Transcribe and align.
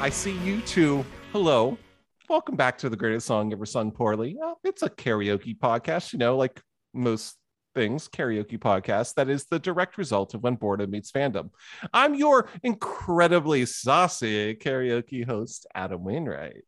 I 0.00 0.08
see 0.08 0.32
you 0.38 0.62
too. 0.62 1.04
Hello. 1.30 1.76
Welcome 2.30 2.56
back 2.56 2.78
to 2.78 2.88
the 2.88 2.96
greatest 2.96 3.26
song 3.26 3.52
ever 3.52 3.66
sung 3.66 3.90
poorly. 3.90 4.38
Uh, 4.42 4.54
it's 4.64 4.82
a 4.82 4.88
karaoke 4.88 5.54
podcast, 5.54 6.14
you 6.14 6.18
know, 6.18 6.38
like 6.38 6.62
most 6.94 7.36
things, 7.74 8.08
karaoke 8.08 8.58
podcast. 8.58 9.16
That 9.16 9.28
is 9.28 9.44
the 9.44 9.58
direct 9.58 9.98
result 9.98 10.32
of 10.32 10.42
when 10.42 10.54
boredom 10.54 10.92
meets 10.92 11.12
fandom. 11.12 11.50
I'm 11.92 12.14
your 12.14 12.48
incredibly 12.62 13.66
saucy 13.66 14.54
karaoke 14.54 15.26
host, 15.26 15.66
Adam 15.74 16.02
Wainwright. 16.02 16.64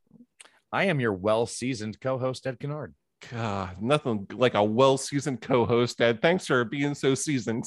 I 0.71 0.85
am 0.85 1.01
your 1.01 1.15
well 1.15 1.47
seasoned 1.47 1.99
co 2.03 2.19
host, 2.19 2.47
Ed 2.47 2.61
Kennard. 2.61 2.95
God, 3.31 3.81
nothing 3.81 4.27
like 4.35 4.53
a 4.53 4.63
well 4.63 4.99
seasoned 4.99 5.41
co 5.41 5.65
host, 5.65 5.99
Ed. 6.03 6.21
Thanks 6.21 6.47
for 6.47 6.67
being 6.67 6.95
so 6.95 7.15
seasoned. 7.15 7.65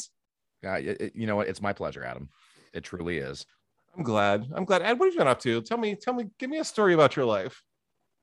Uh, 0.63 0.75
you 0.75 1.25
know 1.25 1.37
what? 1.37 1.47
It's 1.47 1.61
my 1.61 1.73
pleasure, 1.73 2.03
Adam. 2.03 2.29
It 2.71 2.83
truly 2.83 3.17
is. 3.17 3.47
I'm 3.95 4.03
glad. 4.03 4.51
I'm 4.53 4.65
glad. 4.65 4.81
Ed, 4.81 4.99
what 4.99 5.05
have 5.05 5.13
you 5.13 5.19
been 5.19 5.27
up 5.27 5.39
to? 5.41 5.61
Tell 5.61 5.77
me, 5.77 5.95
tell 5.95 6.13
me, 6.13 6.25
give 6.37 6.49
me 6.49 6.57
a 6.57 6.65
story 6.65 6.93
about 6.93 7.15
your 7.15 7.25
life. 7.25 7.63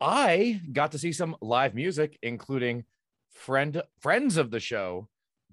I 0.01 0.61
got 0.73 0.93
to 0.93 0.99
see 0.99 1.13
some 1.13 1.37
live 1.41 1.75
music, 1.75 2.19
including 2.23 2.85
friend 3.33 3.83
friends 4.01 4.37
of 4.37 4.51
the 4.51 4.61
show, 4.61 5.09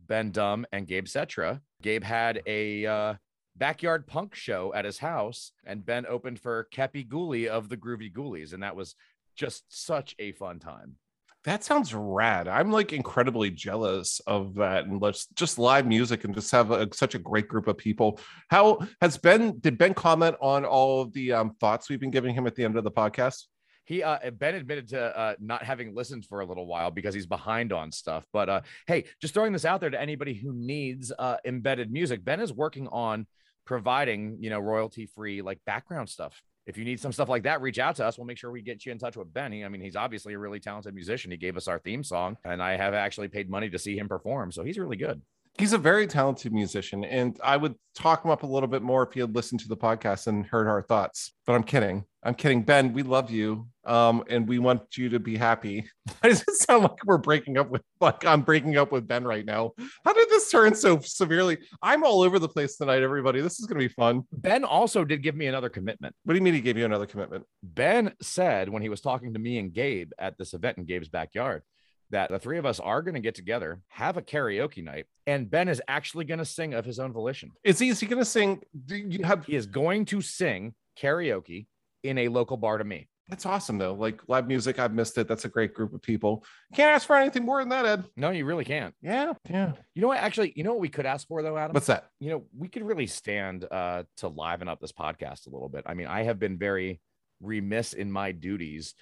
Ben 0.08 0.31
Dumm 0.31 0.66
and 0.72 0.88
Gabe 0.88 1.06
Cetra. 1.06 1.62
Gabe 1.81 2.03
had 2.03 2.42
a 2.45 2.86
uh, 2.86 3.14
backyard 3.56 4.08
punk 4.08 4.36
show 4.36 4.73
at 4.73 4.86
his 4.86 4.97
house, 4.97 5.52
and 5.66 5.86
Ben 5.86 6.06
opened 6.06 6.40
for 6.40 6.67
Kepi 6.73 7.08
Ghoulie 7.08 7.47
of 7.47 7.70
the 7.70 7.78
Groovy 7.78 8.12
Ghoulies, 8.12 8.53
and 8.53 8.64
that 8.64 8.75
was 8.75 8.95
just 9.36 9.64
such 9.70 10.16
a 10.20 10.31
fun 10.34 10.59
time. 10.59 10.95
That 11.45 11.63
sounds 11.63 11.93
rad. 11.93 12.49
I'm 12.49 12.69
like 12.69 12.91
incredibly 12.91 13.49
jealous 13.49 14.19
of 14.27 14.55
that 14.55 14.85
and 14.85 15.01
let's 15.01 15.27
just 15.27 15.57
live 15.57 15.87
music 15.87 16.25
and 16.25 16.35
just 16.35 16.51
have 16.51 16.71
a, 16.71 16.89
such 16.93 17.15
a 17.15 17.19
great 17.19 17.47
group 17.47 17.67
of 17.67 17.77
people. 17.77 18.19
How 18.49 18.79
has 19.01 19.17
Ben? 19.17 19.57
Did 19.59 19.77
Ben 19.77 19.93
comment 19.93 20.35
on 20.41 20.65
all 20.65 21.01
of 21.01 21.13
the 21.13 21.31
um, 21.31 21.55
thoughts 21.61 21.89
we've 21.89 21.99
been 21.99 22.11
giving 22.11 22.33
him 22.33 22.45
at 22.45 22.55
the 22.55 22.65
end 22.65 22.77
of 22.77 22.83
the 22.83 22.91
podcast? 22.91 23.45
He 23.85 24.03
uh, 24.03 24.31
Ben 24.31 24.53
admitted 24.53 24.89
to 24.89 25.17
uh, 25.17 25.35
not 25.39 25.63
having 25.63 25.95
listened 25.95 26.25
for 26.25 26.41
a 26.41 26.45
little 26.45 26.67
while 26.67 26.91
because 26.91 27.15
he's 27.15 27.25
behind 27.25 27.71
on 27.71 27.91
stuff. 27.91 28.25
But 28.33 28.49
uh, 28.49 28.61
hey, 28.85 29.05
just 29.21 29.33
throwing 29.33 29.53
this 29.53 29.65
out 29.65 29.79
there 29.79 29.89
to 29.89 29.99
anybody 29.99 30.33
who 30.33 30.53
needs 30.53 31.11
uh, 31.17 31.37
embedded 31.45 31.91
music, 31.91 32.23
Ben 32.23 32.41
is 32.41 32.53
working 32.53 32.87
on 32.89 33.25
providing 33.65 34.37
you 34.41 34.49
know 34.49 34.59
royalty 34.59 35.05
free 35.05 35.41
like 35.41 35.59
background 35.65 36.09
stuff. 36.09 36.39
If 36.67 36.77
you 36.77 36.85
need 36.85 36.99
some 36.99 37.11
stuff 37.11 37.29
like 37.29 37.43
that, 37.43 37.61
reach 37.61 37.79
out 37.79 37.95
to 37.95 38.05
us. 38.05 38.17
We'll 38.17 38.27
make 38.27 38.38
sure 38.38 38.52
we 38.52 38.61
get 38.61 38.85
you 38.85 38.91
in 38.91 38.99
touch 38.99 39.17
with 39.17 39.33
Benny. 39.33 39.65
I 39.65 39.69
mean, 39.69 39.81
he's 39.81 39.95
obviously 39.95 40.33
a 40.33 40.39
really 40.39 40.59
talented 40.59 40.93
musician. 40.93 41.31
He 41.31 41.38
gave 41.38 41.57
us 41.57 41.67
our 41.67 41.79
theme 41.79 42.03
song, 42.03 42.38
and 42.45 42.61
I 42.61 42.77
have 42.77 42.93
actually 42.93 43.27
paid 43.27 43.49
money 43.49 43.69
to 43.69 43.79
see 43.79 43.97
him 43.97 44.07
perform. 44.07 44.51
So 44.51 44.63
he's 44.63 44.77
really 44.77 44.97
good. 44.97 45.21
He's 45.57 45.73
a 45.73 45.77
very 45.77 46.07
talented 46.07 46.53
musician, 46.53 47.03
and 47.03 47.38
I 47.43 47.57
would 47.57 47.75
talk 47.95 48.23
him 48.23 48.31
up 48.31 48.43
a 48.43 48.47
little 48.47 48.69
bit 48.69 48.81
more 48.81 49.03
if 49.03 49.13
he 49.13 49.19
had 49.19 49.35
listened 49.35 49.59
to 49.61 49.67
the 49.67 49.75
podcast 49.75 50.28
and 50.28 50.45
heard 50.45 50.67
our 50.67 50.81
thoughts. 50.81 51.34
But 51.45 51.53
I'm 51.53 51.63
kidding. 51.63 52.06
I'm 52.22 52.34
kidding. 52.34 52.63
Ben, 52.63 52.91
we 52.91 53.03
love 53.03 53.31
you, 53.31 53.68
um, 53.85 54.25
and 54.30 54.46
we 54.46 54.59
want 54.59 54.97
you 54.97 55.07
to 55.09 55.19
be 55.19 55.38
happy. 55.38 55.90
Why 56.19 56.30
does 56.30 56.41
it 56.41 56.53
sound 56.56 56.84
like 56.84 57.06
we're 57.06 57.18
breaking 57.18 57.57
up 57.57 57.69
with 57.69 57.81
like 58.02 58.25
I'm 58.25 58.41
breaking 58.41 58.78
up 58.78 58.91
with 58.91 59.07
Ben 59.07 59.24
right 59.24 59.46
now? 59.46 59.72
How 60.03 60.12
did 60.12 60.29
this 60.29 60.52
turn 60.52 60.75
so 60.75 61.00
severely? 61.00 61.58
I'm 61.81 62.03
all 62.03 62.22
over 62.22 62.38
the 62.38 62.50
place 62.50 62.75
tonight, 62.75 63.03
everybody. 63.03 63.40
This 63.40 63.59
is 63.59 63.68
gonna 63.68 63.79
be 63.79 63.88
fun. 63.88 64.24
Ben 64.34 64.66
also 64.66 65.06
did 65.06 65.24
give 65.24 65.35
me 65.35 65.47
another 65.47 65.69
commitment. 65.69 66.13
What 66.24 66.34
do 66.34 66.38
you 66.38 66.44
mean 66.44 66.53
he 66.53 66.62
gave 66.62 66.78
you 66.78 66.85
another 66.85 67.06
commitment? 67.06 67.46
Ben 67.63 68.12
said 68.22 68.68
when 68.68 68.81
he 68.81 68.90
was 68.90 69.00
talking 69.00 69.34
to 69.34 69.40
me 69.40 69.58
and 69.58 69.74
Gabe 69.74 70.12
at 70.19 70.38
this 70.38 70.53
event 70.53 70.78
in 70.78 70.85
Gabe's 70.85 71.09
backyard 71.09 71.63
that 72.12 72.29
the 72.29 72.40
three 72.40 72.58
of 72.58 72.66
us 72.66 72.79
are 72.79 73.02
going 73.02 73.13
to 73.13 73.19
get 73.19 73.35
together, 73.35 73.81
have 73.88 74.18
a 74.18 74.22
karaoke 74.22 74.84
night, 74.84 75.06
and 75.28 75.50
Ben 75.50 75.68
is 75.69 75.81
actually 75.88 76.25
going 76.25 76.40
to 76.40 76.46
sing 76.46 76.74
of 76.74 76.85
his 76.85 77.00
own 77.00 77.13
volition. 77.13 77.52
Is 77.63 77.79
he, 77.79 77.90
is 77.90 78.00
he 78.00 78.08
gonna 78.08 78.25
sing? 78.25 78.62
Do 78.85 78.96
you 78.96 79.24
have 79.24 79.46
He 79.46 79.56
is 79.56 79.68
going 79.68 80.06
to 80.06 80.22
sing 80.22 80.74
karaoke 81.00 81.68
in 82.03 82.17
a 82.17 82.27
local 82.27 82.57
bar 82.57 82.77
to 82.77 82.83
me. 82.83 83.07
that's 83.27 83.45
awesome 83.45 83.77
though. 83.77 83.93
Like 83.93 84.21
live 84.27 84.47
music, 84.47 84.79
I've 84.79 84.93
missed 84.93 85.17
it. 85.17 85.27
That's 85.27 85.45
a 85.45 85.49
great 85.49 85.73
group 85.73 85.93
of 85.93 86.01
people. 86.01 86.43
Can't 86.73 86.91
ask 86.95 87.05
for 87.05 87.15
anything 87.15 87.45
more 87.45 87.59
than 87.59 87.69
that, 87.69 87.85
Ed. 87.85 88.03
No, 88.15 88.31
you 88.31 88.45
really 88.45 88.65
can't. 88.65 88.95
Yeah, 89.01 89.33
yeah. 89.49 89.73
You 89.93 90.01
know 90.01 90.07
what? 90.07 90.17
Actually, 90.17 90.53
you 90.55 90.63
know 90.63 90.71
what 90.71 90.79
we 90.79 90.89
could 90.89 91.05
ask 91.05 91.27
for 91.27 91.43
though, 91.43 91.57
Adam? 91.57 91.73
What's 91.73 91.87
that? 91.87 92.09
you 92.19 92.31
know, 92.31 92.45
we 92.57 92.67
could 92.67 92.83
really 92.83 93.07
stand 93.07 93.65
uh, 93.69 94.03
to 94.17 94.27
liven 94.29 94.67
up 94.67 94.79
this 94.79 94.91
podcast 94.91 95.45
a 95.45 95.51
little 95.51 95.69
bit. 95.69 95.83
I 95.85 95.93
mean, 95.93 96.07
I 96.07 96.23
have 96.23 96.39
been 96.39 96.57
very 96.57 96.99
remiss 97.41 97.93
in 97.93 98.11
my 98.11 98.31
duties 98.31 98.95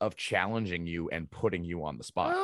of 0.00 0.16
challenging 0.16 0.86
you 0.86 1.08
and 1.10 1.30
putting 1.30 1.62
you 1.64 1.84
on 1.84 1.98
the 1.98 2.04
spot. 2.04 2.34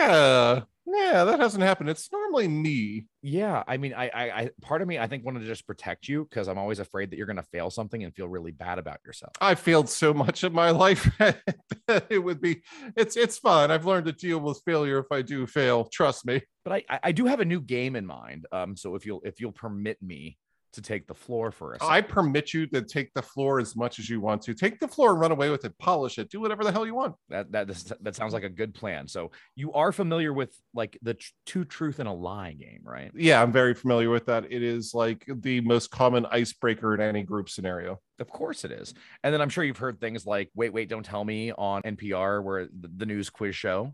Yeah, 0.00 0.60
yeah. 0.86 1.24
That 1.24 1.40
hasn't 1.40 1.62
happened. 1.62 1.90
It's 1.90 2.10
normally 2.12 2.48
me. 2.48 3.06
Yeah, 3.22 3.62
I 3.68 3.76
mean, 3.76 3.92
I, 3.94 4.08
I, 4.08 4.30
I 4.40 4.50
part 4.62 4.80
of 4.82 4.88
me, 4.88 4.98
I 4.98 5.06
think, 5.06 5.24
wanted 5.24 5.40
to 5.40 5.46
just 5.46 5.66
protect 5.66 6.08
you 6.08 6.24
because 6.24 6.48
I'm 6.48 6.58
always 6.58 6.78
afraid 6.78 7.10
that 7.10 7.16
you're 7.16 7.26
going 7.26 7.36
to 7.36 7.42
fail 7.42 7.70
something 7.70 8.02
and 8.02 8.14
feel 8.14 8.28
really 8.28 8.50
bad 8.52 8.78
about 8.78 8.98
yourself. 9.04 9.32
I 9.40 9.54
failed 9.54 9.88
so 9.88 10.14
much 10.14 10.42
in 10.42 10.52
my 10.52 10.70
life. 10.84 11.08
That 11.18 12.06
it 12.08 12.18
would 12.18 12.40
be. 12.40 12.62
It's 12.96 13.16
it's 13.16 13.38
fun. 13.38 13.70
I've 13.70 13.84
learned 13.86 14.06
to 14.06 14.12
deal 14.12 14.38
with 14.38 14.62
failure 14.64 14.98
if 14.98 15.10
I 15.12 15.22
do 15.22 15.46
fail. 15.46 15.84
Trust 15.84 16.24
me. 16.26 16.42
But 16.64 16.72
I, 16.72 16.84
I- 16.88 17.00
I 17.04 17.12
do 17.12 17.26
have 17.26 17.40
a 17.40 17.44
new 17.44 17.60
game 17.60 17.96
in 17.96 18.06
mind. 18.06 18.46
Um, 18.52 18.76
so 18.76 18.94
if 18.94 19.04
you'll, 19.06 19.20
if 19.24 19.40
you'll 19.40 19.52
permit 19.52 20.00
me 20.02 20.38
to 20.72 20.82
take 20.82 21.06
the 21.06 21.14
floor 21.14 21.50
for 21.50 21.72
a 21.72 21.78
second. 21.78 21.92
I 21.94 22.00
permit 22.00 22.54
you 22.54 22.66
to 22.68 22.82
take 22.82 23.12
the 23.14 23.22
floor 23.22 23.60
as 23.60 23.74
much 23.76 23.98
as 23.98 24.08
you 24.08 24.20
want 24.20 24.42
to. 24.42 24.54
Take 24.54 24.78
the 24.80 24.88
floor 24.88 25.10
and 25.10 25.20
run 25.20 25.32
away 25.32 25.50
with 25.50 25.64
it. 25.64 25.76
Polish 25.78 26.18
it. 26.18 26.30
Do 26.30 26.40
whatever 26.40 26.62
the 26.64 26.72
hell 26.72 26.86
you 26.86 26.94
want. 26.94 27.14
that 27.28 27.50
that 27.52 27.66
this- 27.68 27.92
that 28.00 28.14
sounds 28.14 28.32
like 28.32 28.44
a 28.44 28.48
good 28.48 28.74
plan. 28.74 29.06
So 29.08 29.30
you 29.56 29.72
are 29.72 29.92
familiar 29.92 30.32
with 30.32 30.56
like 30.74 30.98
the 31.02 31.14
tr- 31.14 31.30
two 31.46 31.64
truth 31.64 31.98
and 31.98 32.08
a 32.08 32.12
lie 32.12 32.52
game, 32.52 32.80
right? 32.84 33.10
Yeah, 33.14 33.42
I'm 33.42 33.52
very 33.52 33.74
familiar 33.74 34.10
with 34.10 34.26
that. 34.26 34.44
It 34.50 34.62
is 34.62 34.94
like 34.94 35.24
the 35.28 35.60
most 35.60 35.90
common 35.90 36.26
icebreaker 36.26 36.94
in 36.94 37.00
any 37.00 37.22
group 37.22 37.48
scenario. 37.48 38.00
Of 38.18 38.28
course 38.28 38.64
it 38.64 38.70
is. 38.72 38.94
And 39.24 39.32
then 39.32 39.40
I'm 39.40 39.48
sure 39.48 39.64
you've 39.64 39.78
heard 39.78 40.00
things 40.00 40.26
like 40.26 40.50
"Wait, 40.54 40.72
wait, 40.72 40.88
don't 40.88 41.04
tell 41.04 41.24
me" 41.24 41.52
on 41.52 41.82
NPR, 41.82 42.42
where 42.44 42.66
the, 42.66 42.88
the 42.96 43.06
news 43.06 43.30
quiz 43.30 43.56
show. 43.56 43.92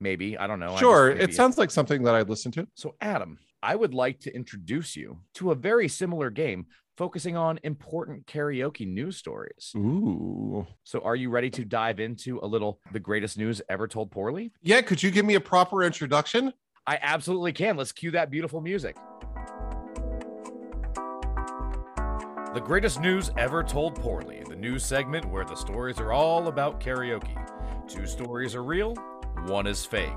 Maybe 0.00 0.36
I 0.36 0.46
don't 0.46 0.60
know. 0.60 0.66
I 0.68 0.70
just- 0.72 0.80
Sure, 0.80 1.10
it 1.10 1.34
sounds 1.34 1.56
like 1.56 1.70
something 1.70 2.02
that 2.02 2.14
I'd 2.14 2.28
listen 2.28 2.52
to. 2.52 2.66
So, 2.74 2.94
Adam, 3.00 3.38
I 3.66 3.74
would 3.74 3.94
like 3.94 4.20
to 4.20 4.32
introduce 4.32 4.94
you 4.94 5.18
to 5.34 5.50
a 5.50 5.56
very 5.56 5.88
similar 5.88 6.30
game 6.30 6.66
focusing 6.96 7.36
on 7.36 7.58
important 7.64 8.24
karaoke 8.26 8.86
news 8.86 9.16
stories. 9.16 9.72
Ooh. 9.76 10.64
So, 10.84 11.00
are 11.00 11.16
you 11.16 11.30
ready 11.30 11.50
to 11.50 11.64
dive 11.64 11.98
into 11.98 12.38
a 12.44 12.46
little 12.46 12.78
the 12.92 13.00
greatest 13.00 13.36
news 13.36 13.60
ever 13.68 13.88
told 13.88 14.12
poorly? 14.12 14.52
Yeah, 14.62 14.82
could 14.82 15.02
you 15.02 15.10
give 15.10 15.26
me 15.26 15.34
a 15.34 15.40
proper 15.40 15.82
introduction? 15.82 16.52
I 16.86 17.00
absolutely 17.02 17.52
can. 17.52 17.76
Let's 17.76 17.90
cue 17.90 18.12
that 18.12 18.30
beautiful 18.30 18.60
music. 18.60 18.96
The 22.54 22.62
greatest 22.64 23.00
news 23.00 23.32
ever 23.36 23.64
told 23.64 23.96
poorly, 23.96 24.44
the 24.48 24.54
news 24.54 24.84
segment 24.84 25.28
where 25.28 25.44
the 25.44 25.56
stories 25.56 25.98
are 25.98 26.12
all 26.12 26.46
about 26.46 26.78
karaoke. 26.78 27.36
Two 27.88 28.06
stories 28.06 28.54
are 28.54 28.62
real, 28.62 28.94
one 29.46 29.66
is 29.66 29.84
fake. 29.84 30.12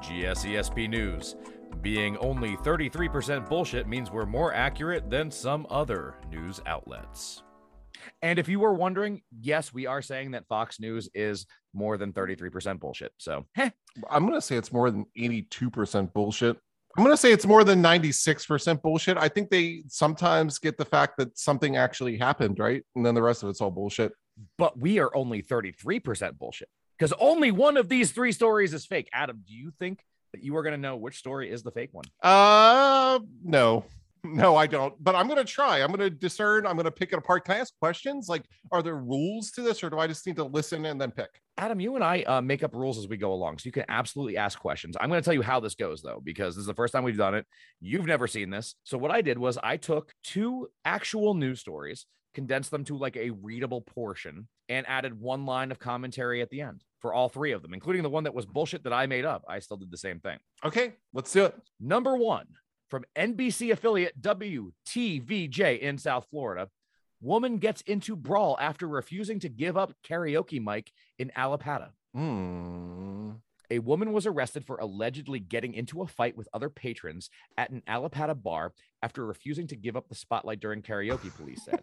GSESP 0.00 0.90
News. 0.90 1.36
Being 1.82 2.16
only 2.18 2.56
33% 2.56 3.48
bullshit 3.48 3.86
means 3.86 4.10
we're 4.10 4.26
more 4.26 4.52
accurate 4.52 5.08
than 5.10 5.30
some 5.30 5.66
other 5.70 6.16
news 6.30 6.60
outlets. 6.66 7.42
And 8.22 8.38
if 8.38 8.48
you 8.48 8.60
were 8.60 8.74
wondering, 8.74 9.22
yes, 9.40 9.72
we 9.72 9.86
are 9.86 10.02
saying 10.02 10.32
that 10.32 10.46
Fox 10.48 10.80
News 10.80 11.08
is 11.14 11.46
more 11.74 11.96
than 11.96 12.12
33% 12.12 12.78
bullshit. 12.80 13.12
So, 13.18 13.46
heh, 13.54 13.70
I'm 14.10 14.22
going 14.26 14.34
to 14.34 14.40
say 14.40 14.56
it's 14.56 14.72
more 14.72 14.90
than 14.90 15.06
82% 15.18 16.12
bullshit. 16.12 16.56
I'm 16.96 17.04
going 17.04 17.14
to 17.14 17.20
say 17.20 17.32
it's 17.32 17.46
more 17.46 17.62
than 17.62 17.82
96% 17.82 18.80
bullshit. 18.80 19.18
I 19.18 19.28
think 19.28 19.50
they 19.50 19.82
sometimes 19.88 20.58
get 20.58 20.78
the 20.78 20.84
fact 20.84 21.18
that 21.18 21.38
something 21.38 21.76
actually 21.76 22.16
happened, 22.16 22.58
right? 22.58 22.82
And 22.94 23.04
then 23.04 23.14
the 23.14 23.22
rest 23.22 23.42
of 23.42 23.48
it's 23.50 23.60
all 23.60 23.70
bullshit. 23.70 24.12
but 24.58 24.78
we 24.78 24.98
are 24.98 25.14
only 25.14 25.42
33% 25.42 26.38
bullshit 26.38 26.68
because 26.98 27.12
only 27.18 27.50
one 27.50 27.76
of 27.76 27.88
these 27.88 28.12
three 28.12 28.32
stories 28.32 28.72
is 28.72 28.86
fake. 28.86 29.08
Adam, 29.12 29.42
do 29.46 29.54
you 29.54 29.72
think 29.78 30.00
you 30.42 30.56
are 30.56 30.62
going 30.62 30.74
to 30.74 30.80
know 30.80 30.96
which 30.96 31.16
story 31.16 31.50
is 31.50 31.62
the 31.62 31.70
fake 31.70 31.90
one? 31.92 32.04
Uh, 32.22 33.20
no. 33.44 33.84
No, 34.24 34.56
I 34.56 34.66
don't. 34.66 34.92
But 35.02 35.14
I'm 35.14 35.26
going 35.28 35.38
to 35.38 35.44
try. 35.44 35.80
I'm 35.80 35.88
going 35.88 36.00
to 36.00 36.10
discern. 36.10 36.66
I'm 36.66 36.74
going 36.74 36.84
to 36.84 36.90
pick 36.90 37.12
it 37.12 37.18
apart. 37.18 37.44
Can 37.44 37.54
I 37.54 37.58
ask 37.58 37.72
questions? 37.78 38.28
Like, 38.28 38.44
are 38.72 38.82
there 38.82 38.96
rules 38.96 39.50
to 39.52 39.62
this 39.62 39.84
or 39.84 39.90
do 39.90 39.98
I 39.98 40.06
just 40.06 40.26
need 40.26 40.36
to 40.36 40.44
listen 40.44 40.84
and 40.86 41.00
then 41.00 41.10
pick? 41.10 41.30
Adam, 41.58 41.80
you 41.80 41.94
and 41.94 42.04
I 42.04 42.22
uh, 42.22 42.40
make 42.40 42.62
up 42.62 42.74
rules 42.74 42.98
as 42.98 43.08
we 43.08 43.16
go 43.16 43.32
along. 43.32 43.58
So 43.58 43.66
you 43.66 43.72
can 43.72 43.84
absolutely 43.88 44.36
ask 44.36 44.58
questions. 44.58 44.96
I'm 45.00 45.08
going 45.08 45.20
to 45.20 45.24
tell 45.24 45.34
you 45.34 45.42
how 45.42 45.60
this 45.60 45.74
goes, 45.74 46.02
though, 46.02 46.20
because 46.24 46.56
this 46.56 46.62
is 46.62 46.66
the 46.66 46.74
first 46.74 46.92
time 46.92 47.04
we've 47.04 47.16
done 47.16 47.34
it. 47.34 47.46
You've 47.80 48.06
never 48.06 48.26
seen 48.26 48.50
this. 48.50 48.74
So 48.84 48.98
what 48.98 49.10
I 49.10 49.22
did 49.22 49.38
was 49.38 49.58
I 49.62 49.76
took 49.76 50.12
two 50.24 50.68
actual 50.84 51.34
news 51.34 51.60
stories, 51.60 52.06
condensed 52.34 52.70
them 52.70 52.84
to 52.84 52.96
like 52.96 53.16
a 53.16 53.30
readable 53.30 53.82
portion, 53.82 54.48
and 54.68 54.86
added 54.88 55.20
one 55.20 55.46
line 55.46 55.70
of 55.70 55.78
commentary 55.78 56.42
at 56.42 56.50
the 56.50 56.62
end 56.62 56.82
for 57.00 57.12
all 57.12 57.28
three 57.28 57.52
of 57.52 57.62
them, 57.62 57.74
including 57.74 58.02
the 58.02 58.10
one 58.10 58.24
that 58.24 58.34
was 58.34 58.46
bullshit 58.46 58.84
that 58.84 58.92
I 58.92 59.06
made 59.06 59.24
up. 59.24 59.44
I 59.48 59.58
still 59.58 59.76
did 59.76 59.90
the 59.90 59.96
same 59.96 60.20
thing. 60.20 60.38
Okay, 60.64 60.94
let's 61.12 61.32
do 61.32 61.44
it. 61.44 61.54
Number 61.80 62.16
one 62.16 62.46
from 62.88 63.04
NBC 63.16 63.72
affiliate 63.72 64.20
WTVJ 64.20 65.80
in 65.80 65.98
South 65.98 66.26
Florida. 66.30 66.68
Woman 67.20 67.58
gets 67.58 67.80
into 67.82 68.14
brawl 68.14 68.56
after 68.60 68.86
refusing 68.86 69.40
to 69.40 69.48
give 69.48 69.76
up 69.76 69.94
karaoke 70.06 70.62
mic 70.62 70.92
in 71.18 71.32
Allapattah. 71.36 71.90
Hmm. 72.14 73.32
A 73.70 73.80
woman 73.80 74.12
was 74.12 74.26
arrested 74.26 74.64
for 74.64 74.76
allegedly 74.76 75.40
getting 75.40 75.74
into 75.74 76.02
a 76.02 76.06
fight 76.06 76.36
with 76.36 76.48
other 76.54 76.70
patrons 76.70 77.30
at 77.56 77.70
an 77.70 77.82
Allapattah 77.88 78.40
bar 78.40 78.72
after 79.02 79.26
refusing 79.26 79.66
to 79.68 79.76
give 79.76 79.96
up 79.96 80.08
the 80.08 80.14
spotlight 80.14 80.60
during 80.60 80.82
karaoke, 80.82 81.34
police 81.36 81.64
said. 81.64 81.82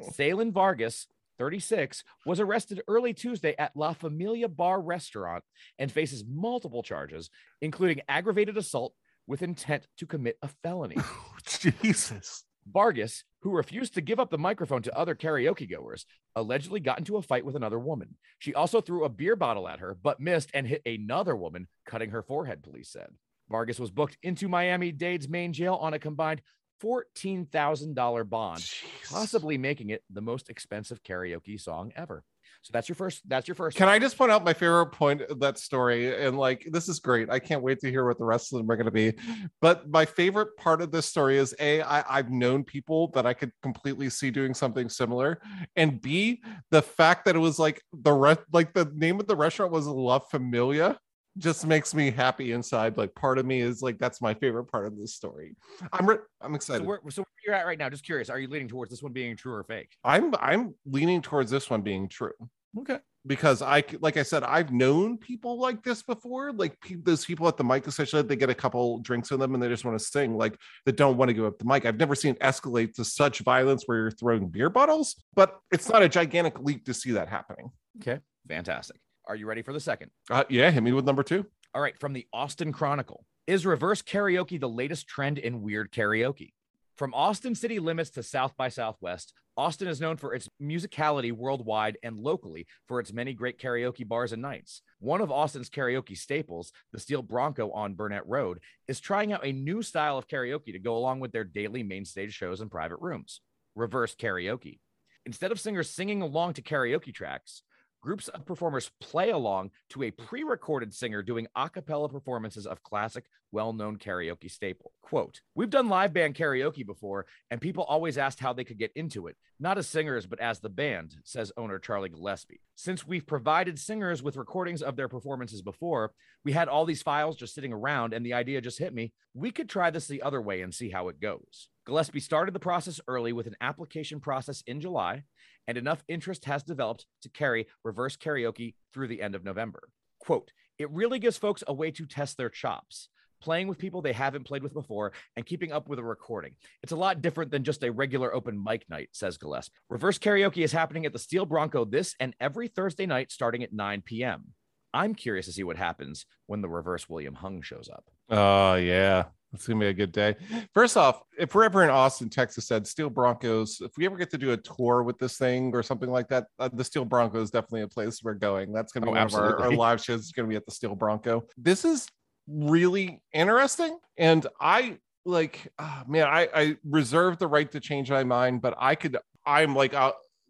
Salen 0.12 0.52
Vargas, 0.52 1.08
36, 1.38 2.04
was 2.26 2.40
arrested 2.40 2.82
early 2.88 3.14
Tuesday 3.14 3.54
at 3.58 3.76
La 3.76 3.92
Familia 3.92 4.48
Bar 4.48 4.80
restaurant 4.80 5.44
and 5.78 5.90
faces 5.90 6.24
multiple 6.28 6.82
charges, 6.82 7.30
including 7.60 8.00
aggravated 8.08 8.56
assault 8.56 8.94
with 9.26 9.42
intent 9.42 9.86
to 9.98 10.06
commit 10.06 10.36
a 10.42 10.48
felony. 10.62 10.96
Jesus. 11.46 12.44
Vargas, 12.70 13.24
who 13.40 13.50
refused 13.50 13.94
to 13.94 14.00
give 14.00 14.20
up 14.20 14.30
the 14.30 14.38
microphone 14.38 14.82
to 14.82 14.96
other 14.96 15.14
karaoke 15.14 15.68
goers, 15.68 16.04
allegedly 16.36 16.80
got 16.80 16.98
into 16.98 17.16
a 17.16 17.22
fight 17.22 17.44
with 17.44 17.56
another 17.56 17.78
woman. 17.78 18.16
She 18.38 18.54
also 18.54 18.80
threw 18.80 19.04
a 19.04 19.08
beer 19.08 19.36
bottle 19.36 19.68
at 19.68 19.78
her, 19.78 19.96
but 20.02 20.20
missed 20.20 20.50
and 20.52 20.66
hit 20.66 20.82
another 20.84 21.34
woman, 21.34 21.68
cutting 21.86 22.10
her 22.10 22.22
forehead, 22.22 22.62
police 22.62 22.90
said. 22.90 23.08
Vargas 23.48 23.80
was 23.80 23.90
booked 23.90 24.18
into 24.22 24.48
Miami 24.48 24.92
Dade's 24.92 25.28
main 25.28 25.52
jail 25.52 25.74
on 25.76 25.94
a 25.94 25.98
combined 25.98 26.42
$14,000 26.82 28.28
bond, 28.28 28.60
Jeez. 28.60 29.10
possibly 29.10 29.58
making 29.58 29.90
it 29.90 30.02
the 30.10 30.20
most 30.20 30.48
expensive 30.50 31.02
karaoke 31.02 31.60
song 31.60 31.92
ever. 31.96 32.24
So 32.62 32.70
that's 32.72 32.88
your 32.88 32.96
first. 32.96 33.22
That's 33.28 33.46
your 33.46 33.54
first. 33.54 33.76
Can 33.76 33.88
I 33.88 33.98
just 33.98 34.18
point 34.18 34.32
out 34.32 34.44
my 34.44 34.52
favorite 34.52 34.86
point 34.86 35.22
of 35.22 35.40
that 35.40 35.58
story? 35.58 36.24
And 36.24 36.36
like, 36.36 36.66
this 36.70 36.88
is 36.88 36.98
great. 36.98 37.30
I 37.30 37.38
can't 37.38 37.62
wait 37.62 37.78
to 37.80 37.90
hear 37.90 38.04
what 38.04 38.18
the 38.18 38.24
rest 38.24 38.52
of 38.52 38.58
them 38.58 38.70
are 38.70 38.76
going 38.76 38.86
to 38.86 38.90
be. 38.90 39.14
But 39.60 39.88
my 39.88 40.04
favorite 40.04 40.56
part 40.56 40.82
of 40.82 40.90
this 40.90 41.06
story 41.06 41.38
is 41.38 41.54
A, 41.60 41.82
I, 41.82 42.18
I've 42.18 42.30
known 42.30 42.64
people 42.64 43.08
that 43.12 43.26
I 43.26 43.32
could 43.32 43.52
completely 43.62 44.10
see 44.10 44.30
doing 44.30 44.54
something 44.54 44.88
similar. 44.88 45.40
And 45.76 46.00
B, 46.00 46.42
the 46.70 46.82
fact 46.82 47.24
that 47.26 47.36
it 47.36 47.40
was 47.40 47.58
like 47.58 47.80
the 47.92 48.12
rest, 48.12 48.40
like 48.52 48.72
the 48.74 48.90
name 48.94 49.20
of 49.20 49.26
the 49.26 49.36
restaurant 49.36 49.72
was 49.72 49.86
La 49.86 50.18
Familia 50.18 50.98
just 51.38 51.66
makes 51.66 51.94
me 51.94 52.10
happy 52.10 52.52
inside. 52.52 52.96
Like 52.96 53.14
part 53.14 53.38
of 53.38 53.46
me 53.46 53.60
is 53.60 53.80
like, 53.82 53.98
that's 53.98 54.20
my 54.20 54.34
favorite 54.34 54.64
part 54.64 54.86
of 54.86 54.98
this 54.98 55.14
story. 55.14 55.56
I'm, 55.92 56.06
re- 56.08 56.18
I'm 56.40 56.52
So 56.52 56.56
excited. 56.56 56.86
where, 56.86 57.00
so 57.10 57.22
where 57.22 57.26
you're 57.46 57.54
at 57.54 57.66
right 57.66 57.78
now? 57.78 57.88
Just 57.88 58.04
curious. 58.04 58.28
Are 58.28 58.38
you 58.38 58.48
leaning 58.48 58.68
towards 58.68 58.90
this 58.90 59.02
one 59.02 59.12
being 59.12 59.36
true 59.36 59.54
or 59.54 59.64
fake? 59.64 59.96
I'm, 60.04 60.34
I'm 60.40 60.74
leaning 60.84 61.22
towards 61.22 61.50
this 61.50 61.70
one 61.70 61.82
being 61.82 62.08
true. 62.08 62.32
Okay. 62.78 62.98
because 63.26 63.62
I, 63.62 63.82
like 64.00 64.18
I 64.18 64.22
said, 64.22 64.42
I've 64.42 64.70
known 64.72 65.16
people 65.16 65.58
like 65.58 65.82
this 65.82 66.02
before. 66.02 66.52
Like 66.52 66.78
pe- 66.82 66.96
those 66.96 67.24
people 67.24 67.48
at 67.48 67.56
the 67.56 67.64
mic, 67.64 67.86
essentially, 67.86 68.20
they 68.22 68.36
get 68.36 68.50
a 68.50 68.54
couple 68.54 68.98
drinks 68.98 69.30
in 69.30 69.40
them 69.40 69.54
and 69.54 69.62
they 69.62 69.68
just 69.68 69.84
want 69.86 69.98
to 69.98 70.04
sing, 70.04 70.36
like 70.36 70.54
that 70.84 70.96
don't 70.96 71.16
want 71.16 71.30
to 71.30 71.32
give 71.32 71.44
up 71.46 71.58
the 71.58 71.64
mic. 71.64 71.86
I've 71.86 71.96
never 71.96 72.14
seen 72.14 72.34
it 72.34 72.40
escalate 72.40 72.92
to 72.94 73.04
such 73.04 73.38
violence 73.40 73.84
where 73.86 73.98
you're 73.98 74.10
throwing 74.10 74.48
beer 74.48 74.68
bottles, 74.68 75.16
but 75.34 75.58
it's 75.72 75.88
not 75.88 76.02
a 76.02 76.08
gigantic 76.10 76.60
leap 76.60 76.84
to 76.84 76.94
see 76.94 77.12
that 77.12 77.28
happening. 77.28 77.70
Okay. 78.02 78.20
Fantastic. 78.48 78.98
Are 79.28 79.36
you 79.36 79.46
ready 79.46 79.60
for 79.60 79.74
the 79.74 79.80
second? 79.80 80.10
Uh, 80.30 80.44
yeah, 80.48 80.70
hit 80.70 80.82
me 80.82 80.92
with 80.92 81.04
number 81.04 81.22
two. 81.22 81.44
All 81.74 81.82
right, 81.82 81.98
from 81.98 82.14
the 82.14 82.26
Austin 82.32 82.72
Chronicle. 82.72 83.26
Is 83.46 83.66
reverse 83.66 84.00
karaoke 84.00 84.58
the 84.58 84.68
latest 84.68 85.06
trend 85.06 85.36
in 85.36 85.60
weird 85.60 85.92
karaoke? 85.92 86.52
From 86.96 87.12
Austin 87.12 87.54
city 87.54 87.78
limits 87.78 88.08
to 88.10 88.22
South 88.22 88.56
by 88.56 88.70
Southwest, 88.70 89.34
Austin 89.56 89.86
is 89.86 90.00
known 90.00 90.16
for 90.16 90.34
its 90.34 90.48
musicality 90.62 91.30
worldwide 91.30 91.98
and 92.02 92.18
locally 92.18 92.66
for 92.86 93.00
its 93.00 93.12
many 93.12 93.34
great 93.34 93.60
karaoke 93.60 94.06
bars 94.06 94.32
and 94.32 94.40
nights. 94.40 94.80
One 94.98 95.20
of 95.20 95.30
Austin's 95.30 95.68
karaoke 95.68 96.16
staples, 96.16 96.72
the 96.92 96.98
Steel 96.98 97.22
Bronco 97.22 97.70
on 97.72 97.94
Burnet 97.94 98.22
Road, 98.24 98.60
is 98.86 98.98
trying 98.98 99.32
out 99.32 99.44
a 99.44 99.52
new 99.52 99.82
style 99.82 100.16
of 100.16 100.26
karaoke 100.26 100.72
to 100.72 100.78
go 100.78 100.96
along 100.96 101.20
with 101.20 101.32
their 101.32 101.44
daily 101.44 101.82
main 101.82 102.06
stage 102.06 102.32
shows 102.32 102.60
and 102.62 102.70
private 102.70 102.98
rooms 103.00 103.40
reverse 103.74 104.14
karaoke. 104.14 104.80
Instead 105.26 105.52
of 105.52 105.60
singers 105.60 105.90
singing 105.90 106.22
along 106.22 106.54
to 106.54 106.62
karaoke 106.62 107.12
tracks, 107.12 107.62
groups 108.00 108.28
of 108.28 108.46
performers 108.46 108.90
play 109.00 109.30
along 109.30 109.70
to 109.90 110.02
a 110.02 110.10
pre-recorded 110.10 110.94
singer 110.94 111.22
doing 111.22 111.46
a 111.56 111.68
cappella 111.68 112.08
performances 112.08 112.66
of 112.66 112.82
classic 112.82 113.24
well-known 113.50 113.96
karaoke 113.96 114.50
staple. 114.50 114.92
Quote 115.02 115.40
we've 115.54 115.70
done 115.70 115.88
live 115.88 116.12
band 116.12 116.34
karaoke 116.34 116.84
before 116.84 117.26
and 117.50 117.60
people 117.60 117.84
always 117.84 118.18
asked 118.18 118.40
how 118.40 118.52
they 118.52 118.64
could 118.64 118.78
get 118.78 118.92
into 118.94 119.26
it. 119.26 119.36
Not 119.58 119.78
as 119.78 119.88
singers 119.88 120.26
but 120.26 120.40
as 120.40 120.60
the 120.60 120.68
band 120.68 121.16
says 121.24 121.52
owner 121.56 121.78
charlie 121.78 122.10
gillespie. 122.10 122.60
Since 122.74 123.06
we've 123.06 123.26
provided 123.26 123.78
singers 123.78 124.22
with 124.22 124.36
recordings 124.36 124.82
of 124.82 124.96
their 124.96 125.08
performances 125.08 125.62
before 125.62 126.12
we 126.44 126.52
had 126.52 126.68
all 126.68 126.84
these 126.84 127.02
files 127.02 127.36
just 127.36 127.54
sitting 127.54 127.72
around 127.72 128.12
and 128.12 128.24
the 128.24 128.34
idea 128.34 128.60
just 128.60 128.78
hit 128.78 128.94
me. 128.94 129.12
We 129.34 129.50
could 129.50 129.68
try 129.68 129.90
this 129.90 130.06
the 130.06 130.22
other 130.22 130.40
way 130.40 130.62
and 130.62 130.74
see 130.74 130.90
how 130.90 131.08
it 131.08 131.20
goes 131.20 131.68
gillespie 131.88 132.20
started 132.20 132.54
the 132.54 132.60
process 132.60 133.00
early 133.08 133.32
with 133.32 133.48
an 133.48 133.56
application 133.60 134.20
process 134.20 134.62
in 134.66 134.80
july 134.80 135.24
and 135.68 135.78
enough 135.78 136.02
interest 136.08 136.46
has 136.46 136.64
developed 136.64 137.06
to 137.22 137.28
carry 137.28 137.68
reverse 137.84 138.16
karaoke 138.16 138.74
through 138.92 139.06
the 139.06 139.22
end 139.22 139.36
of 139.36 139.44
November. 139.44 139.90
Quote, 140.18 140.50
it 140.78 140.90
really 140.90 141.18
gives 141.18 141.36
folks 141.36 141.62
a 141.68 141.74
way 141.74 141.90
to 141.92 142.06
test 142.06 142.36
their 142.36 142.48
chops, 142.48 143.08
playing 143.40 143.68
with 143.68 143.78
people 143.78 144.00
they 144.00 144.14
haven't 144.14 144.46
played 144.46 144.62
with 144.62 144.72
before 144.72 145.12
and 145.36 145.46
keeping 145.46 145.70
up 145.70 145.88
with 145.88 145.98
a 145.98 146.04
recording. 146.04 146.54
It's 146.82 146.92
a 146.92 146.96
lot 146.96 147.20
different 147.20 147.50
than 147.50 147.64
just 147.64 147.84
a 147.84 147.92
regular 147.92 148.34
open 148.34 148.62
mic 148.62 148.88
night, 148.88 149.10
says 149.12 149.36
Gillespie. 149.36 149.74
Reverse 149.90 150.18
karaoke 150.18 150.64
is 150.64 150.72
happening 150.72 151.04
at 151.04 151.12
the 151.12 151.18
Steel 151.18 151.44
Bronco 151.44 151.84
this 151.84 152.14
and 152.18 152.34
every 152.40 152.68
Thursday 152.68 153.06
night 153.06 153.30
starting 153.30 153.62
at 153.62 153.72
9 153.72 154.02
p.m. 154.06 154.54
I'm 154.94 155.14
curious 155.14 155.44
to 155.46 155.52
see 155.52 155.64
what 155.64 155.76
happens 155.76 156.24
when 156.46 156.62
the 156.62 156.68
reverse 156.68 157.10
William 157.10 157.34
Hung 157.34 157.60
shows 157.60 157.90
up. 157.92 158.04
Oh, 158.30 158.74
yeah. 158.76 159.24
It's 159.54 159.66
gonna 159.66 159.80
be 159.80 159.86
a 159.86 159.94
good 159.94 160.12
day. 160.12 160.36
First 160.74 160.96
off, 160.96 161.22
if 161.38 161.54
we're 161.54 161.64
ever 161.64 161.82
in 161.82 161.90
Austin, 161.90 162.28
Texas, 162.28 162.66
said 162.66 162.86
Steel 162.86 163.08
Broncos, 163.08 163.80
if 163.80 163.92
we 163.96 164.04
ever 164.04 164.16
get 164.16 164.30
to 164.30 164.38
do 164.38 164.52
a 164.52 164.56
tour 164.56 165.02
with 165.02 165.18
this 165.18 165.38
thing 165.38 165.74
or 165.74 165.82
something 165.82 166.10
like 166.10 166.28
that, 166.28 166.46
uh, 166.58 166.68
the 166.72 166.84
Steel 166.84 167.04
Bronco 167.06 167.40
is 167.40 167.50
definitely 167.50 167.82
a 167.82 167.88
place 167.88 168.22
we're 168.22 168.34
going. 168.34 168.72
That's 168.72 168.92
gonna 168.92 169.06
be 169.06 169.10
Oh, 169.10 169.12
one 169.12 169.22
of 169.22 169.34
our, 169.34 169.62
our 169.62 169.72
live 169.72 170.02
shows. 170.02 170.20
Is 170.20 170.32
gonna 170.32 170.48
be 170.48 170.56
at 170.56 170.66
the 170.66 170.72
Steel 170.72 170.94
Bronco. 170.94 171.44
This 171.56 171.84
is 171.84 172.06
really 172.46 173.22
interesting, 173.32 173.98
and 174.18 174.46
I 174.60 174.98
like, 175.24 175.72
ah, 175.78 176.04
man, 176.06 176.26
I 176.26 176.48
I 176.54 176.76
reserve 176.84 177.38
the 177.38 177.46
right 177.48 177.70
to 177.72 177.80
change 177.80 178.10
my 178.10 178.24
mind, 178.24 178.60
but 178.60 178.74
I 178.78 178.94
could. 178.94 179.16
I'm 179.46 179.74
like 179.74 179.94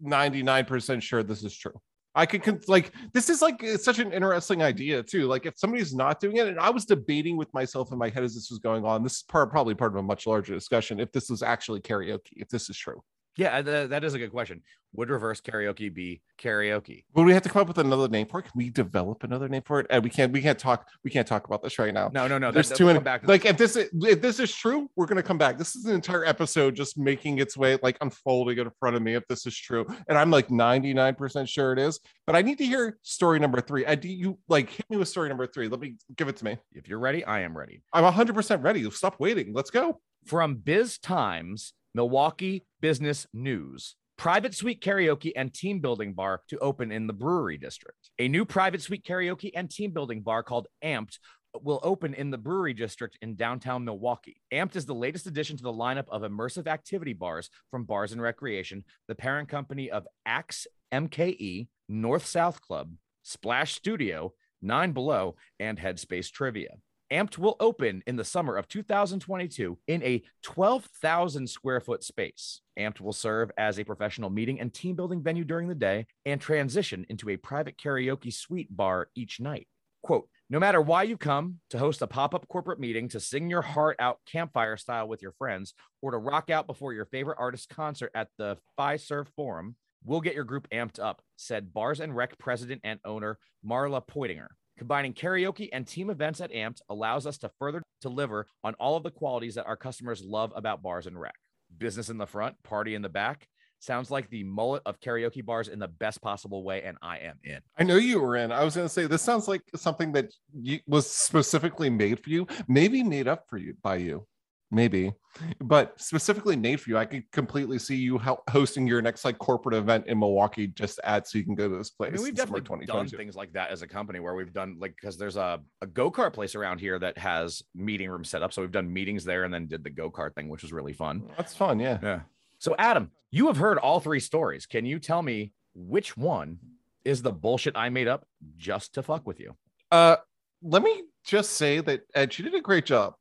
ninety 0.01 0.43
nine 0.43 0.65
percent 0.65 1.05
sure 1.05 1.23
this 1.23 1.45
is 1.45 1.57
true. 1.57 1.81
I 2.19 2.27
could 2.27 2.43
con- 2.43 2.61
like 2.67 2.93
this 3.15 3.31
is 3.31 3.41
like 3.41 3.65
such 3.79 4.01
an 4.01 4.13
interesting 4.13 4.61
idea 4.61 5.05
too. 5.05 5.29
Like 5.29 5.47
if 5.47 5.57
somebody's 5.57 5.95
not 5.95 6.19
doing 6.19 6.39
it, 6.39 6.49
and 6.49 6.59
I 6.59 6.69
was 6.69 6.85
debating 6.85 7.37
with 7.37 7.55
myself 7.55 7.93
in 7.93 7.99
my 7.99 8.09
head 8.09 8.25
as 8.25 8.35
this 8.35 8.51
was 8.51 8.59
going 8.59 8.85
on. 8.85 9.05
This 9.05 9.19
is 9.19 9.23
part 9.23 9.53
probably 9.53 9.77
part 9.77 9.93
of 9.93 9.99
a 9.99 10.03
much 10.03 10.27
larger 10.27 10.53
discussion. 10.53 10.99
If 10.99 11.13
this 11.13 11.31
was 11.31 11.45
actually 11.45 11.81
karaoke, 11.81 12.33
if 12.33 12.49
this 12.49 12.69
is 12.69 12.77
true, 12.77 13.01
Yeah, 13.39 13.59
uh, 13.59 13.63
th- 13.63 13.91
that 13.91 14.03
is 14.03 14.15
a 14.15 14.19
good 14.19 14.33
question. 14.33 14.63
Would 14.95 15.11
reverse 15.11 15.41
karaoke 15.41 15.95
be 15.95 16.23
karaoke? 16.43 17.05
would 17.15 17.25
we 17.25 17.33
have 17.35 17.43
to 17.43 17.49
come 17.49 17.63
up 17.63 17.69
with 17.69 17.79
another 17.79 18.09
name 18.09 18.27
for 18.27 18.41
it? 18.41 18.45
Can 18.45 18.53
we 18.57 18.69
develop 18.69 19.23
another 19.23 19.49
name 19.49 19.63
for 19.65 19.79
it? 19.79 19.87
And 19.91 20.03
we 20.03 20.11
can't 20.11 20.33
we 20.33 20.43
can't 20.43 20.59
talk 20.59 20.89
we 21.05 21.11
can't 21.11 21.27
talk 21.27 21.47
about 21.47 21.63
this 21.63 21.79
right 21.79 21.95
now. 21.95 22.11
No, 22.13 22.27
no, 22.27 22.37
no. 22.39 22.51
There's 22.51 22.69
that- 22.71 22.77
too 22.77 22.87
we'll 22.87 22.95
many. 22.95 23.05
back 23.05 23.29
Like 23.29 23.45
if 23.45 23.57
this 23.57 23.77
is, 23.77 23.91
if 24.03 24.21
this 24.21 24.41
is 24.41 24.53
true, 24.53 24.91
we're 24.97 25.07
gonna 25.07 25.23
come 25.23 25.39
back. 25.39 25.57
This 25.57 25.77
is 25.77 25.85
an 25.85 25.95
entire 25.95 26.25
episode 26.25 26.75
just 26.75 26.99
making 26.99 27.39
its 27.39 27.57
way 27.57 27.79
like 27.81 27.97
unfolding 28.01 28.59
in 28.59 28.69
front 28.81 28.97
of 28.97 29.03
me. 29.03 29.15
If 29.15 29.27
this 29.29 29.47
is 29.47 29.57
true, 29.57 29.87
and 30.09 30.19
I'm 30.19 30.31
like 30.33 30.51
99 30.51 31.15
percent 31.15 31.49
sure 31.49 31.73
it 31.73 31.79
is, 31.79 32.01
but 32.27 32.35
I 32.35 32.43
need 32.43 32.59
to 32.59 32.67
hear 32.67 32.99
story 33.03 33.39
number 33.39 33.61
three. 33.61 33.87
I 33.87 33.95
do 33.95 34.09
you 34.09 34.39
like 34.49 34.71
hit 34.71 34.87
me 34.91 34.97
with 34.97 35.09
story 35.09 35.29
number 35.29 35.47
three? 35.47 35.69
Let 35.69 35.79
me 35.79 35.95
give 36.17 36.27
it 36.27 36.37
to 36.39 36.45
me. 36.45 36.57
If 36.73 36.89
you're 36.89 36.99
ready, 36.99 37.25
I 37.25 37.41
am 37.43 37.57
ready. 37.57 37.83
I'm 37.93 38.05
100 38.05 38.35
percent 38.35 38.63
ready. 38.63 38.91
Stop 38.91 39.21
waiting. 39.21 39.53
Let's 39.53 39.71
go. 39.71 40.01
From 40.25 40.57
Biz 40.57 40.99
Times, 40.99 41.73
Milwaukee 41.95 42.67
Business 42.81 43.27
News. 43.33 43.97
Private 44.17 44.55
suite 44.55 44.83
karaoke 44.83 45.33
and 45.37 45.55
team 45.55 45.81
building 45.81 46.13
bar 46.13 46.43
to 46.49 46.59
open 46.59 46.91
in 46.91 47.07
the 47.07 47.13
brewery 47.13 47.57
district. 47.57 48.11
A 48.19 48.29
new 48.29 48.45
private 48.45 48.83
suite 48.83 49.05
karaoke 49.05 49.53
and 49.55 49.71
team 49.71 49.93
building 49.93 50.23
bar 50.23 50.43
called 50.43 50.67
Amped 50.85 51.19
will 51.63 51.81
open 51.83 52.15
in 52.15 52.31
the 52.31 52.39
brewery 52.39 52.75
district 52.75 53.17
in 53.23 53.37
downtown 53.37 53.85
Milwaukee. 53.85 54.41
Amped 54.53 54.77
is 54.77 54.87
the 54.87 54.95
latest 54.95 55.27
addition 55.27 55.57
to 55.57 55.63
the 55.63 55.73
lineup 55.73 56.09
of 56.09 56.23
immersive 56.23 56.67
activity 56.67 57.13
bars 57.13 57.49
from 57.71 57.85
Bars 57.85 58.13
and 58.13 58.21
Recreation, 58.21 58.85
the 59.07 59.15
parent 59.15 59.49
company 59.49 59.91
of 59.91 60.07
Axe 60.27 60.67
MKE, 60.93 61.69
North 61.89 62.27
South 62.27 62.61
Club, 62.61 62.93
Splash 63.23 63.75
Studio, 63.75 64.35
Nine 64.61 64.93
Below, 64.93 65.37
and 65.61 65.79
Headspace 65.79 66.31
Trivia. 66.31 66.77
Amped 67.11 67.39
will 67.39 67.57
open 67.59 68.03
in 68.07 68.17
the 68.17 68.25
summer 68.25 68.57
of 68.57 68.69
2022 68.69 69.79
in 69.87 70.03
a 70.03 70.23
12,000 70.43 71.49
square 71.49 71.81
foot 71.81 72.05
space. 72.05 72.61
Amped 72.79 73.01
will 73.01 73.15
serve 73.15 73.51
as 73.57 73.79
a 73.79 73.85
professional 73.85 74.29
meeting 74.29 74.61
and 74.61 74.75
team 74.75 74.95
building 74.95 75.23
venue 75.23 75.45
during 75.45 75.69
the 75.69 75.75
day 75.75 76.07
and 76.27 76.39
transition 76.39 77.07
into 77.09 77.31
a 77.31 77.39
private 77.39 77.79
karaoke 77.79 78.33
suite 78.33 78.69
bar 78.77 79.09
each 79.15 79.41
night. 79.41 79.69
Quote, 80.03 80.29
no 80.51 80.61
matter 80.61 80.83
why 80.83 81.03
you 81.03 81.17
come 81.17 81.61
to 81.71 81.79
host 81.79 82.03
a 82.03 82.07
pop 82.07 82.35
up 82.35 82.47
corporate 82.47 82.79
meeting, 82.79 83.09
to 83.09 83.21
sing 83.21 83.49
your 83.49 83.63
heart 83.63 83.97
out 83.99 84.19
campfire 84.27 84.77
style 84.77 85.09
with 85.09 85.23
your 85.23 85.33
friends, 85.33 85.73
or 86.03 86.11
to 86.11 86.19
rock 86.19 86.51
out 86.51 86.67
before 86.67 86.93
your 86.93 87.07
favorite 87.07 87.39
artist 87.41 87.71
concert 87.71 88.11
at 88.15 88.29
the 88.37 88.59
Fiserv 88.79 89.29
Forum, 89.35 89.77
we'll 90.05 90.21
get 90.21 90.35
your 90.35 90.45
group 90.45 90.69
amped 90.71 91.01
up, 91.01 91.23
said 91.37 91.73
Bars 91.73 92.01
and 92.01 92.15
Rec 92.15 92.39
president 92.39 92.83
and 92.85 93.01
owner 93.05 93.39
Marla 93.67 94.07
Poitinger. 94.07 94.49
Combining 94.79 95.13
karaoke 95.13 95.69
and 95.73 95.85
team 95.85 96.09
events 96.09 96.41
at 96.41 96.53
Amped 96.53 96.81
allows 96.89 97.27
us 97.27 97.37
to 97.39 97.51
further 97.59 97.83
deliver 98.01 98.47
on 98.63 98.75
all 98.75 98.97
of 98.97 99.03
the 99.03 99.11
qualities 99.11 99.57
that 99.57 99.67
our 99.67 99.77
customers 99.77 100.23
love 100.25 100.53
about 100.55 100.83
Bars 100.83 101.09
and 101.09 101.21
Rec. 101.21 101.35
Business 101.79 102.11
in 102.11 102.17
the 102.17 102.29
front, 102.29 102.55
party 102.63 102.95
in 102.95 103.03
the 103.03 103.09
back. 103.09 103.49
sounds 103.81 104.09
like 104.09 104.31
the 104.31 104.45
mullet 104.45 104.83
of 104.87 105.01
karaoke 105.01 105.45
bars 105.45 105.67
in 105.67 105.81
the 105.81 105.89
best 105.89 106.23
possible 106.23 106.63
way, 106.63 106.85
and 106.85 106.97
I 107.03 107.19
am 107.19 107.39
in. 107.43 107.59
I 107.77 107.83
know 107.83 107.97
you 107.97 108.21
were 108.21 108.37
in. 108.37 108.53
I 108.53 108.63
was 108.63 108.77
going 108.77 108.87
to 108.87 108.93
say 108.93 109.07
this 109.07 109.23
sounds 109.23 109.49
like 109.49 109.63
something 109.75 110.13
that 110.13 110.33
you, 110.55 110.79
was 110.87 111.11
specifically 111.11 111.91
made 111.91 112.23
for 112.23 112.31
you, 112.31 112.47
maybe 112.69 113.03
made 113.03 113.27
up 113.27 113.49
for 113.49 113.59
you 113.59 113.75
by 113.83 113.97
you, 113.97 114.27
maybe, 114.71 115.13
but 115.61 115.99
specifically 116.01 116.57
Nate 116.57 116.81
for 116.81 116.91
you. 116.91 116.99
I 116.99 117.05
could 117.05 117.31
completely 117.33 117.79
see 117.79 117.97
you 117.97 118.21
hosting 118.51 118.87
your 118.87 119.01
next 119.01 119.25
like 119.25 119.39
corporate 119.39 119.75
event 119.75 120.07
in 120.07 120.19
Milwaukee 120.19 120.67
just 120.67 121.01
at 121.05 121.27
so 121.27 121.39
you 121.39 121.45
can 121.45 121.55
go 121.55 121.69
to 121.69 121.77
this 121.77 121.91
place. 121.91 122.11
I 122.13 122.17
mean, 122.17 122.23
we've 122.25 122.35
definitely 122.35 122.87
done 122.87 123.09
things 123.09 123.37
like 123.37 123.53
that 123.53 123.71
as 123.71 123.83
a 123.83 123.87
company 123.87 124.21
where 124.21 124.35
we've 124.35 124.53
done 124.53 124.77
like 124.79 124.95
because 124.97 125.17
there's 125.17 125.37
a, 125.37 125.61
a 125.81 125.87
go-kart 125.87 126.33
place 126.33 126.55
around 126.55 126.81
here 126.81 126.99
that 126.99 127.17
has 127.19 127.63
meeting 127.75 128.11
room 128.11 128.25
set 128.25 128.43
up. 128.43 128.53
So 128.53 128.63
we've 128.63 128.71
done 128.71 128.93
meetings 128.93 129.25
there 129.25 129.45
and 129.45 129.55
then 129.55 129.67
did 129.67 129.85
the 129.85 129.91
go-kart 129.91 130.35
thing, 130.35 130.49
which 130.49 130.63
was 130.63 130.73
really 130.73 130.93
fun. 130.93 131.23
That's 131.37 131.55
fun. 131.55 131.81
Yeah. 131.81 131.99
Yeah. 132.03 132.21
So 132.59 132.75
Adam, 132.79 133.11
you 133.31 133.47
have 133.47 133.57
heard 133.57 133.79
all 133.79 134.01
three 134.01 134.21
stories. 134.21 134.67
Can 134.67 134.85
you 134.85 134.99
tell 134.99 135.23
me 135.23 135.53
which 135.75 136.17
one 136.17 136.59
is 137.05 137.23
the 137.23 137.33
bullshit 137.33 137.77
I 137.77 137.89
made 137.89 138.09
up 138.09 138.27
just 138.57 138.95
to 138.95 139.03
fuck 139.03 139.27
with 139.27 139.41
you? 139.41 139.57
Uh, 139.91 140.17
let 140.63 140.83
me 140.83 141.05
just 141.25 141.53
say 141.53 141.81
that 141.81 142.03
Ed, 142.15 142.37
you 142.37 142.45
did 142.45 142.55
a 142.55 142.61
great 142.61 142.85
job. 142.85 143.15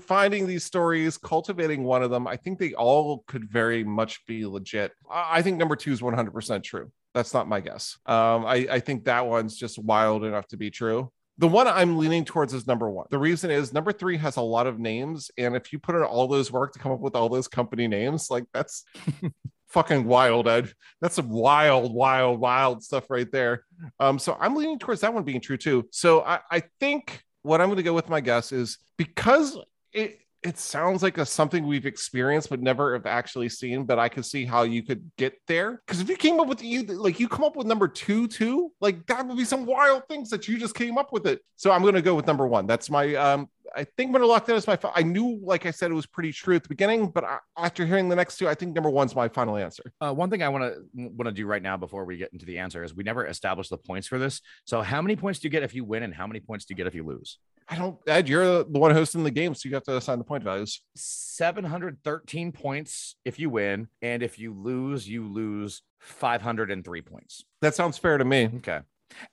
Finding 0.00 0.46
these 0.46 0.64
stories, 0.64 1.18
cultivating 1.18 1.82
one 1.84 2.02
of 2.02 2.10
them. 2.10 2.26
I 2.26 2.36
think 2.36 2.58
they 2.58 2.74
all 2.74 3.24
could 3.26 3.50
very 3.50 3.82
much 3.84 4.24
be 4.26 4.46
legit. 4.46 4.92
I 5.10 5.38
I 5.38 5.42
think 5.42 5.58
number 5.58 5.76
two 5.76 5.92
is 5.92 6.00
100% 6.00 6.62
true. 6.62 6.90
That's 7.14 7.34
not 7.34 7.48
my 7.48 7.60
guess. 7.60 7.96
Um, 8.06 8.44
I, 8.44 8.66
I 8.70 8.80
think 8.80 9.04
that 9.04 9.26
one's 9.26 9.56
just 9.56 9.78
wild 9.78 10.24
enough 10.24 10.48
to 10.48 10.56
be 10.56 10.70
true. 10.70 11.12
The 11.38 11.48
one 11.48 11.66
I'm 11.66 11.98
leaning 11.98 12.24
towards 12.24 12.54
is 12.54 12.66
number 12.66 12.88
one. 12.88 13.06
The 13.10 13.18
reason 13.18 13.50
is 13.50 13.72
number 13.72 13.92
three 13.92 14.16
has 14.18 14.36
a 14.36 14.42
lot 14.42 14.66
of 14.66 14.78
names. 14.78 15.30
And 15.36 15.56
if 15.56 15.72
you 15.72 15.78
put 15.80 15.96
in 15.96 16.02
all 16.02 16.28
those 16.28 16.52
work 16.52 16.72
to 16.72 16.78
come 16.78 16.92
up 16.92 17.00
with 17.00 17.16
all 17.16 17.28
those 17.28 17.48
company 17.48 17.88
names, 17.88 18.30
like 18.30 18.44
that's 18.52 18.84
fucking 19.68 20.04
wild, 20.04 20.46
Ed. 20.46 20.72
That's 21.00 21.16
some 21.16 21.28
wild, 21.28 21.92
wild, 21.92 22.38
wild 22.38 22.84
stuff 22.84 23.10
right 23.10 23.30
there. 23.30 23.64
Um, 23.98 24.20
so 24.20 24.36
I'm 24.40 24.54
leaning 24.54 24.78
towards 24.78 25.00
that 25.00 25.12
one 25.12 25.24
being 25.24 25.40
true 25.40 25.56
too. 25.56 25.88
So 25.90 26.22
I, 26.22 26.38
I 26.50 26.62
think 26.78 27.20
what 27.44 27.60
I'm 27.60 27.68
going 27.68 27.76
to 27.76 27.82
go 27.82 27.92
with 27.92 28.08
my 28.08 28.20
guess 28.20 28.50
is 28.50 28.78
because 28.96 29.56
it 29.92 30.18
it 30.44 30.58
sounds 30.58 31.02
like 31.02 31.16
a 31.16 31.24
something 31.24 31.66
we've 31.66 31.86
experienced 31.86 32.50
but 32.50 32.60
never 32.60 32.92
have 32.92 33.06
actually 33.06 33.48
seen. 33.48 33.84
But 33.84 33.98
I 33.98 34.10
could 34.10 34.26
see 34.26 34.44
how 34.44 34.62
you 34.62 34.82
could 34.82 35.10
get 35.16 35.34
there 35.48 35.82
because 35.86 36.00
if 36.00 36.08
you 36.08 36.16
came 36.16 36.38
up 36.38 36.46
with 36.46 36.62
you 36.62 36.82
like 36.82 37.18
you 37.18 37.28
come 37.28 37.44
up 37.44 37.56
with 37.56 37.66
number 37.66 37.88
two 37.88 38.28
too, 38.28 38.70
like 38.80 39.06
that 39.06 39.26
would 39.26 39.38
be 39.38 39.44
some 39.44 39.64
wild 39.64 40.06
things 40.06 40.28
that 40.30 40.46
you 40.46 40.58
just 40.58 40.74
came 40.74 40.98
up 40.98 41.12
with 41.12 41.26
it. 41.26 41.40
So 41.56 41.72
I'm 41.72 41.82
going 41.82 41.94
to 41.94 42.02
go 42.02 42.14
with 42.14 42.26
number 42.26 42.46
one. 42.46 42.66
That's 42.66 42.90
my 42.90 43.14
um. 43.14 43.48
I 43.76 43.82
think 43.96 44.12
when 44.12 44.16
I'm 44.16 44.20
going 44.20 44.22
to 44.22 44.26
lock 44.28 44.46
that 44.46 44.54
as 44.54 44.66
my. 44.68 44.78
I 44.94 45.02
knew, 45.02 45.40
like 45.42 45.66
I 45.66 45.72
said, 45.72 45.90
it 45.90 45.94
was 45.94 46.06
pretty 46.06 46.30
true 46.30 46.54
at 46.54 46.62
the 46.62 46.68
beginning, 46.68 47.08
but 47.08 47.24
I, 47.24 47.38
after 47.56 47.84
hearing 47.84 48.08
the 48.08 48.14
next 48.14 48.36
two, 48.36 48.46
I 48.46 48.54
think 48.54 48.72
number 48.72 48.90
one's 48.90 49.16
my 49.16 49.28
final 49.28 49.56
answer. 49.56 49.82
Uh, 50.00 50.12
one 50.12 50.30
thing 50.30 50.44
I 50.44 50.48
want 50.48 50.74
to 50.74 50.84
want 50.94 51.24
to 51.24 51.32
do 51.32 51.46
right 51.46 51.62
now 51.62 51.76
before 51.76 52.04
we 52.04 52.16
get 52.16 52.32
into 52.32 52.46
the 52.46 52.58
answer 52.58 52.84
is 52.84 52.94
we 52.94 53.02
never 53.02 53.26
established 53.26 53.70
the 53.70 53.78
points 53.78 54.06
for 54.06 54.18
this. 54.18 54.42
So 54.64 54.82
how 54.82 55.02
many 55.02 55.16
points 55.16 55.40
do 55.40 55.46
you 55.46 55.50
get 55.50 55.64
if 55.64 55.74
you 55.74 55.84
win, 55.84 56.04
and 56.04 56.14
how 56.14 56.26
many 56.28 56.38
points 56.38 56.66
do 56.66 56.72
you 56.72 56.76
get 56.76 56.86
if 56.86 56.94
you 56.94 57.04
lose? 57.04 57.38
I 57.68 57.76
don't, 57.76 57.96
Ed, 58.06 58.28
you're 58.28 58.62
the 58.64 58.78
one 58.78 58.90
hosting 58.90 59.24
the 59.24 59.30
game, 59.30 59.54
so 59.54 59.68
you 59.68 59.74
have 59.74 59.84
to 59.84 59.96
assign 59.96 60.18
the 60.18 60.24
point 60.24 60.44
values. 60.44 60.82
713 60.96 62.52
points 62.52 63.16
if 63.24 63.38
you 63.38 63.50
win, 63.50 63.88
and 64.02 64.22
if 64.22 64.38
you 64.38 64.52
lose, 64.52 65.08
you 65.08 65.26
lose 65.26 65.82
503 66.00 67.02
points. 67.02 67.44
That 67.62 67.74
sounds 67.74 67.96
fair 67.98 68.18
to 68.18 68.24
me. 68.24 68.50
Okay. 68.56 68.80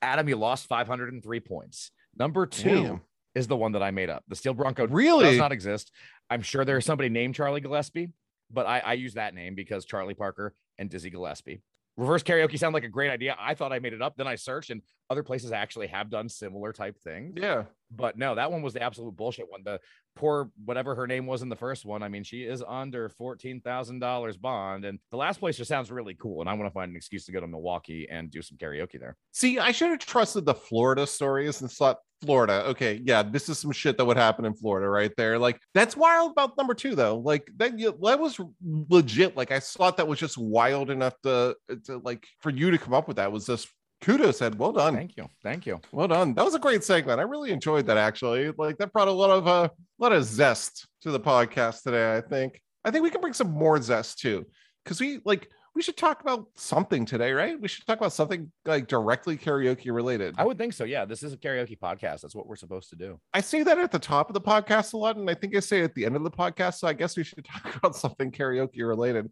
Adam, 0.01 0.29
you 0.29 0.35
lost 0.37 0.67
503 0.67 1.39
points. 1.41 1.91
Number 2.17 2.45
two 2.45 2.83
Damn. 2.83 3.01
is 3.35 3.47
the 3.47 3.55
one 3.57 3.73
that 3.73 3.83
I 3.83 3.91
made 3.91 4.09
up. 4.09 4.23
The 4.27 4.35
Steel 4.35 4.53
Bronco 4.53 4.87
Really? 4.87 5.25
does 5.25 5.37
not 5.37 5.51
exist. 5.51 5.91
I'm 6.29 6.41
sure 6.41 6.63
there's 6.65 6.85
somebody 6.85 7.09
named 7.09 7.35
Charlie 7.35 7.61
Gillespie, 7.61 8.09
but 8.49 8.65
I, 8.65 8.79
I 8.79 8.93
use 8.93 9.15
that 9.15 9.33
name 9.33 9.55
because 9.55 9.85
Charlie 9.85 10.13
Parker 10.13 10.53
and 10.77 10.89
Dizzy 10.89 11.09
Gillespie. 11.09 11.61
Reverse 11.97 12.23
karaoke 12.23 12.57
sound 12.57 12.73
like 12.73 12.83
a 12.83 12.89
great 12.89 13.11
idea. 13.11 13.35
I 13.39 13.53
thought 13.53 13.73
I 13.73 13.79
made 13.79 13.93
it 13.93 14.01
up. 14.01 14.15
Then 14.15 14.27
I 14.27 14.35
searched, 14.35 14.69
and 14.69 14.81
other 15.09 15.23
places 15.23 15.51
actually 15.51 15.87
have 15.87 16.09
done 16.09 16.29
similar 16.29 16.71
type 16.71 16.97
things. 16.97 17.33
Yeah. 17.35 17.65
But 17.91 18.17
no, 18.17 18.35
that 18.35 18.51
one 18.51 18.61
was 18.61 18.73
the 18.73 18.81
absolute 18.81 19.15
bullshit 19.15 19.45
one. 19.49 19.61
The 19.63 19.79
poor 20.15 20.51
whatever 20.65 20.95
her 20.95 21.07
name 21.07 21.25
was 21.25 21.41
in 21.41 21.49
the 21.49 21.55
first 21.55 21.85
one. 21.85 22.03
I 22.03 22.07
mean, 22.07 22.23
she 22.23 22.43
is 22.43 22.63
under 22.67 23.09
fourteen 23.09 23.61
thousand 23.61 23.99
dollars 23.99 24.37
bond, 24.37 24.85
and 24.85 24.99
the 25.09 25.17
last 25.17 25.39
place 25.39 25.57
just 25.57 25.69
sounds 25.69 25.91
really 25.91 26.15
cool. 26.15 26.41
And 26.41 26.49
I 26.49 26.53
want 26.53 26.69
to 26.69 26.73
find 26.73 26.89
an 26.89 26.95
excuse 26.95 27.25
to 27.25 27.31
go 27.31 27.39
to 27.39 27.47
Milwaukee 27.47 28.07
and 28.09 28.29
do 28.29 28.41
some 28.41 28.57
karaoke 28.57 28.99
there. 28.99 29.15
See, 29.31 29.59
I 29.59 29.71
should 29.71 29.89
have 29.89 29.99
trusted 29.99 30.45
the 30.45 30.53
Florida 30.53 31.07
stories 31.07 31.61
and 31.61 31.71
thought 31.71 31.99
Florida. 32.21 32.63
Okay, 32.67 33.01
yeah, 33.03 33.23
this 33.23 33.49
is 33.49 33.57
some 33.57 33.71
shit 33.71 33.97
that 33.97 34.05
would 34.05 34.17
happen 34.17 34.45
in 34.45 34.53
Florida 34.53 34.87
right 34.87 35.11
there. 35.17 35.39
Like 35.39 35.59
that's 35.73 35.97
wild 35.97 36.31
about 36.31 36.57
number 36.57 36.73
two 36.73 36.95
though. 36.95 37.17
Like 37.17 37.49
that, 37.57 37.77
that 37.77 38.19
was 38.19 38.39
legit. 38.61 39.35
Like 39.35 39.51
I 39.51 39.59
thought 39.59 39.97
that 39.97 40.07
was 40.07 40.19
just 40.19 40.37
wild 40.37 40.89
enough 40.89 41.15
to, 41.23 41.55
to 41.85 41.97
like 41.97 42.27
for 42.39 42.51
you 42.51 42.71
to 42.71 42.77
come 42.77 42.93
up 42.93 43.07
with 43.07 43.17
that 43.17 43.31
was 43.31 43.47
just 43.47 43.67
kudos. 44.01 44.41
Ed, 44.41 44.57
well 44.57 44.71
done. 44.71 44.95
Thank 44.95 45.15
you, 45.15 45.27
thank 45.43 45.65
you. 45.65 45.79
Well 45.91 46.07
done. 46.07 46.33
That 46.33 46.45
was 46.45 46.55
a 46.55 46.59
great 46.59 46.83
segment. 46.83 47.19
I 47.19 47.23
really 47.23 47.51
enjoyed 47.51 47.85
that 47.87 47.97
actually. 47.97 48.51
Like 48.57 48.77
that 48.77 48.91
brought 48.91 49.07
a 49.07 49.11
lot 49.11 49.29
of 49.29 49.47
uh, 49.47 49.69
a 49.71 50.03
lot 50.03 50.11
of 50.11 50.23
zest 50.23 50.87
to 51.01 51.11
the 51.11 51.19
podcast 51.19 51.83
today, 51.83 52.15
I 52.15 52.21
think. 52.21 52.61
I 52.83 52.91
think 52.91 53.03
we 53.03 53.11
can 53.11 53.21
bring 53.21 53.33
some 53.33 53.51
more 53.51 53.79
zest 53.81 54.19
too. 54.19 54.45
Cause 54.85 54.99
we 54.99 55.19
like 55.23 55.47
we 55.73 55.81
should 55.81 55.95
talk 55.95 56.21
about 56.21 56.47
something 56.55 57.05
today, 57.05 57.31
right? 57.31 57.59
We 57.59 57.67
should 57.67 57.85
talk 57.87 57.97
about 57.97 58.11
something 58.11 58.51
like 58.65 58.87
directly 58.87 59.37
karaoke 59.37 59.91
related. 59.93 60.35
I 60.37 60.43
would 60.43 60.57
think 60.57 60.73
so. 60.73 60.83
Yeah, 60.83 61.05
this 61.05 61.23
is 61.23 61.31
a 61.31 61.37
karaoke 61.37 61.79
podcast. 61.79 62.21
That's 62.21 62.35
what 62.35 62.45
we're 62.45 62.57
supposed 62.57 62.89
to 62.89 62.97
do. 62.97 63.19
I 63.33 63.39
say 63.39 63.63
that 63.63 63.77
at 63.77 63.91
the 63.91 63.99
top 63.99 64.29
of 64.29 64.33
the 64.33 64.41
podcast 64.41 64.93
a 64.93 64.97
lot, 64.97 65.15
and 65.15 65.29
I 65.29 65.33
think 65.33 65.55
I 65.55 65.59
say 65.61 65.81
at 65.81 65.95
the 65.95 66.05
end 66.05 66.17
of 66.17 66.23
the 66.23 66.31
podcast. 66.31 66.75
So 66.75 66.87
I 66.87 66.93
guess 66.93 67.15
we 67.15 67.23
should 67.23 67.45
talk 67.63 67.75
about 67.75 67.95
something 67.95 68.31
karaoke 68.31 68.85
related. 68.85 69.31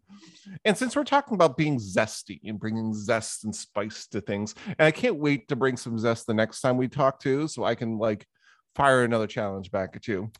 And 0.64 0.76
since 0.76 0.96
we're 0.96 1.04
talking 1.04 1.34
about 1.34 1.58
being 1.58 1.78
zesty 1.78 2.40
and 2.44 2.58
bringing 2.58 2.94
zest 2.94 3.44
and 3.44 3.54
spice 3.54 4.06
to 4.08 4.20
things, 4.22 4.54
and 4.66 4.86
I 4.86 4.92
can't 4.92 5.16
wait 5.16 5.48
to 5.48 5.56
bring 5.56 5.76
some 5.76 5.98
zest 5.98 6.26
the 6.26 6.34
next 6.34 6.62
time 6.62 6.78
we 6.78 6.88
talk 6.88 7.20
to, 7.20 7.48
so 7.48 7.64
I 7.64 7.74
can 7.74 7.98
like 7.98 8.26
fire 8.74 9.04
another 9.04 9.26
challenge 9.26 9.70
back 9.70 9.90
at 9.94 10.08
you. 10.08 10.30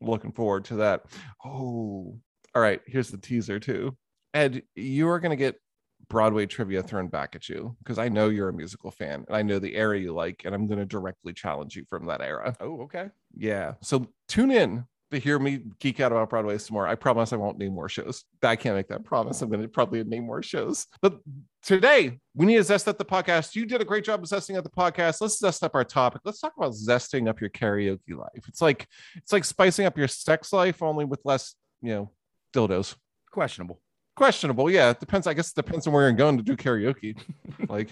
Looking 0.00 0.32
forward 0.32 0.64
to 0.66 0.76
that. 0.76 1.02
Oh, 1.44 2.18
all 2.54 2.62
right. 2.62 2.80
Here's 2.86 3.10
the 3.10 3.18
teaser 3.18 3.60
too. 3.60 3.96
Ed, 4.34 4.62
you 4.74 5.08
are 5.08 5.20
going 5.20 5.30
to 5.30 5.36
get 5.36 5.60
Broadway 6.08 6.44
trivia 6.46 6.82
thrown 6.82 7.08
back 7.08 7.34
at 7.34 7.48
you 7.48 7.76
because 7.78 7.98
I 7.98 8.08
know 8.08 8.28
you're 8.28 8.48
a 8.48 8.52
musical 8.52 8.90
fan 8.90 9.24
and 9.26 9.36
I 9.36 9.42
know 9.42 9.58
the 9.58 9.74
era 9.74 9.98
you 9.98 10.12
like, 10.12 10.42
and 10.44 10.54
I'm 10.54 10.66
going 10.66 10.80
to 10.80 10.84
directly 10.84 11.32
challenge 11.32 11.76
you 11.76 11.84
from 11.88 12.06
that 12.06 12.20
era. 12.20 12.54
Oh, 12.60 12.82
okay. 12.82 13.10
Yeah. 13.36 13.74
So 13.80 14.08
tune 14.28 14.50
in 14.50 14.84
to 15.12 15.18
hear 15.18 15.38
me 15.38 15.62
geek 15.78 16.00
out 16.00 16.12
about 16.12 16.30
Broadway 16.30 16.58
some 16.58 16.74
more. 16.74 16.86
I 16.86 16.94
promise 16.94 17.32
I 17.32 17.36
won't 17.36 17.58
name 17.58 17.72
more 17.72 17.88
shows. 17.88 18.24
I 18.42 18.56
can't 18.56 18.74
make 18.74 18.88
that 18.88 19.04
promise. 19.04 19.40
I'm 19.40 19.48
going 19.48 19.62
to 19.62 19.68
probably 19.68 20.02
name 20.04 20.24
more 20.24 20.42
shows. 20.42 20.86
But 21.00 21.20
today, 21.62 22.18
we 22.34 22.46
need 22.46 22.56
to 22.56 22.64
zest 22.64 22.88
up 22.88 22.98
the 22.98 23.04
podcast. 23.04 23.54
You 23.54 23.64
did 23.64 23.80
a 23.80 23.84
great 23.84 24.04
job 24.04 24.22
of 24.22 24.28
zesting 24.28 24.56
up 24.56 24.64
the 24.64 24.70
podcast. 24.70 25.20
Let's 25.20 25.38
zest 25.38 25.62
up 25.62 25.74
our 25.74 25.84
topic. 25.84 26.22
Let's 26.24 26.40
talk 26.40 26.54
about 26.56 26.72
zesting 26.72 27.28
up 27.28 27.40
your 27.40 27.50
karaoke 27.50 28.16
life. 28.16 28.48
It's 28.48 28.60
like 28.60 28.88
it's 29.16 29.32
like 29.32 29.44
spicing 29.44 29.86
up 29.86 29.96
your 29.96 30.08
sex 30.08 30.52
life, 30.52 30.82
only 30.82 31.04
with 31.04 31.20
less, 31.24 31.54
you 31.80 31.94
know, 31.94 32.10
dildos. 32.52 32.96
Questionable. 33.30 33.80
Questionable. 34.16 34.70
Yeah, 34.70 34.90
it 34.90 35.00
depends. 35.00 35.26
I 35.26 35.34
guess 35.34 35.50
it 35.50 35.56
depends 35.56 35.86
on 35.86 35.92
where 35.92 36.04
you're 36.04 36.12
going 36.12 36.36
to 36.36 36.42
do 36.42 36.56
karaoke. 36.56 37.18
like, 37.68 37.88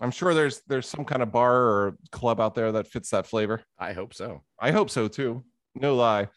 I'm 0.00 0.10
sure 0.10 0.32
there's 0.34 0.62
there's 0.68 0.88
some 0.88 1.04
kind 1.04 1.22
of 1.22 1.32
bar 1.32 1.54
or 1.54 1.98
club 2.12 2.40
out 2.40 2.54
there 2.54 2.70
that 2.72 2.86
fits 2.86 3.10
that 3.10 3.26
flavor. 3.26 3.62
I 3.78 3.92
hope 3.92 4.14
so. 4.14 4.42
I 4.60 4.70
hope 4.70 4.90
so 4.90 5.08
too. 5.08 5.42
No 5.74 5.96
lie. 5.96 6.28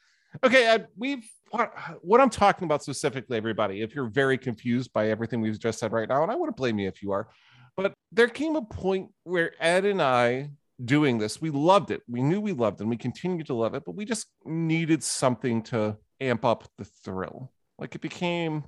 Okay, 0.43 0.65
Ed, 0.65 0.87
we've 0.97 1.25
what, 1.51 1.73
what 2.01 2.21
I'm 2.21 2.29
talking 2.29 2.65
about 2.65 2.83
specifically, 2.83 3.37
everybody. 3.37 3.81
If 3.81 3.95
you're 3.95 4.09
very 4.09 4.37
confused 4.37 4.93
by 4.93 5.09
everything 5.09 5.41
we've 5.41 5.59
just 5.59 5.79
said 5.79 5.91
right 5.91 6.07
now, 6.07 6.23
and 6.23 6.31
I 6.31 6.35
wouldn't 6.35 6.57
blame 6.57 6.79
you 6.79 6.87
if 6.87 7.01
you 7.01 7.11
are, 7.11 7.27
but 7.75 7.93
there 8.11 8.27
came 8.27 8.55
a 8.55 8.61
point 8.61 9.09
where 9.23 9.53
Ed 9.59 9.85
and 9.85 10.01
I 10.01 10.51
doing 10.83 11.17
this, 11.17 11.41
we 11.41 11.49
loved 11.49 11.91
it. 11.91 12.01
We 12.07 12.21
knew 12.21 12.39
we 12.39 12.53
loved 12.53 12.79
it, 12.79 12.83
and 12.83 12.89
we 12.89 12.97
continued 12.97 13.47
to 13.47 13.53
love 13.53 13.73
it, 13.73 13.83
but 13.85 13.95
we 13.95 14.05
just 14.05 14.27
needed 14.45 15.03
something 15.03 15.63
to 15.63 15.97
amp 16.19 16.45
up 16.45 16.67
the 16.77 16.85
thrill. 16.85 17.51
Like 17.77 17.95
it 17.95 18.01
became 18.01 18.63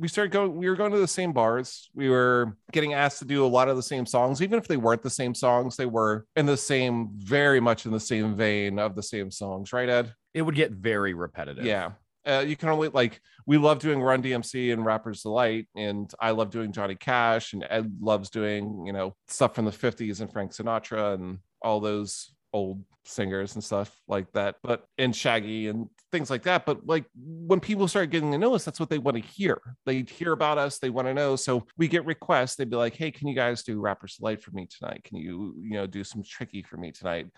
we 0.00 0.08
started 0.08 0.32
going 0.32 0.56
we 0.56 0.68
were 0.68 0.76
going 0.76 0.92
to 0.92 0.98
the 0.98 1.06
same 1.06 1.32
bars. 1.32 1.90
We 1.94 2.08
were 2.08 2.56
getting 2.72 2.94
asked 2.94 3.18
to 3.20 3.24
do 3.24 3.44
a 3.44 3.46
lot 3.46 3.68
of 3.68 3.76
the 3.76 3.82
same 3.82 4.06
songs. 4.06 4.42
Even 4.42 4.58
if 4.58 4.66
they 4.66 4.76
weren't 4.76 5.02
the 5.02 5.10
same 5.10 5.34
songs 5.34 5.76
they 5.76 5.86
were 5.86 6.26
in 6.36 6.46
the 6.46 6.56
same 6.56 7.10
very 7.16 7.60
much 7.60 7.86
in 7.86 7.92
the 7.92 8.00
same 8.00 8.34
vein 8.34 8.78
of 8.78 8.94
the 8.94 9.02
same 9.02 9.30
songs 9.30 9.72
right 9.72 9.88
ed? 9.88 10.14
It 10.34 10.42
would 10.42 10.54
get 10.54 10.72
very 10.72 11.14
repetitive. 11.14 11.64
yeah. 11.64 11.92
Uh, 12.26 12.44
you 12.46 12.54
can 12.54 12.68
only 12.68 12.88
like 12.88 13.18
we 13.46 13.56
love 13.56 13.78
doing 13.78 13.98
run 13.98 14.22
dmc 14.22 14.74
and 14.74 14.84
rappers 14.84 15.22
delight 15.22 15.66
and 15.74 16.12
i 16.20 16.32
love 16.32 16.50
doing 16.50 16.70
johnny 16.70 16.94
cash 16.94 17.54
and 17.54 17.64
ed 17.70 17.90
loves 17.98 18.28
doing 18.28 18.84
you 18.84 18.92
know 18.92 19.14
stuff 19.26 19.54
from 19.54 19.64
the 19.64 19.70
50s 19.70 20.20
and 20.20 20.30
frank 20.30 20.52
sinatra 20.52 21.14
and 21.14 21.38
all 21.62 21.80
those 21.80 22.30
old 22.52 22.84
singers 23.04 23.54
and 23.54 23.64
stuff 23.64 23.94
like 24.08 24.30
that. 24.32 24.56
But 24.62 24.84
and 24.98 25.14
shaggy 25.14 25.68
and 25.68 25.88
things 26.12 26.30
like 26.30 26.42
that 26.42 26.66
but 26.66 26.86
like 26.86 27.04
when 27.14 27.60
people 27.60 27.88
start 27.88 28.10
getting 28.10 28.32
to 28.32 28.38
know 28.38 28.54
us 28.54 28.64
that's 28.64 28.80
what 28.80 28.90
they 28.90 28.98
want 28.98 29.16
to 29.16 29.22
hear. 29.22 29.60
They 29.86 30.02
hear 30.02 30.32
about 30.32 30.58
us 30.58 30.78
they 30.78 30.90
want 30.90 31.08
to 31.08 31.14
know 31.14 31.36
so 31.36 31.66
we 31.76 31.88
get 31.88 32.04
requests 32.04 32.56
they'd 32.56 32.70
be 32.70 32.76
like 32.76 32.94
hey 32.94 33.10
can 33.10 33.28
you 33.28 33.34
guys 33.34 33.62
do 33.62 33.80
rappers 33.80 34.16
delight 34.16 34.42
for 34.42 34.50
me 34.52 34.66
tonight? 34.66 35.04
Can 35.04 35.16
you 35.16 35.54
you 35.60 35.72
know 35.72 35.86
do 35.86 36.04
some 36.04 36.22
tricky 36.22 36.62
for 36.62 36.76
me 36.76 36.92
tonight? 36.92 37.28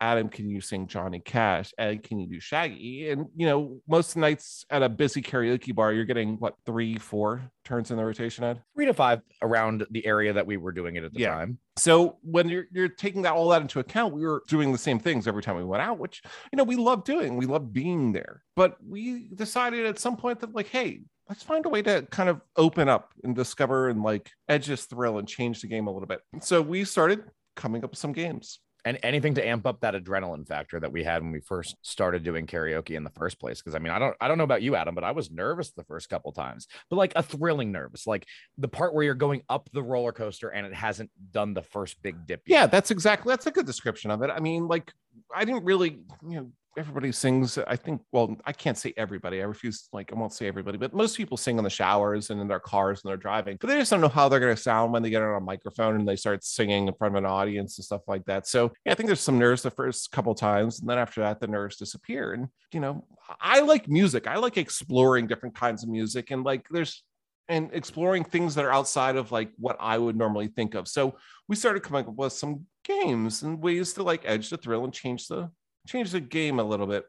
Adam 0.00 0.28
can 0.28 0.48
you 0.48 0.60
sing 0.60 0.86
johnny 0.86 1.20
cash? 1.20 1.72
Ed 1.78 2.02
can 2.02 2.18
you 2.18 2.26
do 2.26 2.40
shaggy? 2.40 3.10
And 3.10 3.26
you 3.36 3.46
know 3.46 3.80
most 3.88 4.16
nights 4.16 4.64
at 4.70 4.82
a 4.82 4.88
busy 4.88 5.22
karaoke 5.22 5.74
bar 5.74 5.92
you're 5.92 6.04
getting 6.04 6.36
what 6.36 6.54
three 6.66 6.98
four 6.98 7.42
turns 7.64 7.90
in 7.90 7.96
the 7.96 8.04
rotation, 8.04 8.44
Ed? 8.44 8.62
Three 8.74 8.86
to 8.86 8.94
five 8.94 9.22
around 9.40 9.86
the 9.90 10.04
area 10.06 10.32
that 10.32 10.46
we 10.46 10.56
were 10.56 10.72
doing 10.72 10.96
it 10.96 11.04
at 11.04 11.12
the 11.12 11.20
Yeah. 11.20 11.34
time. 11.34 11.58
So 11.76 12.18
when 12.22 12.48
you're 12.48 12.66
you're 12.72 12.88
taking 12.88 13.22
that 13.22 13.32
all 13.32 13.48
that 13.50 13.62
into 13.62 13.80
account, 13.80 14.14
we 14.14 14.22
were 14.22 14.42
doing 14.48 14.72
the 14.72 14.78
same 14.78 14.98
things 14.98 15.26
every 15.26 15.42
time 15.42 15.56
we 15.56 15.64
went 15.64 15.82
out, 15.82 15.98
which 15.98 16.22
you 16.52 16.56
know 16.56 16.64
we 16.64 16.76
love 16.76 17.04
doing. 17.04 17.36
We 17.36 17.46
love 17.46 17.72
being 17.72 18.12
there. 18.12 18.42
But 18.56 18.76
we 18.86 19.28
decided 19.34 19.86
at 19.86 19.98
some 19.98 20.16
point 20.16 20.40
that 20.40 20.54
like, 20.54 20.68
hey, 20.68 21.00
let's 21.28 21.42
find 21.42 21.64
a 21.64 21.68
way 21.68 21.82
to 21.82 22.02
kind 22.10 22.28
of 22.28 22.40
open 22.56 22.88
up 22.88 23.12
and 23.24 23.34
discover 23.34 23.88
and 23.88 24.02
like 24.02 24.30
edge 24.48 24.66
this 24.66 24.84
thrill 24.84 25.18
and 25.18 25.26
change 25.28 25.60
the 25.62 25.68
game 25.68 25.86
a 25.86 25.92
little 25.92 26.08
bit. 26.08 26.20
So 26.40 26.60
we 26.60 26.84
started 26.84 27.24
coming 27.56 27.84
up 27.84 27.90
with 27.90 27.98
some 27.98 28.12
games. 28.12 28.60
And 28.84 28.98
anything 29.02 29.34
to 29.34 29.46
amp 29.46 29.66
up 29.66 29.80
that 29.80 29.94
adrenaline 29.94 30.46
factor 30.46 30.80
that 30.80 30.92
we 30.92 31.04
had 31.04 31.22
when 31.22 31.32
we 31.32 31.40
first 31.40 31.76
started 31.82 32.24
doing 32.24 32.46
karaoke 32.46 32.96
in 32.96 33.04
the 33.04 33.10
first 33.10 33.38
place 33.38 33.60
because 33.60 33.74
i 33.74 33.78
mean 33.78 33.92
i 33.92 33.98
don't 33.98 34.16
i 34.20 34.28
don't 34.28 34.38
know 34.38 34.44
about 34.44 34.62
you 34.62 34.74
adam 34.76 34.94
but 34.94 35.04
i 35.04 35.12
was 35.12 35.30
nervous 35.30 35.70
the 35.70 35.84
first 35.84 36.08
couple 36.08 36.32
times 36.32 36.66
but 36.90 36.96
like 36.96 37.12
a 37.16 37.22
thrilling 37.22 37.72
nervous 37.72 38.06
like 38.06 38.26
the 38.58 38.68
part 38.68 38.94
where 38.94 39.04
you're 39.04 39.14
going 39.14 39.42
up 39.48 39.68
the 39.72 39.82
roller 39.82 40.12
coaster 40.12 40.48
and 40.48 40.66
it 40.66 40.74
hasn't 40.74 41.10
done 41.30 41.54
the 41.54 41.62
first 41.62 42.02
big 42.02 42.26
dip 42.26 42.42
yet. 42.46 42.54
Yeah, 42.54 42.66
that's 42.66 42.90
exactly 42.90 43.30
that's 43.30 43.46
a 43.46 43.50
good 43.50 43.66
description 43.66 44.10
of 44.10 44.22
it. 44.22 44.30
I 44.30 44.40
mean, 44.40 44.68
like 44.68 44.92
I 45.34 45.44
didn't 45.44 45.64
really, 45.64 45.98
you 46.28 46.36
know, 46.36 46.50
everybody 46.78 47.12
sings. 47.12 47.58
I 47.58 47.76
think, 47.76 48.02
well, 48.12 48.36
I 48.44 48.52
can't 48.52 48.78
say 48.78 48.94
everybody. 48.96 49.40
I 49.40 49.44
refuse, 49.44 49.88
like, 49.92 50.12
I 50.12 50.16
won't 50.16 50.32
say 50.32 50.46
everybody, 50.48 50.78
but 50.78 50.94
most 50.94 51.16
people 51.16 51.36
sing 51.36 51.58
in 51.58 51.64
the 51.64 51.70
showers 51.70 52.30
and 52.30 52.40
in 52.40 52.48
their 52.48 52.60
cars 52.60 53.02
and 53.02 53.10
they're 53.10 53.16
driving, 53.16 53.58
but 53.60 53.68
they 53.68 53.78
just 53.78 53.90
don't 53.90 54.00
know 54.00 54.08
how 54.08 54.28
they're 54.28 54.40
going 54.40 54.54
to 54.54 54.60
sound 54.60 54.92
when 54.92 55.02
they 55.02 55.10
get 55.10 55.22
on 55.22 55.36
a 55.36 55.40
microphone 55.40 55.96
and 55.96 56.08
they 56.08 56.16
start 56.16 56.42
singing 56.44 56.88
in 56.88 56.94
front 56.94 57.14
of 57.14 57.22
an 57.22 57.30
audience 57.30 57.78
and 57.78 57.84
stuff 57.84 58.02
like 58.06 58.24
that. 58.24 58.46
So, 58.46 58.72
yeah, 58.84 58.92
I 58.92 58.94
think 58.94 59.06
there's 59.06 59.20
some 59.20 59.38
nerves 59.38 59.62
the 59.62 59.70
first 59.70 60.10
couple 60.12 60.34
times. 60.34 60.80
And 60.80 60.88
then 60.88 60.98
after 60.98 61.20
that, 61.20 61.40
the 61.40 61.46
nerves 61.46 61.76
disappear. 61.76 62.32
And, 62.32 62.48
you 62.72 62.80
know, 62.80 63.04
I 63.40 63.60
like 63.60 63.88
music. 63.88 64.26
I 64.26 64.36
like 64.36 64.56
exploring 64.56 65.26
different 65.26 65.54
kinds 65.54 65.82
of 65.82 65.88
music. 65.88 66.30
And, 66.30 66.44
like, 66.44 66.66
there's, 66.70 67.02
and 67.48 67.70
exploring 67.72 68.24
things 68.24 68.54
that 68.54 68.64
are 68.64 68.72
outside 68.72 69.16
of 69.16 69.32
like 69.32 69.50
what 69.58 69.76
I 69.80 69.98
would 69.98 70.16
normally 70.16 70.46
think 70.46 70.74
of. 70.74 70.88
So 70.88 71.16
we 71.48 71.56
started 71.56 71.82
coming 71.82 72.06
up 72.06 72.14
with 72.14 72.32
some 72.32 72.66
games 72.84 73.42
and 73.42 73.60
ways 73.60 73.92
to 73.94 74.02
like 74.02 74.22
edge 74.24 74.48
the 74.48 74.56
thrill 74.56 74.84
and 74.84 74.92
change 74.92 75.26
the 75.26 75.50
change 75.86 76.10
the 76.10 76.20
game 76.20 76.58
a 76.58 76.64
little 76.64 76.86
bit. 76.86 77.04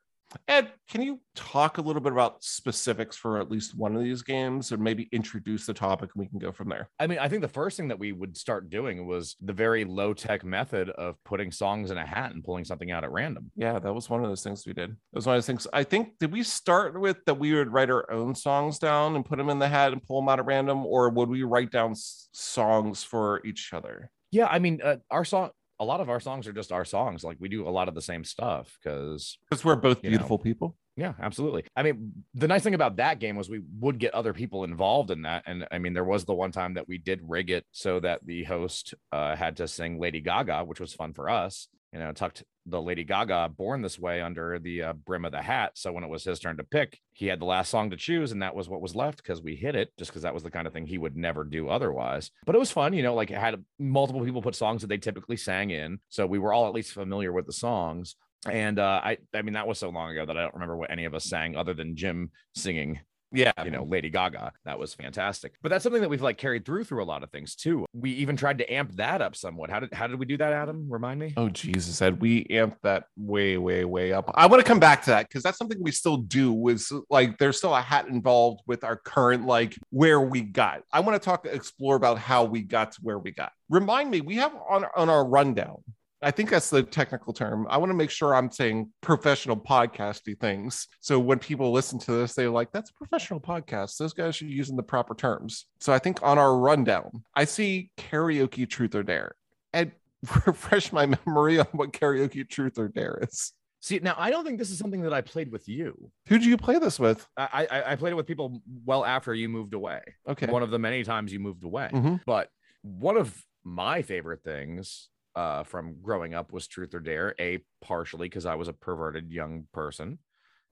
Ed, 0.48 0.72
can 0.90 1.02
you 1.02 1.20
talk 1.36 1.78
a 1.78 1.82
little 1.82 2.02
bit 2.02 2.12
about 2.12 2.44
specifics 2.44 3.16
for 3.16 3.40
at 3.40 3.52
least 3.52 3.78
one 3.78 3.96
of 3.96 4.04
these 4.04 4.22
games 4.22 4.72
or 4.72 4.78
maybe 4.78 5.08
introduce 5.12 5.66
the 5.66 5.74
topic 5.74 6.10
and 6.14 6.22
we 6.22 6.28
can 6.28 6.40
go 6.40 6.52
from 6.52 6.70
there? 6.70 6.90
I 7.00 7.08
mean, 7.08 7.20
I 7.20 7.28
think 7.28 7.42
the 7.42 7.48
first 7.48 7.78
thing 7.78 7.88
that 7.90 8.00
we 8.00 8.12
would 8.12 8.36
start 8.38 8.70
doing 8.70 9.06
was 9.06 9.36
the 9.42 9.54
very 9.54 9.86
low 9.86 10.14
tech 10.14 10.44
method 10.44 10.90
of 10.90 11.16
putting 11.24 11.52
songs 11.52 11.92
in 11.92 11.98
a 11.98 12.06
hat 12.06 12.34
and 12.34 12.44
pulling 12.44 12.66
something 12.66 12.92
out 12.92 13.04
at 13.04 13.12
random. 13.12 13.52
Yeah, 13.56 13.80
that 13.80 13.94
was 13.94 14.10
one 14.10 14.24
of 14.24 14.30
those 14.30 14.44
things 14.44 14.66
we 14.66 14.74
did. 14.74 14.92
That 14.92 14.98
was 15.18 15.26
one 15.26 15.36
of 15.36 15.38
those 15.38 15.48
things. 15.48 15.68
I 15.72 15.84
think, 15.84 16.18
did 16.20 16.32
we 16.32 16.44
start 16.44 17.00
with 17.00 17.18
that 17.26 17.36
we 17.36 17.54
would 17.54 17.72
write 17.72 17.90
our 17.90 18.10
own 18.12 18.36
songs 18.36 18.80
down 18.80 19.16
and 19.16 19.26
put 19.26 19.38
them 19.38 19.50
in 19.50 19.60
the 19.60 19.70
hat 19.70 19.94
and 19.94 20.02
pull 20.02 20.22
them 20.22 20.30
out 20.30 20.40
at 20.40 20.46
random? 20.46 20.86
Or 20.86 21.10
would 21.10 21.30
we 21.30 21.44
write 21.44 21.72
down 21.72 21.94
songs 21.96 23.04
for 23.04 23.42
each 23.46 23.72
other? 23.74 24.10
Yeah, 24.32 24.48
I 24.48 24.58
mean, 24.58 24.82
uh, 24.84 24.98
our 25.12 25.26
song, 25.26 25.52
a 25.84 25.86
lot 25.86 26.02
of 26.02 26.10
our 26.10 26.20
songs 26.20 26.48
are 26.48 26.54
just 26.54 26.72
our 26.72 26.86
songs. 26.86 27.24
Like 27.24 27.38
we 27.40 27.50
do 27.50 27.68
a 27.68 27.70
lot 27.70 27.88
of 27.88 27.96
the 27.96 28.02
same 28.02 28.24
stuff 28.24 28.78
because 28.84 29.38
Because 29.50 29.64
we're 29.64 29.76
both 29.76 30.04
You 30.04 30.10
know. 30.10 30.18
beautiful 30.18 30.40
people. 30.40 30.76
Yeah, 30.96 31.14
absolutely. 31.20 31.64
I 31.76 31.82
mean, 31.82 32.14
the 32.36 32.48
nice 32.48 32.62
thing 32.64 32.76
about 32.76 32.98
that 32.98 33.20
game 33.20 33.36
was 33.36 33.50
we 33.50 33.62
would 33.80 33.98
get 33.98 34.14
other 34.14 34.32
people 34.32 34.64
involved 34.64 35.10
in 35.10 35.24
that. 35.24 35.44
And 35.48 35.68
I 35.72 35.80
mean, 35.80 35.94
there 35.94 36.04
was 36.04 36.26
the 36.26 36.36
one 36.36 36.52
time 36.52 36.76
that 36.76 36.88
we 36.88 37.00
did 37.00 37.20
rig 37.24 37.50
it 37.50 37.66
so 37.72 38.00
that 38.02 38.24
the 38.26 38.44
host 38.44 38.94
uh, 39.12 39.36
had 39.36 39.58
to 39.58 39.68
sing 39.68 40.00
Lady 40.00 40.22
Gaga, 40.22 40.64
which 40.66 40.80
was 40.80 40.94
fun 40.94 41.14
for 41.14 41.30
us. 41.30 41.68
You 41.94 42.00
know, 42.00 42.12
tucked 42.12 42.44
the 42.66 42.82
Lady 42.82 43.04
Gaga 43.04 43.50
Born 43.56 43.82
This 43.82 44.00
Way 44.00 44.22
under 44.22 44.58
the 44.58 44.82
uh, 44.82 44.94
brim 44.94 45.26
of 45.26 45.32
the 45.32 45.42
hat. 45.42 45.74
So 45.76 45.92
when 45.92 46.04
it 46.04 46.10
was 46.10 46.24
his 46.24 46.40
turn 46.40 46.58
to 46.58 46.64
pick, 46.64 47.00
he 47.12 47.28
had 47.28 47.40
the 47.40 47.46
last 47.46 47.70
song 47.70 47.92
to 47.92 47.98
choose, 47.98 48.32
and 48.32 48.42
that 48.42 48.56
was 48.56 48.68
what 48.68 48.82
was 48.82 48.96
left 48.96 49.18
because 49.18 49.42
we 49.42 49.56
hit 49.56 49.76
it 49.76 49.92
just 50.00 50.12
because 50.12 50.24
that 50.24 50.34
was 50.34 50.44
the 50.44 50.52
kind 50.52 50.66
of 50.66 50.74
thing 50.74 50.88
he 50.88 50.98
would 50.98 51.16
never 51.16 51.44
do 51.44 51.70
otherwise. 51.70 52.32
But 52.46 52.56
it 52.56 52.60
was 52.60 52.72
fun, 52.72 52.94
you 52.94 53.04
know, 53.04 53.14
like 53.14 53.32
it 53.32 53.38
had 53.38 53.64
multiple 53.78 54.24
people 54.26 54.42
put 54.42 54.56
songs 54.56 54.82
that 54.82 54.88
they 54.88 54.98
typically 54.98 55.38
sang 55.38 55.70
in. 55.70 56.00
So 56.10 56.26
we 56.26 56.40
were 56.40 56.54
all 56.54 56.68
at 56.68 56.74
least 56.74 56.94
familiar 56.94 57.32
with 57.32 57.46
the 57.46 57.54
songs. 57.54 58.16
And 58.50 58.80
uh, 58.80 59.00
I, 59.04 59.18
I 59.34 59.42
mean, 59.42 59.54
that 59.54 59.68
was 59.68 59.80
so 59.80 59.90
long 59.90 60.12
ago 60.12 60.26
that 60.26 60.38
I 60.38 60.42
don't 60.42 60.54
remember 60.54 60.76
what 60.76 60.92
any 60.92 61.06
of 61.06 61.14
us 61.14 61.26
sang 61.26 61.56
other 61.56 61.74
than 61.74 61.96
Jim 61.96 62.32
singing, 62.56 63.00
Yeah. 63.34 63.52
you 63.66 63.72
know, 63.72 63.84
Lady 63.84 64.10
Gaga. 64.10 64.54
That 64.66 64.78
was 64.80 64.94
fantastic. 64.94 65.54
But 65.62 65.70
that's 65.70 65.84
something 65.84 66.02
that 66.02 66.10
we've 66.10 66.22
like 66.22 66.38
carried 66.38 66.66
through 66.66 66.84
through 66.84 67.04
a 67.04 67.06
lot 67.06 67.24
of 67.24 67.32
things 67.32 67.56
too. 67.56 67.86
We 67.94 68.12
even 68.12 68.38
tried 68.38 68.60
to 68.60 68.74
amp 68.74 68.96
that 68.98 69.22
up 69.22 69.36
somewhat. 69.36 69.70
How 69.70 69.80
did 69.80 69.94
how 69.94 70.08
did 70.08 70.20
we 70.20 70.26
do 70.26 70.38
that, 70.38 70.54
Adam? 70.54 70.88
Remind 70.90 71.20
me. 71.20 71.34
Oh 71.36 71.50
Jesus, 71.50 72.02
Ed, 72.02 72.22
we 72.22 72.46
amped 72.46 72.78
that 72.84 73.06
way, 73.18 73.58
way, 73.58 73.86
way 73.86 74.14
up. 74.14 74.32
I 74.36 74.46
want 74.48 74.62
to 74.62 74.68
come 74.68 74.80
back 74.80 75.04
to 75.04 75.10
that 75.12 75.28
because 75.28 75.44
that's 75.44 75.58
something 75.58 75.78
we 75.82 75.92
still 75.92 76.18
do. 76.18 76.54
Was 76.54 76.92
like 77.10 77.38
there's 77.40 77.58
still 77.58 77.76
a 77.76 77.82
hat 77.82 78.08
involved 78.08 78.62
with 78.68 78.84
our 78.84 78.96
current 78.96 79.46
like 79.46 79.76
where 79.90 80.22
we 80.22 80.42
got. 80.42 80.84
I 80.92 81.00
want 81.00 81.22
to 81.22 81.26
talk 81.26 81.46
explore 81.46 81.96
about 81.96 82.20
how 82.20 82.44
we 82.44 82.62
got 82.62 82.94
to 82.94 83.00
where 83.02 83.18
we 83.18 83.32
got. 83.32 83.52
Remind 83.70 84.12
me, 84.12 84.22
we 84.22 84.36
have 84.36 84.54
on 84.70 84.86
on 84.96 85.10
our 85.10 85.26
rundown. 85.26 85.84
I 86.24 86.32
think 86.32 86.50
that's 86.50 86.70
the 86.70 86.84
technical 86.84 87.34
term. 87.34 87.68
I 87.70 87.78
want 87.78 87.90
to 87.90 87.96
make 87.96 88.10
sure 88.10 88.34
I'm 88.34 88.50
saying 88.52 88.90
professional 89.02 89.58
podcasty 89.58 90.40
things. 90.40 90.88
So 91.00 91.20
when 91.20 91.40
people 91.40 91.72
listen 91.72 92.00
to 92.00 92.12
this, 92.14 92.34
they're 92.34 92.50
like, 92.50 92.72
that's 92.72 92.90
a 92.90 92.94
professional 92.94 93.40
podcast. 93.40 93.98
Those 93.98 94.14
guys 94.14 94.42
are 94.42 94.46
using 94.46 94.76
the 94.76 94.84
proper 94.84 95.16
terms. 95.16 95.66
So 95.80 95.94
I 95.94 96.00
think 96.00 96.24
on 96.24 96.38
our 96.38 96.58
rundown, 96.58 97.24
I 97.36 97.46
see 97.46 97.92
karaoke 97.98 98.68
truth 98.70 98.96
or 98.96 99.04
dare. 99.04 99.36
And 99.74 99.92
refresh 100.46 100.94
my 100.94 101.06
memory 101.06 101.60
on 101.60 101.68
what 101.74 101.92
karaoke 101.92 102.48
truth 102.50 102.80
or 102.80 102.88
dare 102.88 103.20
is. 103.22 103.52
See, 103.82 104.00
now 104.00 104.16
I 104.18 104.30
don't 104.30 104.46
think 104.46 104.60
this 104.60 104.72
is 104.72 104.78
something 104.78 105.02
that 105.02 105.14
I 105.14 105.20
played 105.20 105.52
with 105.52 105.68
you. 105.68 106.10
Who 106.28 106.40
do 106.40 106.48
you 106.48 106.56
play 106.56 106.80
this 106.80 106.98
with? 106.98 107.28
I 107.36 107.68
I, 107.70 107.92
I 107.92 107.96
played 107.98 108.12
it 108.12 108.16
with 108.16 108.26
people 108.28 108.62
well 108.86 109.04
after 109.04 109.34
you 109.34 109.50
moved 109.50 109.74
away. 109.74 110.00
Okay. 110.26 110.46
One 110.46 110.64
of 110.64 110.70
the 110.72 110.80
many 110.80 111.04
times 111.04 111.34
you 111.34 111.40
moved 111.42 111.66
away. 111.66 111.90
Mhm. 111.92 112.22
But 112.26 112.48
one 112.82 113.18
of 113.18 113.44
my 113.66 114.02
favorite 114.02 114.42
things 114.44 115.10
uh, 115.36 115.64
from 115.64 115.96
growing 116.02 116.34
up 116.34 116.52
was 116.54 116.68
Truth 116.68 116.94
or 116.94 117.00
Dare. 117.00 117.36
A 117.40 117.60
partially 117.82 118.28
because 118.30 118.46
I 118.46 118.56
was 118.56 118.68
a 118.68 118.74
perverted 118.74 119.32
young 119.32 119.68
person, 119.74 120.20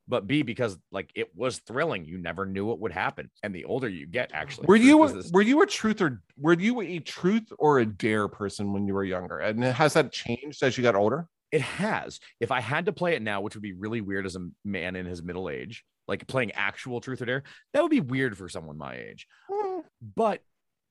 but 0.07 0.27
B 0.27 0.41
because 0.43 0.77
like 0.91 1.11
it 1.15 1.29
was 1.35 1.59
thrilling. 1.59 2.05
You 2.05 2.17
never 2.17 2.45
knew 2.45 2.65
what 2.65 2.79
would 2.79 2.91
happen, 2.91 3.29
and 3.43 3.53
the 3.53 3.65
older 3.65 3.89
you 3.89 4.05
get, 4.05 4.31
actually, 4.33 4.67
Were 4.67 4.75
you 4.75 5.07
this- 5.07 5.31
were 5.31 5.41
you 5.41 5.61
a 5.61 5.67
truth 5.67 6.01
or 6.01 6.21
were 6.37 6.53
you 6.59 6.81
a 6.81 6.99
truth 6.99 7.51
or 7.59 7.79
a 7.79 7.85
dare 7.85 8.27
person 8.27 8.73
when 8.73 8.87
you 8.87 8.93
were 8.93 9.03
younger? 9.03 9.39
And 9.39 9.63
has 9.63 9.93
that 9.93 10.11
changed 10.11 10.63
as 10.63 10.77
you 10.77 10.83
got 10.83 10.95
older? 10.95 11.27
It 11.51 11.61
has. 11.61 12.19
If 12.39 12.49
I 12.51 12.61
had 12.61 12.85
to 12.85 12.93
play 12.93 13.13
it 13.15 13.21
now, 13.21 13.41
which 13.41 13.55
would 13.55 13.61
be 13.61 13.73
really 13.73 13.99
weird 13.99 14.25
as 14.25 14.37
a 14.37 14.47
man 14.63 14.95
in 14.95 15.05
his 15.05 15.21
middle 15.21 15.49
age, 15.49 15.83
like 16.07 16.25
playing 16.25 16.51
actual 16.53 17.01
Truth 17.01 17.21
or 17.21 17.25
Dare, 17.25 17.43
that 17.73 17.81
would 17.81 17.91
be 17.91 17.99
weird 17.99 18.37
for 18.37 18.47
someone 18.47 18.77
my 18.77 18.95
age. 18.95 19.27
Hmm. 19.51 19.79
But 20.15 20.41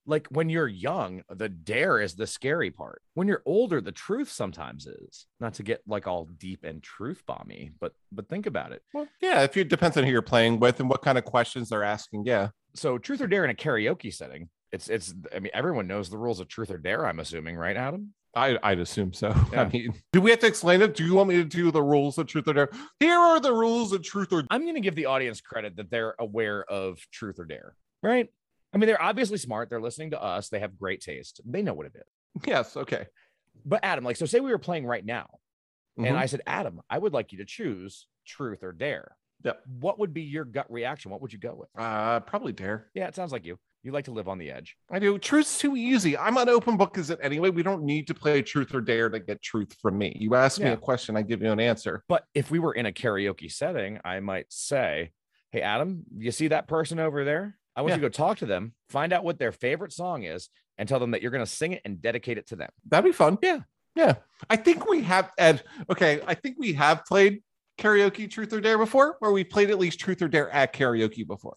like 0.07 0.27
when 0.29 0.49
you're 0.49 0.69
young, 0.69 1.23
the 1.29 1.49
dare 1.49 2.01
is 2.01 2.15
the 2.15 2.27
scary 2.27 2.71
part. 2.71 3.03
When 3.15 3.29
you're 3.29 3.43
older, 3.47 3.81
the 3.81 3.93
truth 3.93 4.31
sometimes 4.31 4.87
is. 4.87 5.27
Not 5.39 5.55
to 5.55 5.63
get 5.63 5.83
like 5.87 6.07
all 6.07 6.27
deep 6.39 6.65
and 6.65 6.83
truth 6.83 7.23
bomby, 7.29 7.73
but 7.81 7.93
but 8.13 8.29
think 8.29 8.47
about 8.47 8.73
it. 8.73 8.83
Well, 8.93 9.07
yeah, 9.21 9.43
if 9.43 9.57
you 9.57 9.65
depends 9.65 9.97
on 9.97 10.05
who 10.05 10.11
you're 10.11 10.23
playing 10.23 10.61
with 10.61 10.81
and 10.81 10.89
what 10.89 11.03
kind 11.03 11.19
of 11.19 11.25
questions 11.25 11.69
they're 11.69 11.85
asking. 11.85 12.25
Yeah. 12.25 12.49
So 12.75 12.99
truth 12.99 13.21
or 13.21 13.27
dare 13.27 13.45
in 13.45 13.51
a 13.51 13.55
karaoke 13.55 14.13
setting, 14.13 14.49
it's 14.73 14.89
it's 14.89 15.15
I 15.35 15.41
mean 15.41 15.51
everyone 15.55 15.87
knows 15.87 16.11
the 16.11 16.19
rules 16.19 16.41
of 16.41 16.49
truth 16.49 16.71
or 16.71 16.79
dare, 16.79 17.07
I'm 17.07 17.21
assuming, 17.21 17.57
right, 17.57 17.77
Adam? 17.77 18.15
I, 18.35 18.59
I'd 18.63 18.79
assume 18.79 19.13
so. 19.13 19.35
Yeah. 19.53 19.63
I 19.63 19.69
mean, 19.69 19.93
do 20.13 20.21
we 20.21 20.31
have 20.31 20.39
to 20.41 20.47
explain 20.47 20.83
it? 20.83 20.95
Do 20.95 21.05
you 21.05 21.15
want 21.15 21.29
me 21.29 21.37
to 21.37 21.45
do 21.45 21.73
the 21.73 21.83
rules 21.83 22.17
of 22.17 22.29
truth 22.29 22.47
or 22.47 22.53
dare? 22.53 22.71
Here 23.01 23.19
are 23.19 23.41
the 23.41 23.53
rules 23.53 23.93
of 23.93 24.03
truth 24.03 24.33
or 24.33 24.45
I'm 24.51 24.67
gonna 24.67 24.81
give 24.81 24.95
the 24.95 25.07
audience 25.07 25.41
credit 25.41 25.77
that 25.77 25.91
they're 25.91 26.15
aware 26.19 26.65
of 26.65 26.99
truth 27.13 27.39
or 27.39 27.45
dare, 27.45 27.75
right? 28.03 28.29
I 28.73 28.79
mean, 28.79 28.87
they're 28.87 29.03
obviously 29.03 29.39
smart, 29.39 29.69
they're 29.71 29.81
listening 29.81 30.11
to 30.13 30.23
us, 30.23 30.49
they 30.49 30.61
have 30.61 30.79
great 30.79 31.01
taste, 31.01 31.41
they 31.45 31.63
know 31.63 31.75
what 31.75 31.87
it 31.87 31.93
is. 31.97 32.43
Yes. 32.47 32.77
Okay. 32.77 33.07
But 33.65 33.81
Adam, 33.83 34.05
like, 34.05 34.17
so 34.17 34.27
say 34.27 34.41
we 34.41 34.51
were 34.53 34.59
playing 34.59 34.87
right 34.87 35.05
now, 35.05 35.29
Mhm. 35.99 36.09
and 36.09 36.17
I 36.17 36.27
said, 36.27 36.43
Adam, 36.47 36.81
I 36.89 36.99
would 36.99 37.13
like 37.13 37.33
you 37.33 37.39
to 37.39 37.45
choose 37.45 38.07
truth 38.27 38.63
or 38.63 38.73
dare. 38.73 39.17
Yep. 39.45 39.63
What 39.81 39.99
would 39.99 40.13
be 40.15 40.23
your 40.23 40.45
gut 40.45 40.71
reaction? 40.71 41.11
What 41.11 41.21
would 41.23 41.33
you 41.33 41.39
go 41.39 41.55
with? 41.55 41.69
uh, 41.77 42.21
probably 42.21 42.53
dare. 42.53 42.91
Yeah, 42.95 43.09
it 43.09 43.15
sounds 43.15 43.33
like 43.33 43.45
you. 43.45 43.59
You 43.83 43.93
like 43.93 44.05
to 44.05 44.11
live 44.13 44.29
on 44.29 44.37
the 44.37 44.51
edge. 44.51 44.77
I 44.91 44.99
do. 44.99 45.19
Truth's 45.19 45.59
too 45.59 45.75
easy. 45.75 46.17
I'm 46.17 46.37
an 46.37 46.51
open 46.51 46.77
book 46.77 46.99
as 46.99 47.09
it 47.09 47.19
anyway. 47.23 47.49
We 47.49 47.63
don't 47.63 47.83
need 47.83 48.07
to 48.09 48.15
play 48.15 48.43
truth 48.43 48.75
or 48.75 48.83
dare 48.83 49.09
to 49.09 49.19
get 49.19 49.41
truth 49.41 49.75
from 49.81 49.97
me. 49.97 50.15
You 50.21 50.35
ask 50.35 50.61
me 50.61 50.69
a 50.69 50.77
question, 50.77 51.17
I 51.17 51.23
give 51.23 51.41
you 51.43 51.51
an 51.51 51.59
answer. 51.61 52.05
But 52.07 52.25
if 52.35 52.51
we 52.51 52.59
were 52.59 52.75
in 52.75 52.85
a 52.85 52.93
karaoke 52.93 53.51
setting, 53.51 53.99
I 54.05 54.21
might 54.21 54.47
say, 54.53 55.13
Hey, 55.51 55.63
Adam, 55.63 56.05
you 56.17 56.31
see 56.31 56.49
that 56.49 56.69
person 56.69 57.01
over 57.01 57.25
there? 57.25 57.59
I 57.77 57.83
want 57.83 57.91
Yeah. 57.91 57.97
you 57.97 58.03
to 58.03 58.09
go 58.09 58.13
talk 58.13 58.39
to 58.39 58.47
them, 58.47 58.75
find 58.89 59.13
out 59.13 59.25
what 59.25 59.39
their 59.39 59.53
favorite 59.53 59.93
song 59.93 60.25
is, 60.25 60.49
and 60.79 60.89
tell 60.89 60.99
them 60.99 61.13
that 61.13 61.23
you're 61.23 61.31
going 61.31 61.45
to 61.45 61.51
sing 61.51 61.73
it 61.73 61.83
and 61.85 62.01
dedicate 62.03 62.39
it 62.39 62.47
to 62.49 62.57
them. 62.57 62.71
That'd 62.89 63.05
be 63.05 63.13
fun. 63.17 63.39
Yeah. 63.43 63.61
Yeah. 63.95 64.15
I 64.49 64.57
think 64.57 64.89
we 64.89 65.03
have 65.03 65.31
Ed. 65.39 65.63
Okay. 65.91 66.21
I 66.27 66.35
think 66.35 66.57
we 66.59 66.73
have 66.75 67.05
played 67.05 67.43
karaoke 67.79 68.31
truth 68.31 68.53
or 68.53 68.61
dare 68.61 68.79
before, 68.79 69.17
where 69.21 69.33
we 69.33 69.45
played 69.45 69.71
at 69.71 69.79
least 69.79 70.01
truth 70.01 70.21
or 70.23 70.29
dare 70.29 70.51
at 70.51 70.73
karaoke 70.73 71.27
before. 71.27 71.57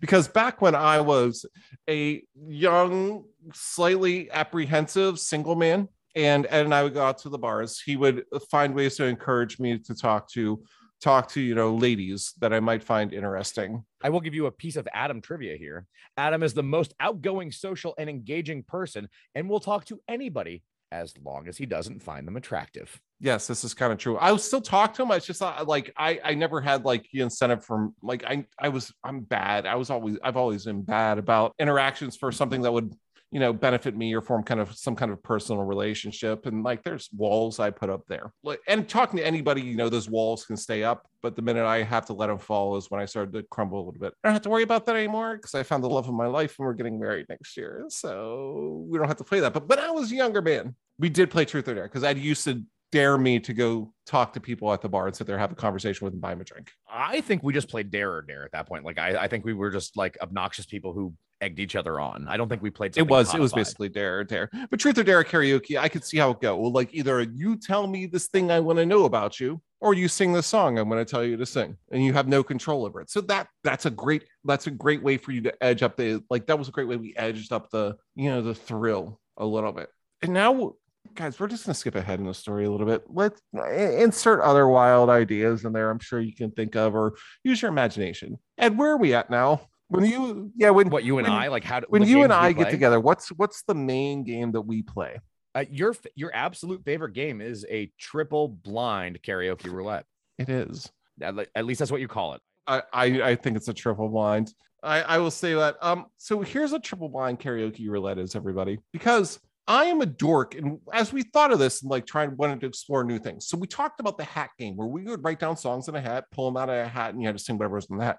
Because 0.00 0.28
back 0.28 0.60
when 0.60 0.74
I 0.74 1.00
was 1.00 1.46
a 1.88 2.22
young, 2.34 3.24
slightly 3.54 4.30
apprehensive 4.30 5.18
single 5.18 5.56
man, 5.56 5.88
and 6.14 6.46
Ed 6.50 6.66
and 6.66 6.74
I 6.74 6.82
would 6.82 6.94
go 6.94 7.02
out 7.02 7.18
to 7.18 7.30
the 7.30 7.38
bars, 7.38 7.80
he 7.80 7.96
would 7.96 8.24
find 8.50 8.74
ways 8.74 8.96
to 8.96 9.04
encourage 9.04 9.58
me 9.58 9.78
to 9.78 9.94
talk 9.94 10.30
to 10.32 10.62
talk 11.02 11.28
to 11.28 11.40
you 11.40 11.54
know 11.54 11.74
ladies 11.74 12.32
that 12.38 12.52
I 12.52 12.60
might 12.60 12.82
find 12.82 13.12
interesting. 13.12 13.84
I 14.02 14.08
will 14.08 14.20
give 14.20 14.34
you 14.34 14.46
a 14.46 14.52
piece 14.52 14.76
of 14.76 14.88
Adam 14.94 15.20
trivia 15.20 15.56
here. 15.56 15.86
Adam 16.16 16.42
is 16.42 16.54
the 16.54 16.62
most 16.62 16.94
outgoing, 17.00 17.52
social, 17.52 17.94
and 17.98 18.08
engaging 18.08 18.62
person, 18.62 19.08
and 19.34 19.48
will 19.48 19.60
talk 19.60 19.84
to 19.86 20.00
anybody 20.08 20.62
as 20.92 21.14
long 21.24 21.48
as 21.48 21.56
he 21.56 21.64
doesn't 21.64 22.02
find 22.02 22.26
them 22.26 22.36
attractive. 22.36 23.00
Yes, 23.18 23.46
this 23.46 23.64
is 23.64 23.72
kind 23.72 23.92
of 23.92 23.98
true. 23.98 24.18
I 24.18 24.30
would 24.30 24.40
still 24.40 24.60
talk 24.60 24.94
to 24.94 25.02
him. 25.02 25.10
It's 25.12 25.26
just 25.26 25.40
not, 25.40 25.66
like 25.66 25.92
I 25.96 26.20
I 26.22 26.34
never 26.34 26.60
had 26.60 26.84
like 26.84 27.08
the 27.12 27.20
incentive 27.20 27.64
from 27.64 27.94
like 28.02 28.24
I 28.24 28.46
I 28.58 28.68
was 28.68 28.92
I'm 29.02 29.20
bad. 29.20 29.66
I 29.66 29.76
was 29.76 29.90
always 29.90 30.18
I've 30.22 30.36
always 30.36 30.64
been 30.64 30.82
bad 30.82 31.18
about 31.18 31.54
interactions 31.58 32.16
for 32.16 32.30
something 32.30 32.62
that 32.62 32.72
would 32.72 32.94
you 33.32 33.40
know 33.40 33.52
benefit 33.52 33.96
me 33.96 34.14
or 34.14 34.20
form 34.20 34.42
kind 34.42 34.60
of 34.60 34.76
some 34.76 34.94
kind 34.94 35.10
of 35.10 35.22
personal 35.22 35.64
relationship. 35.64 36.46
And 36.46 36.62
like 36.62 36.82
there's 36.84 37.08
walls 37.16 37.58
i 37.58 37.70
put 37.70 37.90
up 37.90 38.02
there. 38.06 38.32
Like 38.44 38.60
and 38.68 38.88
talking 38.88 39.18
to 39.18 39.26
anybody 39.26 39.62
you 39.62 39.74
know 39.74 39.88
those 39.88 40.08
walls 40.08 40.44
can 40.44 40.56
stay 40.56 40.84
up 40.84 41.06
but 41.22 41.34
the 41.34 41.42
minute 41.42 41.64
i 41.64 41.82
have 41.82 42.06
to 42.06 42.12
let 42.12 42.26
them 42.26 42.38
fall 42.38 42.76
is 42.76 42.90
when 42.90 43.00
i 43.00 43.04
started 43.06 43.32
to 43.32 43.42
crumble 43.44 43.78
a 43.78 43.84
little 43.84 44.00
bit. 44.00 44.12
I 44.22 44.28
don't 44.28 44.34
have 44.34 44.42
to 44.42 44.50
worry 44.50 44.62
about 44.62 44.86
that 44.86 44.96
anymore 44.96 45.36
because 45.36 45.54
i 45.54 45.62
found 45.62 45.82
the 45.82 45.88
love 45.88 46.08
of 46.08 46.14
my 46.14 46.26
life 46.26 46.56
and 46.58 46.66
we're 46.66 46.74
getting 46.74 47.00
married 47.00 47.26
next 47.28 47.56
year. 47.56 47.86
So 47.88 48.84
we 48.88 48.98
don't 48.98 49.08
have 49.08 49.16
to 49.16 49.24
play 49.24 49.40
that. 49.40 49.54
But 49.54 49.68
when 49.68 49.78
i 49.78 49.90
was 49.90 50.12
a 50.12 50.14
younger 50.14 50.42
man 50.42 50.76
we 50.98 51.08
did 51.08 51.30
play 51.30 51.44
truth 51.44 51.66
or 51.68 51.74
dare 51.74 51.84
because 51.84 52.04
i 52.04 52.10
used 52.10 52.44
to 52.44 52.62
dare 52.92 53.18
me 53.18 53.40
to 53.40 53.52
go 53.52 53.92
talk 54.06 54.32
to 54.34 54.40
people 54.40 54.72
at 54.72 54.80
the 54.80 54.88
bar 54.88 55.06
and 55.08 55.16
sit 55.16 55.26
there 55.26 55.36
have 55.38 55.50
a 55.50 55.56
conversation 55.56 56.04
with 56.04 56.12
them 56.12 56.20
buy 56.20 56.30
them 56.30 56.40
a 56.40 56.44
drink 56.44 56.70
I 56.88 57.20
think 57.22 57.42
we 57.42 57.52
just 57.52 57.68
played 57.68 57.90
dare 57.90 58.12
or 58.12 58.22
dare 58.22 58.44
at 58.44 58.52
that 58.52 58.66
point. 58.68 58.84
Like 58.84 58.98
I, 58.98 59.16
I 59.24 59.28
think 59.28 59.44
we 59.46 59.54
were 59.54 59.70
just 59.70 59.96
like 59.96 60.18
obnoxious 60.20 60.66
people 60.66 60.92
who 60.92 61.14
egged 61.40 61.58
each 61.58 61.74
other 61.74 61.98
on. 61.98 62.28
I 62.28 62.36
don't 62.36 62.48
think 62.48 62.62
we 62.62 62.68
played. 62.70 62.96
it 62.96 63.08
was 63.08 63.34
it 63.34 63.40
was 63.40 63.52
basically 63.52 63.88
dare 63.88 64.18
or 64.20 64.24
dare 64.24 64.48
but 64.70 64.78
truth 64.78 64.98
or 64.98 65.02
dare 65.02 65.24
karaoke 65.24 65.76
i 65.78 65.88
could 65.88 66.04
see 66.04 66.18
how 66.18 66.30
it 66.30 66.40
go 66.40 66.56
well 66.56 66.70
like 66.70 66.90
either 66.92 67.22
you 67.22 67.56
tell 67.56 67.86
me 67.86 68.06
this 68.06 68.28
thing 68.28 68.50
i 68.52 68.60
want 68.60 68.78
to 68.78 68.86
know 68.86 69.06
about 69.06 69.40
you 69.40 69.60
or 69.80 69.92
you 69.94 70.06
sing 70.06 70.32
the 70.32 70.42
song 70.42 70.78
i'm 70.78 70.88
going 70.88 71.04
to 71.04 71.10
tell 71.10 71.24
you 71.24 71.36
to 71.36 71.44
sing 71.46 71.76
and 71.90 72.04
you 72.04 72.12
have 72.12 72.28
no 72.28 72.44
control 72.44 72.84
over 72.86 73.00
it 73.00 73.10
so 73.10 73.20
that 73.22 73.48
that's 73.64 73.86
a 73.86 73.90
great 73.90 74.22
that's 74.44 74.68
a 74.68 74.70
great 74.70 75.02
way 75.02 75.16
for 75.16 75.32
you 75.32 75.40
to 75.40 75.64
edge 75.64 75.82
up 75.82 75.96
the 75.96 76.22
like 76.30 76.46
that 76.46 76.56
was 76.58 76.68
a 76.68 76.72
great 76.72 76.86
way 76.86 76.96
we 76.96 77.12
edged 77.16 77.52
up 77.52 77.68
the 77.70 77.96
you 78.14 78.30
know 78.30 78.40
the 78.42 78.54
thrill 78.54 79.18
a 79.38 79.44
little 79.44 79.72
bit 79.72 79.88
and 80.22 80.32
now 80.32 80.74
guys 81.14 81.38
we're 81.38 81.46
just 81.46 81.66
going 81.66 81.74
to 81.74 81.78
skip 81.78 81.94
ahead 81.94 82.20
in 82.20 82.26
the 82.26 82.32
story 82.34 82.64
a 82.64 82.70
little 82.70 82.86
bit 82.86 83.02
let's 83.08 83.40
insert 83.74 84.40
other 84.40 84.66
wild 84.66 85.10
ideas 85.10 85.64
in 85.64 85.72
there 85.72 85.90
i'm 85.90 85.98
sure 85.98 86.20
you 86.20 86.34
can 86.34 86.50
think 86.50 86.74
of 86.74 86.94
or 86.94 87.14
use 87.44 87.60
your 87.60 87.70
imagination 87.70 88.38
and 88.58 88.78
where 88.78 88.90
are 88.92 88.96
we 88.96 89.12
at 89.14 89.28
now 89.28 89.60
when 89.88 90.06
you 90.06 90.50
yeah 90.56 90.70
when 90.70 90.88
What 90.88 91.04
you 91.04 91.18
and 91.18 91.28
when- 91.28 91.36
I 91.36 91.48
like? 91.48 91.64
How 91.64 91.80
do- 91.80 91.86
when 91.90 92.04
you 92.04 92.22
and 92.22 92.32
I 92.32 92.52
get 92.52 92.70
together, 92.70 92.98
what's 92.98 93.28
what's 93.32 93.62
the 93.64 93.74
main 93.74 94.24
game 94.24 94.52
that 94.52 94.62
we 94.62 94.80
play? 94.80 95.20
Uh, 95.54 95.66
your 95.70 95.94
your 96.14 96.30
absolute 96.34 96.82
favorite 96.82 97.12
game 97.12 97.42
is 97.42 97.66
a 97.68 97.92
triple 97.98 98.48
blind 98.48 99.20
karaoke 99.22 99.70
roulette. 99.70 100.06
It 100.38 100.48
is. 100.48 100.90
At, 101.20 101.34
at 101.54 101.66
least 101.66 101.80
that's 101.80 101.90
what 101.92 102.00
you 102.00 102.08
call 102.08 102.32
it. 102.32 102.40
I 102.66 102.82
I, 102.90 103.04
I 103.22 103.34
think 103.34 103.58
it's 103.58 103.68
a 103.68 103.74
triple 103.74 104.08
blind. 104.08 104.54
I, 104.82 105.02
I 105.02 105.18
will 105.18 105.30
say 105.30 105.52
that. 105.52 105.76
Um, 105.82 106.06
so 106.16 106.40
here's 106.40 106.72
a 106.72 106.78
triple 106.80 107.10
blind 107.10 107.38
karaoke 107.38 107.86
roulette 107.86 108.18
is 108.18 108.34
everybody 108.34 108.78
because 108.94 109.38
I 109.68 109.84
am 109.84 110.00
a 110.00 110.06
dork, 110.06 110.54
and 110.56 110.78
as 110.92 111.12
we 111.12 111.22
thought 111.22 111.52
of 111.52 111.58
this, 111.58 111.82
and 111.82 111.90
like 111.90 112.04
trying 112.04 112.36
wanted 112.36 112.60
to 112.60 112.66
explore 112.66 113.04
new 113.04 113.18
things. 113.18 113.46
So 113.46 113.56
we 113.56 113.66
talked 113.66 114.00
about 114.00 114.18
the 114.18 114.24
hat 114.24 114.50
game 114.58 114.76
where 114.76 114.88
we 114.88 115.04
would 115.04 115.22
write 115.22 115.38
down 115.38 115.56
songs 115.56 115.88
in 115.88 115.94
a 115.94 116.00
hat, 116.00 116.24
pull 116.32 116.46
them 116.46 116.60
out 116.60 116.68
of 116.68 116.74
a 116.74 116.88
hat, 116.88 117.14
and 117.14 117.22
you 117.22 117.28
had 117.28 117.38
to 117.38 117.42
sing 117.42 117.58
whatever 117.58 117.76
was 117.76 117.86
in 117.88 117.98
the 117.98 118.04
hat. 118.04 118.18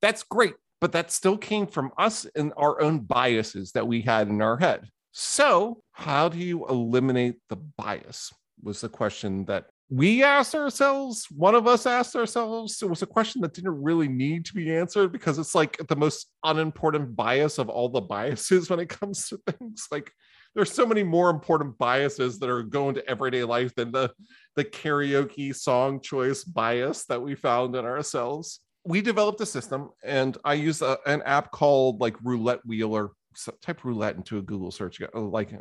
That's 0.00 0.22
great, 0.22 0.54
but 0.80 0.92
that 0.92 1.10
still 1.10 1.36
came 1.36 1.66
from 1.66 1.90
us 1.98 2.26
and 2.36 2.52
our 2.56 2.80
own 2.80 3.00
biases 3.00 3.72
that 3.72 3.88
we 3.88 4.02
had 4.02 4.28
in 4.28 4.40
our 4.40 4.56
head. 4.56 4.88
So 5.10 5.82
how 5.92 6.28
do 6.28 6.38
you 6.38 6.66
eliminate 6.68 7.36
the 7.48 7.56
bias? 7.56 8.32
Was 8.62 8.80
the 8.80 8.88
question 8.88 9.44
that 9.46 9.66
we 9.90 10.22
asked 10.22 10.54
ourselves. 10.54 11.26
One 11.30 11.54
of 11.54 11.66
us 11.66 11.84
asked 11.84 12.16
ourselves. 12.16 12.80
It 12.80 12.88
was 12.88 13.02
a 13.02 13.06
question 13.06 13.42
that 13.42 13.52
didn't 13.52 13.82
really 13.82 14.08
need 14.08 14.46
to 14.46 14.54
be 14.54 14.74
answered 14.74 15.12
because 15.12 15.38
it's 15.38 15.54
like 15.54 15.76
the 15.86 15.96
most 15.96 16.30
unimportant 16.44 17.14
bias 17.14 17.58
of 17.58 17.68
all 17.68 17.90
the 17.90 18.00
biases 18.00 18.70
when 18.70 18.80
it 18.80 18.88
comes 18.88 19.28
to 19.28 19.38
things. 19.46 19.88
Like 19.90 20.10
there's 20.54 20.72
so 20.72 20.84
many 20.86 21.02
more 21.02 21.30
important 21.30 21.76
biases 21.78 22.38
that 22.38 22.50
are 22.50 22.62
going 22.62 22.94
to 22.94 23.08
everyday 23.10 23.44
life 23.44 23.74
than 23.74 23.90
the 23.92 24.10
the 24.56 24.64
karaoke 24.64 25.54
song 25.54 26.00
choice 26.00 26.44
bias 26.44 27.04
that 27.06 27.20
we 27.20 27.34
found 27.34 27.74
in 27.74 27.84
ourselves. 27.84 28.60
We 28.84 29.00
developed 29.00 29.40
a 29.40 29.46
system, 29.46 29.90
and 30.04 30.36
I 30.44 30.54
use 30.54 30.82
a, 30.82 30.98
an 31.06 31.22
app 31.22 31.52
called 31.52 32.00
like 32.00 32.16
Roulette 32.22 32.64
Wheel 32.66 32.92
or 32.94 33.12
type 33.62 33.84
roulette 33.84 34.16
into 34.16 34.38
a 34.38 34.42
Google 34.42 34.70
search. 34.70 35.00
oh, 35.14 35.22
Like 35.22 35.52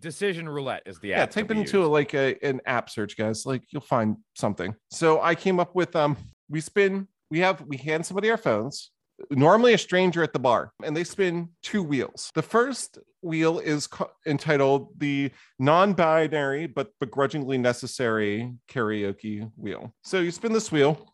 Decision 0.00 0.48
roulette 0.48 0.82
is 0.86 0.98
the 1.00 1.12
app 1.12 1.18
yeah 1.18 1.26
type 1.26 1.50
it 1.50 1.56
into 1.58 1.80
use. 1.80 1.88
like 1.88 2.14
a, 2.14 2.36
an 2.44 2.60
app 2.66 2.88
search 2.90 3.16
guys 3.16 3.44
like 3.46 3.62
you'll 3.70 3.80
find 3.82 4.16
something 4.34 4.74
so 4.90 5.20
i 5.20 5.32
came 5.32 5.60
up 5.60 5.76
with 5.76 5.94
um 5.94 6.16
we 6.48 6.60
spin 6.60 7.06
we 7.30 7.38
have 7.38 7.60
we 7.68 7.76
hand 7.76 8.04
somebody 8.04 8.28
our 8.30 8.36
phones 8.36 8.90
normally 9.30 9.72
a 9.72 9.78
stranger 9.78 10.22
at 10.22 10.32
the 10.32 10.38
bar 10.38 10.72
and 10.84 10.96
they 10.96 11.04
spin 11.04 11.48
two 11.62 11.82
wheels 11.82 12.30
the 12.34 12.42
first 12.42 12.98
wheel 13.22 13.58
is 13.58 13.86
co- 13.86 14.10
entitled 14.26 14.88
the 14.98 15.30
non-binary 15.58 16.66
but 16.66 16.88
begrudgingly 16.98 17.56
necessary 17.56 18.52
karaoke 18.68 19.50
wheel 19.56 19.94
so 20.02 20.18
you 20.18 20.30
spin 20.30 20.52
this 20.52 20.72
wheel 20.72 21.06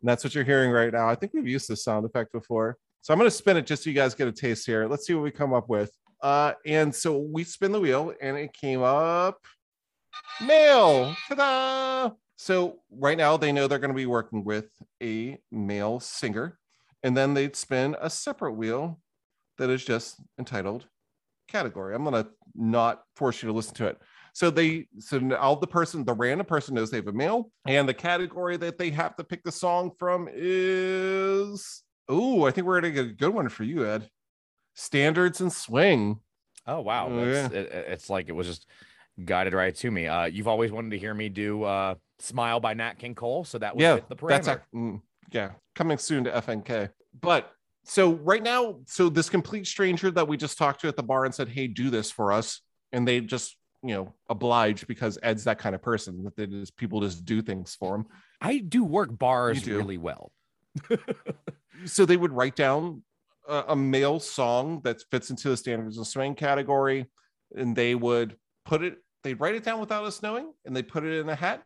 and 0.00 0.08
that's 0.08 0.22
what 0.22 0.34
you're 0.34 0.44
hearing 0.44 0.70
right 0.70 0.92
now 0.92 1.08
i 1.08 1.14
think 1.14 1.32
we've 1.32 1.48
used 1.48 1.68
this 1.68 1.84
sound 1.84 2.04
effect 2.04 2.32
before 2.32 2.76
so 3.00 3.12
i'm 3.12 3.18
going 3.18 3.30
to 3.30 3.36
spin 3.36 3.56
it 3.56 3.66
just 3.66 3.84
so 3.84 3.90
you 3.90 3.96
guys 3.96 4.14
get 4.14 4.28
a 4.28 4.32
taste 4.32 4.66
here 4.66 4.86
let's 4.86 5.06
see 5.06 5.14
what 5.14 5.22
we 5.22 5.30
come 5.30 5.54
up 5.54 5.68
with 5.68 5.90
uh, 6.20 6.52
and 6.66 6.92
so 6.92 7.16
we 7.16 7.44
spin 7.44 7.70
the 7.70 7.80
wheel 7.80 8.12
and 8.20 8.36
it 8.36 8.52
came 8.52 8.82
up 8.82 9.38
male. 10.40 11.14
Ta-da! 11.28 12.14
So 12.36 12.78
right 12.90 13.18
now 13.18 13.36
they 13.36 13.52
know 13.52 13.66
they're 13.66 13.78
going 13.78 13.90
to 13.90 13.96
be 13.96 14.06
working 14.06 14.44
with 14.44 14.68
a 15.02 15.38
male 15.50 16.00
singer. 16.00 16.57
And 17.02 17.16
then 17.16 17.34
they'd 17.34 17.54
spin 17.56 17.96
a 18.00 18.10
separate 18.10 18.52
wheel 18.54 19.00
that 19.58 19.70
is 19.70 19.84
just 19.84 20.16
entitled 20.38 20.86
category. 21.48 21.94
I'm 21.94 22.04
going 22.04 22.22
to 22.24 22.30
not 22.54 23.02
force 23.16 23.42
you 23.42 23.48
to 23.48 23.52
listen 23.52 23.74
to 23.76 23.86
it. 23.86 23.98
So 24.34 24.50
they, 24.50 24.86
so 24.98 25.18
now 25.18 25.54
the 25.56 25.66
person, 25.66 26.04
the 26.04 26.12
random 26.14 26.46
person 26.46 26.74
knows 26.74 26.90
they 26.90 26.98
have 26.98 27.08
a 27.08 27.12
male, 27.12 27.50
and 27.66 27.88
the 27.88 27.94
category 27.94 28.56
that 28.58 28.78
they 28.78 28.90
have 28.90 29.16
to 29.16 29.24
pick 29.24 29.42
the 29.42 29.50
song 29.52 29.90
from 29.98 30.28
is. 30.32 31.82
Oh, 32.08 32.44
I 32.46 32.50
think 32.52 32.66
we're 32.66 32.80
going 32.80 32.94
to 32.94 33.02
get 33.02 33.10
a 33.10 33.14
good 33.14 33.34
one 33.34 33.48
for 33.48 33.64
you, 33.64 33.86
Ed. 33.86 34.08
Standards 34.74 35.40
and 35.40 35.52
swing. 35.52 36.20
Oh 36.66 36.80
wow, 36.80 37.08
Oh, 37.08 37.24
That's, 37.24 37.52
it, 37.52 37.66
it- 37.72 37.86
it's 37.88 38.10
like 38.10 38.28
it 38.28 38.32
was 38.32 38.46
just 38.46 38.66
guided 39.24 39.54
right 39.54 39.74
to 39.76 39.90
me. 39.90 40.06
Uh, 40.06 40.26
you've 40.26 40.48
always 40.48 40.70
wanted 40.70 40.90
to 40.90 40.98
hear 40.98 41.14
me 41.14 41.28
do 41.28 41.64
uh, 41.64 41.94
"Smile" 42.20 42.60
by 42.60 42.74
Nat 42.74 42.98
King 42.98 43.14
Cole, 43.14 43.44
so 43.44 43.58
that 43.58 43.74
would 43.74 43.82
yeah, 43.82 43.98
the 44.08 44.14
parameter. 44.16 44.28
that's 44.28 44.48
ac- 44.48 44.58
mm, 44.74 45.00
yeah, 45.30 45.50
coming 45.74 45.98
soon 45.98 46.24
to 46.24 46.30
FNK. 46.30 46.90
But 47.20 47.50
so 47.84 48.12
right 48.14 48.42
now, 48.42 48.80
so 48.86 49.08
this 49.08 49.30
complete 49.30 49.66
stranger 49.66 50.10
that 50.10 50.28
we 50.28 50.36
just 50.36 50.58
talked 50.58 50.80
to 50.82 50.88
at 50.88 50.96
the 50.96 51.02
bar 51.02 51.24
and 51.24 51.34
said, 51.34 51.48
"Hey, 51.48 51.66
do 51.66 51.90
this 51.90 52.10
for 52.10 52.32
us," 52.32 52.60
and 52.92 53.06
they 53.06 53.20
just 53.20 53.56
you 53.82 53.94
know 53.94 54.14
oblige 54.28 54.86
because 54.86 55.18
Ed's 55.22 55.44
that 55.44 55.58
kind 55.58 55.74
of 55.74 55.82
person 55.82 56.24
that 56.24 56.36
they 56.36 56.46
just 56.46 56.76
people 56.76 57.00
just 57.00 57.24
do 57.24 57.42
things 57.42 57.74
for 57.74 57.94
him. 57.94 58.06
I 58.40 58.58
do 58.58 58.84
work 58.84 59.16
bars 59.16 59.62
do. 59.62 59.76
really 59.76 59.98
well. 59.98 60.32
So 61.84 62.04
they 62.04 62.16
would 62.16 62.32
write 62.32 62.56
down 62.56 63.02
a, 63.48 63.64
a 63.68 63.76
male 63.76 64.20
song 64.20 64.80
that 64.84 65.02
fits 65.10 65.30
into 65.30 65.48
the 65.48 65.56
standards 65.56 65.96
and 65.96 66.06
swing 66.06 66.34
category, 66.34 67.06
and 67.54 67.74
they 67.74 67.94
would 67.94 68.36
put 68.64 68.82
it. 68.82 68.98
They'd 69.22 69.40
write 69.40 69.54
it 69.54 69.64
down 69.64 69.80
without 69.80 70.04
us 70.04 70.22
knowing, 70.22 70.52
and 70.64 70.74
they 70.74 70.82
put 70.82 71.04
it 71.04 71.18
in 71.18 71.28
a 71.28 71.34
hat, 71.34 71.62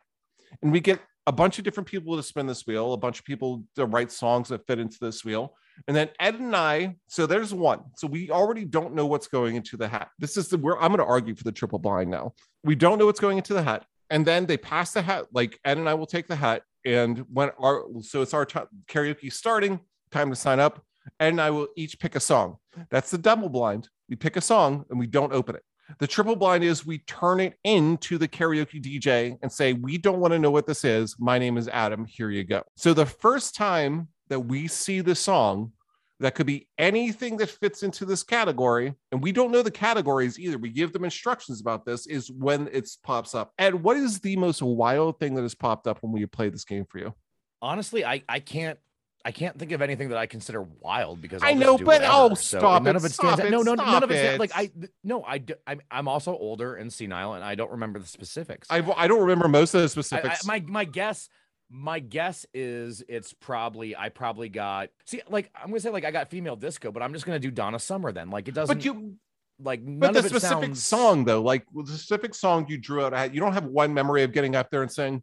and 0.63 0.73
we 0.73 0.81
get 0.81 1.01
a 1.27 1.33
bunch 1.33 1.59
of 1.59 1.65
different 1.65 1.89
people 1.89 2.17
to 2.17 2.23
spin 2.23 2.47
this 2.47 2.67
wheel, 2.67 2.93
a 2.93 2.97
bunch 2.97 3.19
of 3.19 3.25
people 3.25 3.65
to 3.77 3.87
write 3.87 4.11
songs 4.11 4.49
that 4.49 4.67
fit 4.67 4.79
into 4.79 4.99
this 5.01 5.25
wheel. 5.25 5.55
And 5.87 5.97
then 5.97 6.11
Ed 6.19 6.35
and 6.35 6.55
I, 6.55 6.97
so 7.07 7.27
there's 7.27 7.55
one. 7.55 7.81
So 7.97 8.07
we 8.07 8.31
already 8.31 8.65
don't 8.65 8.95
know 8.95 9.07
what's 9.07 9.29
going 9.29 9.57
into 9.57 9.77
the 9.77 9.89
hat. 9.89 10.09
This 10.19 10.37
is 10.37 10.49
the 10.49 10.59
where 10.59 10.81
I'm 10.81 10.89
going 10.89 10.99
to 10.99 11.05
argue 11.05 11.35
for 11.35 11.45
the 11.45 11.53
triple 11.53 11.79
blind 11.79 12.11
now. 12.11 12.35
We 12.65 12.75
don't 12.75 12.99
know 12.99 13.07
what's 13.07 13.21
going 13.21 13.39
into 13.39 13.55
the 13.55 13.63
hat. 13.63 13.87
And 14.11 14.27
then 14.27 14.47
they 14.47 14.59
pass 14.59 14.93
the 14.93 15.01
hat, 15.01 15.27
like 15.33 15.59
Ed 15.65 15.79
and 15.79 15.89
I 15.89 15.95
will 15.95 16.07
take 16.07 16.27
the 16.27 16.37
hat. 16.37 16.63
And 16.85 17.25
when 17.33 17.51
our, 17.59 17.85
so 18.03 18.21
it's 18.21 18.35
our 18.35 18.45
t- 18.45 18.61
karaoke 18.89 19.33
starting, 19.33 19.81
time 20.11 20.29
to 20.31 20.37
sign 20.37 20.61
up. 20.61 20.83
Ed 21.19 21.29
and 21.29 21.41
I 21.41 21.51
will 21.51 21.69
each 21.77 21.99
pick 21.99 22.15
a 22.15 22.21
song. 22.21 22.57
That's 22.91 23.11
the 23.11 23.19
double 23.19 23.49
blind. 23.49 23.89
We 24.09 24.17
pick 24.17 24.37
a 24.37 24.41
song 24.41 24.85
and 24.91 24.99
we 24.99 25.07
don't 25.07 25.33
open 25.33 25.55
it. 25.55 25.63
The 25.99 26.07
triple 26.07 26.37
blind 26.37 26.65
is 26.65 26.87
we 26.87 26.99
turn 26.99 27.41
it 27.41 27.55
into 27.65 28.19
the 28.19 28.29
karaoke 28.29 28.83
DJ 28.83 29.37
and 29.43 29.51
say, 29.51 29.73
We 29.73 29.99
don't 29.99 30.21
want 30.21 30.33
to 30.33 30.39
know 30.39 30.51
what 30.51 30.67
this 30.67 30.85
is. 30.85 31.17
My 31.19 31.39
name 31.39 31.59
is 31.59 31.69
Adam. 31.69 32.05
Here 32.07 32.31
you 32.31 32.45
go. 32.45 32.63
So 32.77 32.95
the 32.95 33.07
first 33.07 33.55
time 33.55 34.09
that 34.29 34.41
we 34.41 34.69
see 34.69 35.01
the 35.01 35.15
song, 35.15 35.73
that 36.23 36.35
could 36.35 36.47
be 36.47 36.69
anything 36.79 37.37
that 37.39 37.51
fits 37.51 37.83
into 37.83 38.05
this 38.05 38.23
category, 38.23 38.95
and 39.11 39.21
we 39.21 39.33
don't 39.33 39.51
know 39.51 39.63
the 39.63 39.71
categories 39.71 40.39
either. 40.39 40.57
We 40.57 40.71
give 40.71 40.93
them 40.93 41.05
instructions 41.05 41.61
about 41.61 41.85
this, 41.85 42.07
is 42.07 42.31
when 42.31 42.69
it 42.73 42.89
pops 43.03 43.35
up. 43.35 43.53
Ed, 43.59 43.75
what 43.75 43.97
is 43.97 44.21
the 44.21 44.37
most 44.37 44.63
wild 44.63 45.19
thing 45.19 45.35
that 45.35 45.43
has 45.43 45.55
popped 45.55 45.87
up 45.87 45.99
when 46.01 46.13
we 46.13 46.25
play 46.27 46.49
this 46.49 46.65
game 46.65 46.87
for 46.89 46.99
you? 46.99 47.13
Honestly, 47.61 48.05
I 48.05 48.23
I 48.29 48.41
can't. 48.41 48.79
I 49.25 49.31
can't 49.33 49.59
think 49.59 49.73
of 49.73 49.81
anything 49.83 50.09
that 50.09 50.19
I 50.19 50.27
consider 50.27 50.63
wild 50.81 51.21
because 51.23 51.43
I 51.43 51.49
I'll 51.51 51.55
just 51.55 51.65
know, 51.67 51.77
but- 51.79 51.87
whatever. 51.87 52.13
oh, 52.13 52.35
So 52.35 52.59
stop 52.59 52.83
none 52.83 52.95
it, 52.95 52.99
of 52.99 53.05
it 53.05 53.13
stands 53.13 53.41
out. 53.41 53.51
No, 53.51 53.61
it, 53.61 53.65
no, 53.65 53.75
none 53.75 54.03
of 54.03 54.11
it. 54.11 54.17
it. 54.35 54.41
Like 54.41 54.51
I, 54.55 54.71
no, 55.05 55.23
I, 55.25 55.43
I'm, 55.67 55.81
I'm 55.91 56.09
also 56.09 56.37
older 56.37 56.75
and 56.75 56.93
senile, 56.93 57.35
and 57.35 57.45
I 57.45 57.55
don't 57.55 57.71
remember 57.71 57.99
the 58.01 58.07
specifics. 58.07 58.67
I, 58.71 58.79
I 58.97 59.07
don't 59.07 59.21
remember 59.21 59.47
most 59.49 59.75
of 59.75 59.79
the 59.79 59.83
I- 59.83 59.85
I- 59.85 59.89
specifics. 59.89 60.45
my 60.47 60.61
my 60.67 60.85
guess 60.85 61.29
My 61.71 62.01
guess 62.01 62.45
is 62.53 63.03
it's 63.09 63.33
probably 63.33 63.97
I 63.97 64.09
probably 64.11 64.49
got 64.49 64.91
see 65.07 65.23
like 65.29 65.51
I'm 65.55 65.69
gonna 65.69 65.81
say 65.81 65.91
like 65.91 66.05
I 66.05 66.11
got 66.11 66.29
female 66.29 66.57
disco, 66.57 66.91
but 66.93 67.03
I'm 67.03 67.13
just 67.15 67.25
gonna 67.25 67.39
do 67.39 67.51
Donna 67.51 67.79
Summer 67.79 68.13
then. 68.13 68.29
Like 68.31 68.49
it 68.49 68.55
doesn't. 68.55 68.77
But 68.77 68.85
you, 68.85 69.15
like 69.59 69.81
none 69.83 69.99
but 70.01 70.13
the 70.15 70.19
it 70.27 70.29
specific 70.31 70.65
sounds- 70.65 70.85
song 70.85 71.25
though, 71.25 71.41
like 71.43 71.65
the 71.73 71.87
specific 71.87 72.35
song 72.35 72.67
you 72.69 72.77
drew 72.77 73.05
out, 73.07 73.33
you 73.33 73.41
don't 73.41 73.53
have 73.55 73.65
one 73.67 73.95
memory 73.95 74.23
of 74.25 74.33
getting 74.33 74.57
up 74.57 74.71
there 74.71 74.83
and 74.83 74.91
saying, 74.91 75.23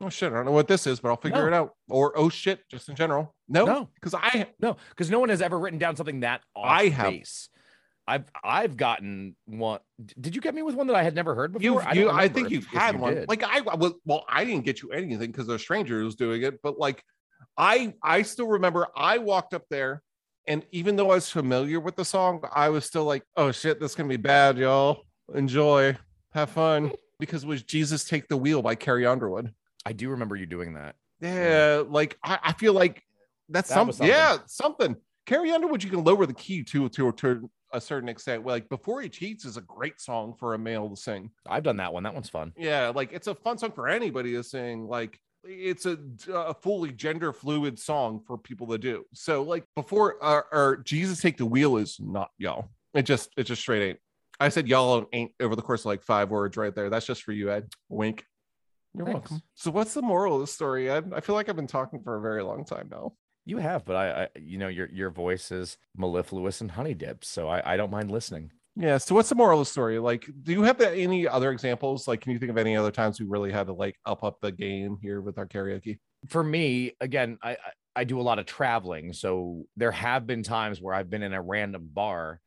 "Oh 0.00 0.08
shit, 0.08 0.32
I 0.32 0.36
don't 0.36 0.46
know 0.46 0.52
what 0.52 0.68
this 0.68 0.86
is, 0.86 1.00
but 1.00 1.08
I'll 1.10 1.16
figure 1.16 1.42
No. 1.42 1.46
it 1.46 1.52
out," 1.54 1.74
or 1.88 2.12
"Oh 2.16 2.28
shit," 2.28 2.60
just 2.70 2.88
in 2.88 2.94
general. 2.96 3.34
No, 3.48 3.64
No. 3.66 3.88
because 3.94 4.14
I 4.14 4.46
No, 4.60 4.76
because 4.90 5.10
no 5.10 5.18
one 5.20 5.28
has 5.28 5.42
ever 5.42 5.58
written 5.58 5.78
down 5.78 5.96
something 5.96 6.20
that 6.20 6.42
off 6.54 6.66
I 6.66 6.88
have. 6.88 7.10
base. 7.10 7.48
I've 8.06 8.24
I've 8.42 8.76
gotten 8.76 9.36
one. 9.46 9.80
Did 10.20 10.34
you 10.34 10.40
get 10.40 10.54
me 10.54 10.62
with 10.62 10.74
one 10.74 10.86
that 10.88 10.96
I 10.96 11.02
had 11.02 11.14
never 11.14 11.34
heard 11.34 11.52
before? 11.52 11.62
you, 11.64 11.78
I, 11.78 11.92
you 11.92 12.10
I 12.10 12.28
think 12.28 12.50
you've 12.50 12.66
had 12.66 12.94
you 12.96 13.00
one. 13.00 13.14
did. 13.14 13.28
Like 13.28 13.44
I, 13.44 13.60
was, 13.60 13.92
well, 14.04 14.24
I 14.28 14.44
didn't 14.44 14.64
get 14.64 14.82
you 14.82 14.90
anything 14.90 15.30
because 15.30 15.48
a 15.48 15.58
stranger 15.58 16.02
was 16.02 16.16
doing 16.16 16.42
it, 16.42 16.60
but 16.62 16.78
like 16.78 17.04
I, 17.56 17.94
I 18.02 18.22
still 18.22 18.48
remember 18.48 18.88
I 18.96 19.18
walked 19.18 19.54
up 19.54 19.64
there, 19.70 20.02
and 20.48 20.64
even 20.72 20.96
though 20.96 21.10
I 21.12 21.16
was 21.16 21.30
familiar 21.30 21.78
with 21.78 21.94
the 21.94 22.04
song, 22.04 22.42
I 22.52 22.68
was 22.70 22.84
still 22.84 23.04
like, 23.04 23.22
"Oh 23.36 23.52
shit, 23.52 23.78
this 23.80 23.92
is 23.92 23.96
gonna 23.96 24.08
be 24.08 24.16
bad, 24.16 24.58
y'all. 24.58 25.02
Enjoy, 25.34 25.96
have 26.32 26.50
fun," 26.50 26.90
because 27.20 27.44
it 27.44 27.48
was 27.48 27.62
"Jesus 27.62 28.04
Take 28.04 28.26
the 28.28 28.36
Wheel" 28.36 28.60
by 28.62 28.74
Carrie 28.74 29.06
Underwood. 29.06 29.52
I 29.86 29.92
do 29.92 30.10
remember 30.10 30.36
you 30.36 30.46
doing 30.46 30.74
that. 30.74 30.96
Yeah, 31.20 31.82
like 31.88 32.18
I, 32.24 32.38
I 32.42 32.52
feel 32.52 32.72
like 32.72 33.02
that's 33.48 33.68
That 33.68 33.74
some, 33.74 33.92
something. 33.92 34.06
yeah, 34.08 34.38
something. 34.46 34.96
Carrie 35.26 35.50
Underwood, 35.52 35.82
you 35.84 35.90
can 35.90 36.02
lower 36.04 36.26
the 36.26 36.34
key 36.34 36.62
to 36.64 36.88
to 36.90 37.12
to 37.12 37.50
a 37.72 37.80
certain 37.80 38.08
extent. 38.08 38.44
Like 38.44 38.68
before 38.68 39.00
he 39.00 39.08
cheats 39.08 39.44
is 39.44 39.56
a 39.56 39.60
great 39.60 40.00
song 40.00 40.34
for 40.38 40.54
a 40.54 40.58
male 40.58 40.88
to 40.88 40.96
sing. 40.96 41.30
I've 41.46 41.62
done 41.62 41.76
that 41.76 41.92
one. 41.92 42.02
That 42.02 42.14
one's 42.14 42.28
fun. 42.30 42.52
Yeah, 42.56 42.92
like 42.94 43.12
it's 43.12 43.26
a 43.26 43.34
fun 43.34 43.58
song 43.58 43.72
for 43.72 43.88
anybody 43.88 44.32
to 44.32 44.42
sing. 44.42 44.88
Like 44.88 45.20
it's 45.44 45.86
a, 45.86 45.98
a 46.32 46.52
fully 46.54 46.92
gender 46.92 47.32
fluid 47.32 47.78
song 47.78 48.20
for 48.26 48.36
people 48.36 48.66
to 48.68 48.78
do. 48.78 49.04
So 49.14 49.42
like 49.42 49.64
before, 49.74 50.16
uh, 50.22 50.42
or 50.52 50.82
Jesus 50.84 51.20
take 51.20 51.36
the 51.38 51.46
wheel 51.46 51.76
is 51.76 51.98
not 52.00 52.30
y'all. 52.38 52.68
It 52.92 53.02
just 53.02 53.30
it 53.36 53.44
just 53.44 53.62
straight 53.62 53.88
ain't. 53.88 53.98
I 54.40 54.48
said 54.48 54.68
y'all 54.68 55.06
ain't 55.12 55.32
over 55.40 55.54
the 55.54 55.62
course 55.62 55.82
of 55.82 55.86
like 55.86 56.02
five 56.02 56.30
words 56.30 56.56
right 56.56 56.74
there. 56.74 56.90
That's 56.90 57.06
just 57.06 57.22
for 57.22 57.32
you, 57.32 57.50
Ed. 57.52 57.68
Wink. 57.88 58.24
You're 58.94 59.06
welcome. 59.06 59.40
So 59.54 59.70
what's 59.70 59.94
the 59.94 60.02
moral 60.02 60.34
of 60.34 60.40
the 60.40 60.46
story, 60.46 60.90
Ed? 60.90 61.12
I 61.14 61.20
feel 61.20 61.34
like 61.34 61.48
I've 61.48 61.56
been 61.56 61.66
talking 61.66 62.02
for 62.02 62.16
a 62.16 62.20
very 62.20 62.42
long 62.42 62.64
time 62.64 62.88
now. 62.90 63.12
You 63.44 63.58
have, 63.58 63.84
but 63.84 63.96
I, 63.96 64.22
I 64.22 64.28
you 64.38 64.58
know, 64.58 64.68
your 64.68 64.88
your 64.90 65.10
voice 65.10 65.50
is 65.50 65.76
mellifluous 65.96 66.60
and 66.60 66.70
honey 66.70 66.94
dipped, 66.94 67.24
so 67.24 67.48
I, 67.48 67.74
I 67.74 67.76
don't 67.76 67.90
mind 67.90 68.10
listening. 68.10 68.50
Yeah. 68.76 68.98
So 68.98 69.14
what's 69.14 69.28
the 69.28 69.34
moral 69.34 69.60
of 69.60 69.66
the 69.66 69.70
story? 69.70 69.98
Like, 69.98 70.28
do 70.42 70.52
you 70.52 70.62
have 70.62 70.80
any 70.80 71.26
other 71.26 71.50
examples? 71.50 72.06
Like, 72.06 72.20
can 72.20 72.32
you 72.32 72.38
think 72.38 72.50
of 72.50 72.58
any 72.58 72.76
other 72.76 72.90
times 72.90 73.20
we 73.20 73.26
really 73.26 73.50
had 73.50 73.66
to 73.66 73.72
like 73.72 73.96
up 74.06 74.22
up 74.24 74.40
the 74.40 74.52
game 74.52 74.98
here 75.00 75.20
with 75.20 75.38
our 75.38 75.46
karaoke? 75.46 75.98
For 76.28 76.42
me, 76.42 76.92
again, 77.00 77.38
I 77.42 77.52
I, 77.52 77.56
I 77.96 78.04
do 78.04 78.20
a 78.20 78.22
lot 78.22 78.38
of 78.38 78.46
traveling, 78.46 79.12
so 79.12 79.64
there 79.76 79.92
have 79.92 80.26
been 80.26 80.42
times 80.42 80.80
where 80.80 80.94
I've 80.94 81.10
been 81.10 81.22
in 81.22 81.32
a 81.32 81.42
random 81.42 81.88
bar, 81.92 82.40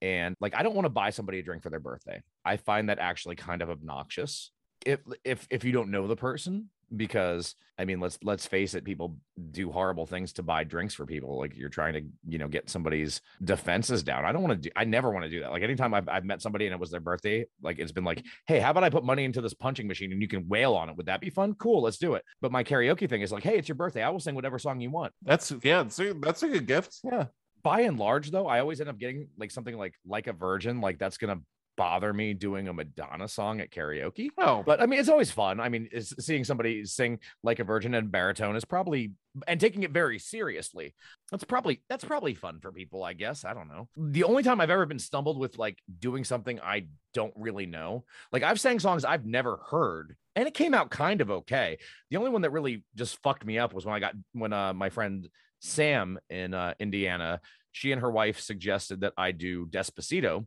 and 0.00 0.34
like 0.40 0.54
I 0.54 0.62
don't 0.62 0.74
want 0.74 0.86
to 0.86 0.90
buy 0.90 1.10
somebody 1.10 1.40
a 1.40 1.42
drink 1.42 1.62
for 1.62 1.70
their 1.70 1.80
birthday. 1.80 2.22
I 2.44 2.56
find 2.56 2.88
that 2.88 2.98
actually 2.98 3.36
kind 3.36 3.62
of 3.62 3.70
obnoxious. 3.70 4.52
If 4.84 5.00
if 5.24 5.46
if 5.50 5.64
you 5.64 5.72
don't 5.72 5.90
know 5.90 6.06
the 6.06 6.16
person, 6.16 6.70
because 6.94 7.54
I 7.78 7.84
mean, 7.84 8.00
let's 8.00 8.18
let's 8.22 8.46
face 8.46 8.74
it, 8.74 8.84
people 8.84 9.16
do 9.50 9.70
horrible 9.70 10.06
things 10.06 10.32
to 10.34 10.42
buy 10.42 10.64
drinks 10.64 10.94
for 10.94 11.04
people. 11.04 11.38
Like 11.38 11.56
you're 11.56 11.68
trying 11.68 11.94
to, 11.94 12.02
you 12.26 12.38
know, 12.38 12.48
get 12.48 12.70
somebody's 12.70 13.20
defenses 13.44 14.02
down. 14.02 14.24
I 14.24 14.32
don't 14.32 14.42
want 14.42 14.62
to 14.62 14.68
do. 14.68 14.72
I 14.76 14.84
never 14.84 15.10
want 15.10 15.24
to 15.24 15.30
do 15.30 15.40
that. 15.40 15.50
Like 15.50 15.62
anytime 15.62 15.92
I've 15.92 16.08
I've 16.08 16.24
met 16.24 16.40
somebody 16.40 16.66
and 16.66 16.72
it 16.72 16.80
was 16.80 16.90
their 16.90 17.00
birthday, 17.00 17.46
like 17.62 17.78
it's 17.78 17.92
been 17.92 18.04
like, 18.04 18.24
hey, 18.46 18.60
how 18.60 18.70
about 18.70 18.84
I 18.84 18.90
put 18.90 19.04
money 19.04 19.24
into 19.24 19.40
this 19.40 19.54
punching 19.54 19.86
machine 19.86 20.12
and 20.12 20.22
you 20.22 20.28
can 20.28 20.48
wail 20.48 20.74
on 20.74 20.88
it? 20.88 20.96
Would 20.96 21.06
that 21.06 21.20
be 21.20 21.30
fun? 21.30 21.54
Cool, 21.54 21.82
let's 21.82 21.98
do 21.98 22.14
it. 22.14 22.24
But 22.40 22.52
my 22.52 22.64
karaoke 22.64 23.08
thing 23.08 23.22
is 23.22 23.32
like, 23.32 23.42
hey, 23.42 23.58
it's 23.58 23.68
your 23.68 23.76
birthday. 23.76 24.02
I 24.02 24.10
will 24.10 24.20
sing 24.20 24.34
whatever 24.34 24.58
song 24.58 24.80
you 24.80 24.90
want. 24.90 25.12
That's 25.22 25.52
yeah, 25.62 25.82
that's 25.82 25.98
a, 25.98 26.14
that's 26.14 26.42
a 26.42 26.48
good 26.48 26.66
gift. 26.66 27.00
Yeah. 27.04 27.26
By 27.62 27.80
and 27.80 27.98
large, 27.98 28.30
though, 28.30 28.46
I 28.46 28.60
always 28.60 28.80
end 28.80 28.88
up 28.88 28.98
getting 28.98 29.28
like 29.36 29.50
something 29.50 29.76
like 29.76 29.94
like 30.06 30.28
a 30.28 30.32
virgin. 30.32 30.80
Like 30.80 30.98
that's 30.98 31.18
gonna 31.18 31.40
bother 31.76 32.12
me 32.12 32.34
doing 32.34 32.68
a 32.68 32.72
Madonna 32.72 33.28
song 33.28 33.60
at 33.60 33.70
karaoke. 33.70 34.30
Oh, 34.38 34.62
But 34.64 34.80
I 34.80 34.86
mean, 34.86 34.98
it's 34.98 35.08
always 35.08 35.30
fun. 35.30 35.60
I 35.60 35.68
mean, 35.68 35.88
is 35.92 36.14
seeing 36.18 36.44
somebody 36.44 36.84
sing 36.84 37.20
like 37.42 37.58
a 37.58 37.64
virgin 37.64 37.94
and 37.94 38.10
baritone 38.10 38.56
is 38.56 38.64
probably 38.64 39.12
and 39.46 39.60
taking 39.60 39.82
it 39.82 39.90
very 39.90 40.18
seriously. 40.18 40.94
That's 41.30 41.44
probably 41.44 41.82
that's 41.88 42.04
probably 42.04 42.34
fun 42.34 42.60
for 42.60 42.72
people, 42.72 43.04
I 43.04 43.12
guess. 43.12 43.44
I 43.44 43.54
don't 43.54 43.68
know. 43.68 43.88
The 43.96 44.24
only 44.24 44.42
time 44.42 44.60
I've 44.60 44.70
ever 44.70 44.86
been 44.86 44.98
stumbled 44.98 45.38
with 45.38 45.58
like 45.58 45.78
doing 45.98 46.24
something 46.24 46.60
I 46.60 46.86
don't 47.14 47.34
really 47.36 47.66
know, 47.66 48.04
like 48.32 48.42
I've 48.42 48.60
sang 48.60 48.78
songs 48.78 49.04
I've 49.04 49.26
never 49.26 49.58
heard, 49.70 50.16
and 50.34 50.48
it 50.48 50.54
came 50.54 50.74
out 50.74 50.90
kind 50.90 51.20
of 51.20 51.30
okay. 51.30 51.78
The 52.10 52.16
only 52.16 52.30
one 52.30 52.42
that 52.42 52.50
really 52.50 52.84
just 52.94 53.20
fucked 53.22 53.44
me 53.44 53.58
up 53.58 53.74
was 53.74 53.84
when 53.84 53.94
I 53.94 54.00
got 54.00 54.14
when 54.32 54.52
uh 54.52 54.72
my 54.72 54.88
friend 54.88 55.28
Sam 55.60 56.18
in 56.30 56.54
uh 56.54 56.74
Indiana, 56.80 57.40
she 57.72 57.92
and 57.92 58.00
her 58.00 58.10
wife 58.10 58.40
suggested 58.40 59.02
that 59.02 59.12
I 59.18 59.32
do 59.32 59.66
Despacito, 59.66 60.46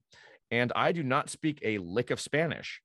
and 0.51 0.71
I 0.75 0.91
do 0.91 1.03
not 1.03 1.29
speak 1.29 1.59
a 1.63 1.77
lick 1.79 2.11
of 2.11 2.19
Spanish. 2.19 2.81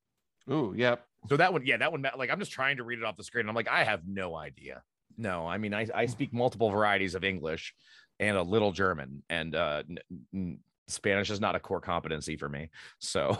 ooh, 0.50 0.74
yeah. 0.76 0.96
So 1.28 1.36
that 1.38 1.52
one, 1.52 1.64
yeah, 1.64 1.78
that 1.78 1.90
one, 1.90 2.04
like 2.18 2.30
I'm 2.30 2.38
just 2.38 2.52
trying 2.52 2.76
to 2.76 2.84
read 2.84 2.98
it 2.98 3.04
off 3.04 3.16
the 3.16 3.24
screen. 3.24 3.40
And 3.42 3.48
I'm 3.48 3.56
like, 3.56 3.68
I 3.68 3.84
have 3.84 4.02
no 4.06 4.36
idea. 4.36 4.82
No, 5.16 5.46
I 5.46 5.56
mean, 5.58 5.72
I, 5.72 5.86
I 5.94 6.06
speak 6.06 6.32
multiple 6.34 6.68
varieties 6.70 7.14
of 7.14 7.24
English 7.24 7.72
and 8.20 8.36
a 8.36 8.42
little 8.42 8.72
German, 8.72 9.22
and 9.30 9.54
uh, 9.54 9.82
n- 9.88 9.98
n- 10.34 10.58
Spanish 10.88 11.30
is 11.30 11.40
not 11.40 11.54
a 11.54 11.60
core 11.60 11.80
competency 11.80 12.36
for 12.36 12.48
me. 12.48 12.68
So, 12.98 13.38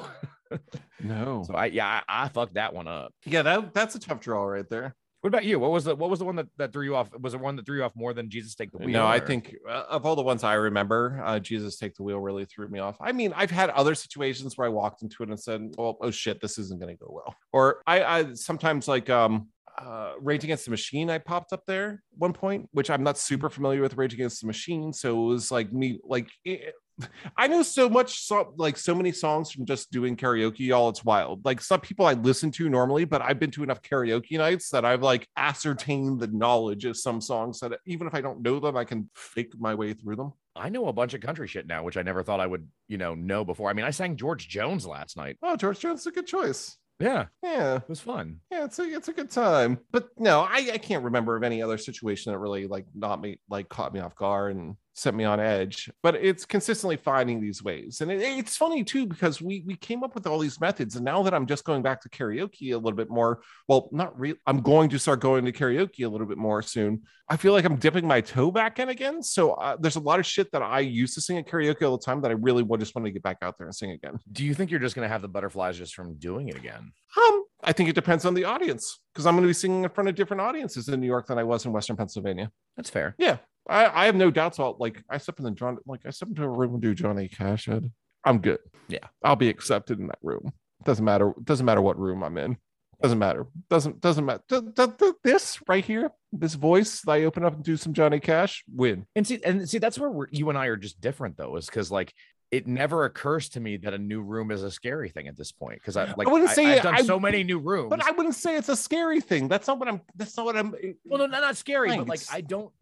No. 1.00 1.44
so 1.46 1.54
I, 1.54 1.66
yeah, 1.66 2.00
I, 2.08 2.24
I 2.24 2.28
fucked 2.28 2.54
that 2.54 2.72
one 2.74 2.88
up. 2.88 3.12
Yeah, 3.26 3.42
that 3.42 3.74
that's 3.74 3.94
a 3.94 3.98
tough 3.98 4.20
draw 4.20 4.44
right 4.44 4.68
there. 4.70 4.94
What 5.24 5.28
about 5.28 5.46
you? 5.46 5.58
What 5.58 5.70
was 5.70 5.84
the 5.84 5.96
what 5.96 6.10
was 6.10 6.18
the 6.18 6.26
one 6.26 6.36
that, 6.36 6.48
that 6.58 6.70
threw 6.70 6.84
you 6.84 6.94
off? 6.94 7.08
Was 7.18 7.32
it 7.32 7.40
one 7.40 7.56
that 7.56 7.64
threw 7.64 7.78
you 7.78 7.82
off 7.82 7.96
more 7.96 8.12
than 8.12 8.28
Jesus 8.28 8.54
Take 8.54 8.72
the 8.72 8.76
Wheel? 8.76 8.90
No, 8.90 9.06
I 9.06 9.18
think 9.18 9.56
uh, 9.66 9.84
of 9.88 10.04
all 10.04 10.16
the 10.16 10.22
ones 10.22 10.44
I 10.44 10.52
remember, 10.52 11.18
uh, 11.24 11.38
Jesus 11.38 11.78
Take 11.78 11.94
the 11.94 12.02
Wheel 12.02 12.20
really 12.20 12.44
threw 12.44 12.68
me 12.68 12.78
off. 12.78 12.98
I 13.00 13.12
mean, 13.12 13.32
I've 13.34 13.50
had 13.50 13.70
other 13.70 13.94
situations 13.94 14.58
where 14.58 14.66
I 14.66 14.68
walked 14.68 15.00
into 15.00 15.22
it 15.22 15.30
and 15.30 15.40
said, 15.40 15.76
"Well, 15.78 15.96
oh 16.02 16.10
shit, 16.10 16.42
this 16.42 16.58
isn't 16.58 16.78
going 16.78 16.94
to 16.94 17.02
go 17.02 17.10
well." 17.10 17.34
Or 17.54 17.80
I, 17.86 18.04
I 18.04 18.34
sometimes 18.34 18.86
like 18.86 19.08
um, 19.08 19.48
uh, 19.78 20.12
Rage 20.20 20.44
Against 20.44 20.66
the 20.66 20.70
Machine. 20.70 21.08
I 21.08 21.16
popped 21.16 21.54
up 21.54 21.62
there 21.66 22.02
one 22.18 22.34
point, 22.34 22.68
which 22.72 22.90
I'm 22.90 23.02
not 23.02 23.16
super 23.16 23.48
familiar 23.48 23.80
with 23.80 23.96
Rage 23.96 24.12
Against 24.12 24.42
the 24.42 24.46
Machine, 24.46 24.92
so 24.92 25.24
it 25.24 25.26
was 25.26 25.50
like 25.50 25.72
me 25.72 26.00
like. 26.04 26.28
It, 26.44 26.74
I 27.36 27.48
know 27.48 27.62
so 27.62 27.88
much, 27.88 28.20
so, 28.20 28.52
like 28.56 28.76
so 28.76 28.94
many 28.94 29.12
songs 29.12 29.50
from 29.50 29.66
just 29.66 29.90
doing 29.90 30.16
karaoke. 30.16 30.74
All 30.74 30.88
it's 30.88 31.04
wild. 31.04 31.44
Like 31.44 31.60
some 31.60 31.80
people 31.80 32.06
I 32.06 32.14
listen 32.14 32.50
to 32.52 32.68
normally, 32.68 33.04
but 33.04 33.22
I've 33.22 33.38
been 33.38 33.50
to 33.52 33.62
enough 33.62 33.82
karaoke 33.82 34.38
nights 34.38 34.70
that 34.70 34.84
I've 34.84 35.02
like 35.02 35.28
ascertained 35.36 36.20
the 36.20 36.28
knowledge 36.28 36.84
of 36.84 36.96
some 36.96 37.20
songs 37.20 37.60
that 37.60 37.72
even 37.86 38.06
if 38.06 38.14
I 38.14 38.20
don't 38.20 38.42
know 38.42 38.60
them, 38.60 38.76
I 38.76 38.84
can 38.84 39.10
fake 39.14 39.52
my 39.58 39.74
way 39.74 39.92
through 39.92 40.16
them. 40.16 40.32
I 40.56 40.68
know 40.68 40.86
a 40.86 40.92
bunch 40.92 41.14
of 41.14 41.20
country 41.20 41.48
shit 41.48 41.66
now, 41.66 41.82
which 41.82 41.96
I 41.96 42.02
never 42.02 42.22
thought 42.22 42.38
I 42.40 42.46
would, 42.46 42.68
you 42.86 42.96
know, 42.98 43.14
know 43.14 43.44
before. 43.44 43.70
I 43.70 43.72
mean, 43.72 43.84
I 43.84 43.90
sang 43.90 44.16
George 44.16 44.48
Jones 44.48 44.86
last 44.86 45.16
night. 45.16 45.36
Oh, 45.42 45.56
George 45.56 45.80
Jones 45.80 46.00
is 46.00 46.06
a 46.06 46.12
good 46.12 46.26
choice. 46.26 46.76
Yeah, 47.00 47.26
Yeah, 47.42 47.76
it 47.78 47.88
was 47.88 47.98
fun. 48.00 48.38
yeah, 48.52 48.64
it's 48.66 48.78
a 48.78 48.84
it's 48.84 49.08
a 49.08 49.12
good 49.12 49.28
time. 49.28 49.80
But 49.90 50.10
no, 50.16 50.42
I, 50.42 50.70
I 50.74 50.78
can't 50.78 51.02
remember 51.02 51.34
of 51.34 51.42
any 51.42 51.60
other 51.60 51.76
situation 51.76 52.32
that 52.32 52.38
really 52.38 52.68
like 52.68 52.86
not 52.94 53.20
me 53.20 53.40
like 53.50 53.68
caught 53.68 53.92
me 53.92 53.98
off 53.98 54.14
guard 54.14 54.54
and 54.54 54.76
set 54.94 55.14
me 55.14 55.24
on 55.24 55.40
edge. 55.40 55.90
But 56.02 56.14
it's 56.16 56.44
consistently 56.44 56.96
finding 56.96 57.40
these 57.40 57.62
ways, 57.62 58.00
and 58.00 58.10
it, 58.10 58.22
it's 58.22 58.56
funny 58.56 58.82
too 58.82 59.06
because 59.06 59.42
we 59.42 59.62
we 59.66 59.76
came 59.76 60.02
up 60.02 60.14
with 60.14 60.26
all 60.26 60.38
these 60.38 60.60
methods, 60.60 60.96
and 60.96 61.04
now 61.04 61.22
that 61.22 61.34
I'm 61.34 61.46
just 61.46 61.64
going 61.64 61.82
back 61.82 62.00
to 62.02 62.08
karaoke 62.08 62.72
a 62.72 62.76
little 62.76 62.96
bit 62.96 63.10
more. 63.10 63.42
Well, 63.68 63.88
not 63.92 64.18
real. 64.18 64.36
I'm 64.46 64.60
going 64.60 64.88
to 64.90 64.98
start 64.98 65.20
going 65.20 65.44
to 65.44 65.52
karaoke 65.52 66.04
a 66.04 66.08
little 66.08 66.26
bit 66.26 66.38
more 66.38 66.62
soon. 66.62 67.02
I 67.28 67.36
feel 67.36 67.52
like 67.52 67.64
I'm 67.64 67.76
dipping 67.76 68.06
my 68.06 68.20
toe 68.20 68.50
back 68.50 68.78
in 68.78 68.90
again. 68.90 69.22
So 69.22 69.52
uh, 69.52 69.76
there's 69.80 69.96
a 69.96 70.00
lot 70.00 70.20
of 70.20 70.26
shit 70.26 70.52
that 70.52 70.62
I 70.62 70.80
used 70.80 71.14
to 71.14 71.20
sing 71.20 71.38
at 71.38 71.46
karaoke 71.46 71.82
all 71.82 71.96
the 71.96 72.04
time 72.04 72.20
that 72.22 72.30
I 72.30 72.34
really 72.34 72.62
would 72.62 72.80
just 72.80 72.94
want 72.94 73.06
to 73.06 73.12
get 73.12 73.22
back 73.22 73.38
out 73.42 73.56
there 73.58 73.66
and 73.66 73.74
sing 73.74 73.92
again. 73.92 74.18
Do 74.30 74.44
you 74.44 74.54
think 74.54 74.70
you're 74.70 74.80
just 74.80 74.94
gonna 74.94 75.08
have 75.08 75.22
the 75.22 75.28
butterflies 75.28 75.78
just 75.78 75.94
from 75.94 76.16
doing 76.16 76.48
it 76.48 76.56
again? 76.56 76.92
Um, 77.16 77.44
I 77.62 77.72
think 77.72 77.88
it 77.88 77.94
depends 77.94 78.24
on 78.24 78.34
the 78.34 78.44
audience 78.44 79.00
because 79.12 79.26
I'm 79.26 79.34
going 79.34 79.44
to 79.44 79.48
be 79.48 79.54
singing 79.54 79.84
in 79.84 79.90
front 79.90 80.08
of 80.08 80.14
different 80.14 80.42
audiences 80.42 80.88
in 80.88 81.00
New 81.00 81.06
York 81.06 81.26
than 81.26 81.38
I 81.38 81.44
was 81.44 81.64
in 81.64 81.72
Western 81.72 81.96
Pennsylvania. 81.96 82.50
That's 82.76 82.90
fair. 82.90 83.14
Yeah, 83.18 83.38
I, 83.68 84.02
I 84.02 84.06
have 84.06 84.14
no 84.16 84.30
doubts 84.30 84.58
about 84.58 84.80
like 84.80 85.02
I 85.08 85.18
step 85.18 85.38
in 85.38 85.44
the 85.44 85.50
John 85.50 85.78
like 85.86 86.00
I 86.06 86.10
step 86.10 86.28
into 86.28 86.42
a 86.44 86.48
room 86.48 86.74
and 86.74 86.82
do 86.82 86.94
Johnny 86.94 87.28
Cash. 87.28 87.68
Ed, 87.68 87.90
I'm 88.24 88.38
good. 88.38 88.58
Yeah. 88.88 88.98
I'll 89.22 89.36
be 89.36 89.48
accepted 89.48 89.98
in 90.00 90.06
that 90.08 90.18
room. 90.22 90.52
Doesn't 90.84 91.04
matter. 91.04 91.32
Doesn't 91.42 91.64
matter 91.64 91.80
what 91.80 91.98
room 91.98 92.22
I'm 92.22 92.36
in. 92.36 92.58
Doesn't 93.02 93.18
matter. 93.18 93.46
Doesn't 93.70 94.00
doesn't 94.00 94.24
matter. 94.24 94.42
Th- 94.48 94.62
th- 94.76 94.90
th- 94.98 95.14
This 95.22 95.58
right 95.68 95.84
here, 95.84 96.10
this 96.32 96.54
voice 96.54 97.00
that 97.02 97.12
I 97.12 97.24
open 97.24 97.44
up 97.44 97.54
and 97.54 97.64
do 97.64 97.76
some 97.76 97.92
Johnny 97.92 98.20
Cash, 98.20 98.64
win. 98.72 99.06
And 99.16 99.26
see, 99.26 99.40
and 99.44 99.68
see, 99.68 99.78
that's 99.78 99.98
where 99.98 100.10
we're, 100.10 100.28
you 100.30 100.48
and 100.48 100.56
I 100.58 100.66
are 100.66 100.76
just 100.76 101.00
different, 101.00 101.36
though, 101.36 101.56
is 101.56 101.66
because 101.66 101.90
like 101.90 102.14
it 102.50 102.66
never 102.68 103.04
occurs 103.04 103.48
to 103.50 103.60
me 103.60 103.78
that 103.78 103.94
a 103.94 103.98
new 103.98 104.20
room 104.22 104.50
is 104.50 104.62
a 104.62 104.70
scary 104.70 105.08
thing 105.08 105.26
at 105.26 105.36
this 105.36 105.50
point. 105.52 105.80
Because 105.80 105.96
I 105.96 106.12
like 106.16 106.28
I 106.28 106.30
wouldn't 106.30 106.50
say 106.50 106.76
I've 106.76 106.82
done 106.82 106.94
I- 106.94 107.02
so 107.02 107.18
many 107.18 107.42
new 107.44 107.58
rooms. 107.58 107.90
But 107.90 108.06
I 108.06 108.12
wouldn't 108.12 108.36
say 108.36 108.56
it's 108.56 108.68
a 108.68 108.76
scary 108.76 109.20
thing. 109.20 109.48
That's 109.48 109.66
not 109.66 109.78
what 109.78 109.88
I'm. 109.88 110.00
That's 110.16 110.36
not 110.36 110.46
what 110.46 110.56
I'm. 110.56 110.70
well, 111.04 111.18
no, 111.18 111.26
not, 111.26 111.40
not 111.42 111.56
scary, 111.56 111.96
but 111.96 112.06
like 112.08 112.20
I 112.32 112.42
don't 112.42 112.72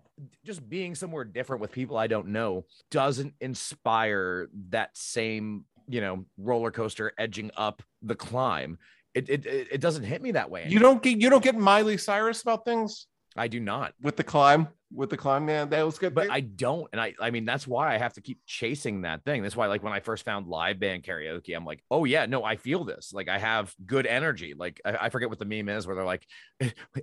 just 0.45 0.69
being 0.69 0.95
somewhere 0.95 1.25
different 1.25 1.61
with 1.61 1.73
people 1.73 1.97
I 1.97 2.07
don't 2.07 2.29
know 2.29 2.65
doesn't 2.91 3.35
inspire 3.41 4.49
that 4.71 4.97
same 4.97 5.65
you 5.89 6.01
know 6.01 6.25
roller 6.39 6.71
coaster 6.71 7.13
edging 7.19 7.51
up 7.57 7.83
the 8.03 8.15
climb. 8.15 8.79
It 9.15 9.29
it 9.29 9.47
it 9.47 9.81
doesn't 9.81 10.05
hit 10.05 10.23
me 10.23 10.33
that 10.33 10.51
way. 10.51 10.67
You 10.69 10.79
don't 10.79 11.03
get 11.03 11.21
you 11.21 11.31
don't 11.31 11.45
get 11.45 11.57
Miley 11.57 11.99
Cyrus 11.99 12.43
about 12.43 12.65
things. 12.65 13.07
I 13.37 13.49
do 13.49 13.61
not. 13.61 13.95
with 14.03 14.17
the 14.17 14.25
climb? 14.25 14.69
With 14.95 15.11
the 15.11 15.17
climb, 15.17 15.47
man, 15.47 15.71
that 15.71 15.85
was 15.85 15.99
good. 15.99 16.15
But 16.15 16.31
I 16.31 16.41
don't, 16.41 16.89
and 16.93 17.01
I 17.01 17.15
I 17.21 17.31
mean 17.31 17.45
that's 17.45 17.67
why 17.67 17.95
I 17.95 17.99
have 17.99 18.13
to 18.15 18.21
keep 18.21 18.39
chasing 18.47 19.03
that 19.03 19.25
thing. 19.25 19.43
That's 19.43 19.57
why 19.57 19.67
like 19.67 19.83
when 19.83 19.93
I 19.93 20.01
first 20.01 20.25
found 20.25 20.47
live 20.47 20.79
band 20.79 21.03
karaoke, 21.05 21.57
I'm 21.57 21.65
like, 21.65 21.83
oh 21.91 22.05
yeah, 22.05 22.27
no, 22.27 22.45
I 22.45 22.57
feel 22.57 22.85
this. 22.85 23.13
Like 23.13 23.29
I 23.29 23.39
have 23.39 23.75
good 23.87 24.07
energy. 24.07 24.55
Like 24.57 24.81
I, 24.85 24.97
I 25.03 25.09
forget 25.11 25.29
what 25.29 25.39
the 25.39 25.45
meme 25.45 25.69
is 25.69 25.87
where 25.87 25.97
they're 25.97 26.05
like, 26.05 26.27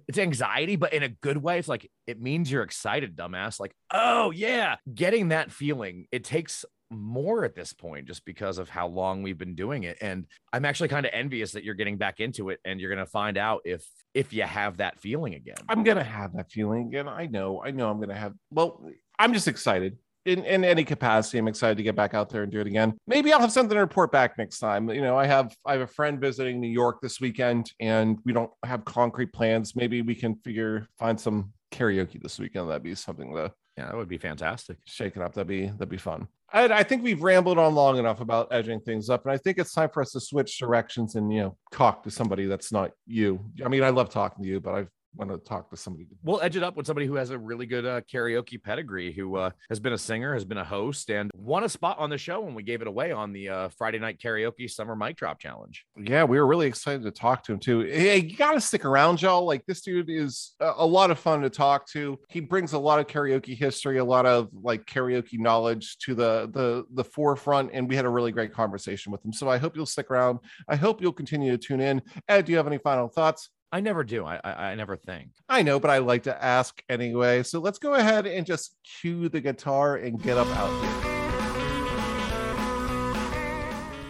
it's 0.07 0.17
anxiety, 0.17 0.75
but 0.75 0.93
in 0.93 1.03
a 1.03 1.09
good 1.09 1.37
way. 1.37 1.59
It's 1.59 1.67
like 1.67 1.89
it 2.07 2.21
means 2.21 2.51
you're 2.51 2.63
excited, 2.63 3.15
dumbass. 3.15 3.59
Like 3.59 3.73
oh 3.91 4.31
yeah, 4.31 4.75
getting 4.93 5.29
that 5.29 5.51
feeling. 5.51 6.07
It 6.11 6.23
takes 6.23 6.65
more 6.91 7.45
at 7.45 7.55
this 7.55 7.73
point 7.73 8.07
just 8.07 8.25
because 8.25 8.57
of 8.57 8.69
how 8.69 8.87
long 8.87 9.21
we've 9.21 9.37
been 9.37 9.55
doing 9.55 9.83
it 9.83 9.97
and 10.01 10.25
i'm 10.53 10.65
actually 10.65 10.89
kind 10.89 11.05
of 11.05 11.11
envious 11.13 11.51
that 11.51 11.63
you're 11.63 11.75
getting 11.75 11.97
back 11.97 12.19
into 12.19 12.49
it 12.49 12.59
and 12.65 12.79
you're 12.79 12.93
going 12.93 13.05
to 13.05 13.11
find 13.11 13.37
out 13.37 13.61
if 13.63 13.85
if 14.13 14.33
you 14.33 14.43
have 14.43 14.77
that 14.77 14.99
feeling 14.99 15.35
again 15.35 15.55
I'm 15.69 15.83
gonna 15.83 16.03
have 16.03 16.33
that 16.33 16.51
feeling 16.51 16.87
again. 16.87 17.07
I 17.07 17.27
know, 17.27 17.61
I 17.63 17.71
know 17.71 17.89
I'm 17.89 17.99
gonna 17.99 18.15
have 18.15 18.33
well, 18.51 18.83
I'm 19.17 19.33
just 19.33 19.47
excited. 19.47 19.97
In, 20.25 20.43
in 20.43 20.65
any 20.65 20.83
capacity, 20.83 21.37
I'm 21.37 21.47
excited 21.47 21.77
to 21.77 21.83
get 21.83 21.95
back 21.95 22.13
out 22.13 22.29
there 22.29 22.43
and 22.43 22.51
do 22.51 22.59
it 22.59 22.67
again. 22.67 22.97
Maybe 23.07 23.31
I'll 23.31 23.39
have 23.39 23.53
something 23.53 23.73
to 23.75 23.79
report 23.79 24.11
back 24.11 24.37
next 24.37 24.59
time. 24.59 24.89
You 24.89 25.01
know, 25.01 25.17
I 25.17 25.25
have 25.25 25.55
I 25.65 25.73
have 25.73 25.81
a 25.81 25.87
friend 25.87 26.19
visiting 26.19 26.59
New 26.59 26.67
York 26.69 26.99
this 27.01 27.21
weekend, 27.21 27.71
and 27.79 28.19
we 28.25 28.33
don't 28.33 28.51
have 28.65 28.83
concrete 28.83 29.31
plans. 29.31 29.75
Maybe 29.75 30.01
we 30.01 30.15
can 30.15 30.35
figure 30.35 30.87
find 30.99 31.19
some 31.19 31.53
karaoke 31.71 32.21
this 32.21 32.37
weekend. 32.37 32.69
That'd 32.69 32.83
be 32.83 32.95
something 32.95 33.33
to 33.33 33.53
yeah 33.79 33.87
that 33.87 33.95
would 33.95 34.09
be 34.09 34.17
fantastic 34.17 34.77
shake 34.85 35.15
it 35.15 35.21
up. 35.21 35.33
That'd 35.33 35.47
be 35.47 35.67
that'd 35.67 35.89
be 35.89 35.97
fun. 35.97 36.27
I, 36.51 36.63
I 36.65 36.83
think 36.83 37.03
we've 37.03 37.21
rambled 37.21 37.59
on 37.59 37.75
long 37.75 37.97
enough 37.97 38.21
about 38.21 38.47
edging 38.51 38.81
things 38.81 39.09
up, 39.09 39.25
and 39.25 39.31
I 39.31 39.37
think 39.37 39.57
it's 39.57 39.73
time 39.73 39.89
for 39.89 40.01
us 40.01 40.11
to 40.11 40.19
switch 40.19 40.57
directions 40.57 41.15
and 41.15 41.31
you 41.31 41.41
know 41.41 41.57
talk 41.71 42.03
to 42.03 42.11
somebody 42.11 42.45
that's 42.45 42.71
not 42.71 42.91
you. 43.05 43.39
I 43.63 43.69
mean, 43.69 43.83
I 43.83 43.89
love 43.89 44.09
talking 44.09 44.43
to 44.43 44.49
you, 44.49 44.59
but 44.59 44.73
I 44.73 44.85
want 45.15 45.31
to 45.31 45.37
talk 45.37 45.69
to 45.69 45.77
somebody. 45.77 46.05
we'll 46.23 46.41
edge 46.41 46.55
it 46.55 46.63
up 46.63 46.75
with 46.75 46.85
somebody 46.85 47.05
who 47.07 47.15
has 47.15 47.29
a 47.29 47.37
really 47.37 47.65
good 47.65 47.85
uh, 47.85 48.01
karaoke 48.01 48.61
pedigree 48.61 49.11
who 49.11 49.35
uh, 49.35 49.49
has 49.69 49.79
been 49.79 49.93
a 49.93 49.97
singer 49.97 50.33
has 50.33 50.45
been 50.45 50.57
a 50.57 50.63
host 50.63 51.09
and 51.09 51.31
won 51.35 51.63
a 51.63 51.69
spot 51.69 51.97
on 51.99 52.09
the 52.09 52.17
show 52.17 52.39
when 52.41 52.53
we 52.53 52.63
gave 52.63 52.81
it 52.81 52.87
away 52.87 53.11
on 53.11 53.33
the 53.33 53.49
uh, 53.49 53.69
friday 53.69 53.99
night 53.99 54.19
karaoke 54.19 54.69
summer 54.69 54.95
mic 54.95 55.15
drop 55.15 55.39
challenge 55.39 55.85
Yeah, 55.97 56.23
we 56.23 56.39
were 56.39 56.47
really 56.47 56.67
excited 56.67 57.03
to 57.03 57.11
talk 57.11 57.43
to 57.43 57.53
him 57.53 57.59
too. 57.59 57.81
Hey, 57.81 58.17
you 58.21 58.35
got 58.37 58.53
to 58.53 58.61
stick 58.61 58.85
around, 58.85 59.21
y'all. 59.21 59.45
Like 59.45 59.65
this 59.65 59.81
dude 59.81 60.09
is 60.09 60.53
a, 60.59 60.73
a 60.77 60.85
lot 60.85 61.11
of 61.11 61.19
fun 61.19 61.41
to 61.41 61.49
talk 61.49 61.87
to. 61.89 62.19
He 62.29 62.39
brings 62.39 62.73
a 62.73 62.79
lot 62.79 62.99
of 62.99 63.07
karaoke 63.07 63.57
history, 63.57 63.97
a 63.97 64.05
lot 64.05 64.25
of 64.25 64.49
like 64.53 64.85
karaoke 64.85 65.39
knowledge 65.39 65.97
to 65.99 66.15
the 66.15 66.49
the 66.53 66.85
the 66.93 67.03
forefront, 67.03 67.71
and 67.73 67.87
we 67.87 67.95
had 67.95 68.05
a 68.05 68.09
really 68.09 68.31
great 68.31 68.53
conversation 68.53 69.11
with 69.11 69.23
him. 69.25 69.33
So 69.33 69.49
I 69.49 69.57
hope 69.57 69.75
you'll 69.75 69.85
stick 69.85 70.09
around. 70.11 70.39
I 70.67 70.75
hope 70.75 71.01
you'll 71.01 71.13
continue 71.13 71.51
to 71.51 71.57
tune 71.57 71.81
in. 71.81 72.01
Ed, 72.27 72.45
do 72.45 72.51
you 72.51 72.57
have 72.57 72.67
any 72.67 72.77
final 72.77 73.07
thoughts? 73.07 73.49
I 73.71 73.79
never 73.79 74.03
do 74.03 74.25
i 74.25 74.39
i, 74.43 74.71
I 74.71 74.75
never 74.75 74.95
think 74.95 75.29
I 75.51 75.63
know, 75.63 75.79
but 75.79 75.89
I 75.89 75.97
like 75.97 76.23
to 76.23 76.43
ask 76.43 76.79
anyway. 76.89 77.41
So 77.41 77.59
let's 77.59 77.79
go 77.79 77.95
ahead 77.95 78.27
and 78.27 78.45
just 78.45 78.75
cue 79.01 79.29
the 79.29 79.41
guitar 79.41 79.95
and 79.95 80.21
get 80.21 80.37
up 80.37 80.47
out 80.49 80.69
here. 80.79 81.05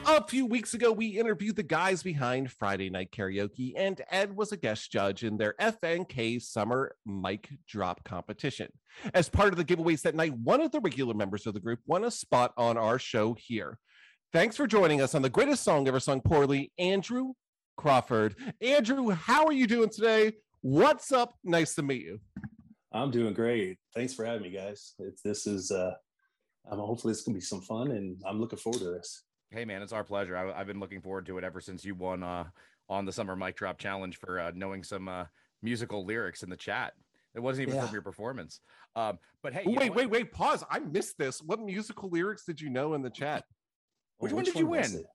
A 0.06 0.28
few 0.28 0.46
weeks 0.46 0.74
ago, 0.74 0.92
we 0.92 1.18
interviewed 1.18 1.56
the 1.56 1.64
guys 1.64 2.04
behind 2.04 2.52
Friday 2.52 2.90
Night 2.90 3.12
Karaoke, 3.12 3.72
and 3.78 4.02
Ed 4.12 4.36
was 4.36 4.52
a 4.52 4.58
guest 4.58 4.92
judge 4.92 5.24
in 5.24 5.38
their 5.38 5.56
FNK 5.62 6.42
Summer 6.42 6.94
Mic 7.06 7.48
Drop 7.70 8.04
competition. 8.04 8.68
As 9.14 9.30
part 9.30 9.54
of 9.54 9.56
the 9.56 9.64
giveaways 9.64 10.02
that 10.02 10.16
night, 10.16 10.34
one 10.34 10.60
of 10.60 10.72
the 10.72 10.82
regular 10.82 11.14
members 11.14 11.48
of 11.48 11.54
the 11.54 11.62
group 11.62 11.80
won 11.88 12.04
a 12.04 12.12
spot 12.12 12.52
on 12.58 12.78
our 12.78 13.00
show 13.00 13.34
here. 13.40 13.80
Thanks 14.34 14.58
for 14.58 14.68
joining 14.68 15.00
us 15.00 15.16
on 15.16 15.22
the 15.22 15.30
greatest 15.30 15.64
song 15.64 15.88
ever 15.88 16.02
sung 16.02 16.20
poorly, 16.20 16.74
Andrew 16.78 17.32
Crawford. 17.84 18.36
Andrew, 18.62 19.10
how 19.12 19.46
are 19.46 19.54
you 19.54 19.66
doing 19.66 19.88
today? 19.90 20.34
What's 20.60 21.14
up? 21.14 21.34
Nice 21.46 21.76
to 21.76 21.82
meet 21.82 22.02
you. 22.02 22.20
I'm 22.92 23.10
doing 23.10 23.34
great. 23.34 23.78
Thanks 23.96 24.14
for 24.14 24.26
having 24.26 24.42
me, 24.42 24.50
guys. 24.50 24.96
It's, 25.00 25.22
this 25.22 25.48
is, 25.48 25.72
uh, 25.72 25.94
um, 26.70 26.80
hopefully, 26.80 27.12
it's 27.14 27.22
gonna 27.24 27.36
be 27.38 27.42
some 27.42 27.62
fun, 27.62 27.92
and 27.92 28.22
I'm 28.28 28.38
looking 28.38 28.60
forward 28.60 28.80
to 28.80 28.92
this. 28.92 29.24
hey 29.52 29.64
man 29.64 29.82
it's 29.82 29.94
our 29.94 30.04
pleasure 30.04 30.36
I, 30.38 30.60
i've 30.60 30.68
been 30.68 30.80
looking 30.80 31.02
forward 31.02 31.26
to 31.28 31.38
it 31.40 31.44
ever 31.44 31.60
since 31.62 31.84
you 31.86 31.96
won 31.96 32.22
uh, 32.22 32.44
on 32.90 33.06
the 33.06 33.12
summer 33.12 33.36
mic 33.36 33.56
drop 33.56 33.80
challenge 33.80 34.18
for 34.18 34.40
uh, 34.40 34.52
knowing 34.54 34.84
some 34.84 35.08
uh, 35.08 35.26
musical 35.64 36.06
lyrics 36.06 36.44
in 36.44 36.50
the 36.52 36.58
chat 36.58 36.94
it 37.34 37.40
wasn't 37.40 37.64
even 37.70 37.76
Yeah. 37.80 37.86
from 37.86 37.94
your 37.94 38.02
performance 38.04 38.60
um, 38.96 39.18
but 39.42 39.54
hey 39.54 39.64
you 39.66 39.72
know 39.72 39.80
wait, 39.80 39.96
wait, 39.96 40.10
wait, 40.10 40.32
pause. 40.34 40.64
I 40.70 40.80
missed 40.80 41.18
this. 41.18 41.42
What 41.42 41.62
musical 41.62 42.10
lyrics 42.10 42.44
did 42.46 42.60
you 42.60 42.70
know 42.70 42.94
in 42.94 43.02
the 43.02 43.10
chat? 43.10 43.46
Which 44.18 44.34
Oh, 44.34 44.36
one 44.36 44.44
did 44.44 44.56
you 44.56 44.68
win? 44.68 45.06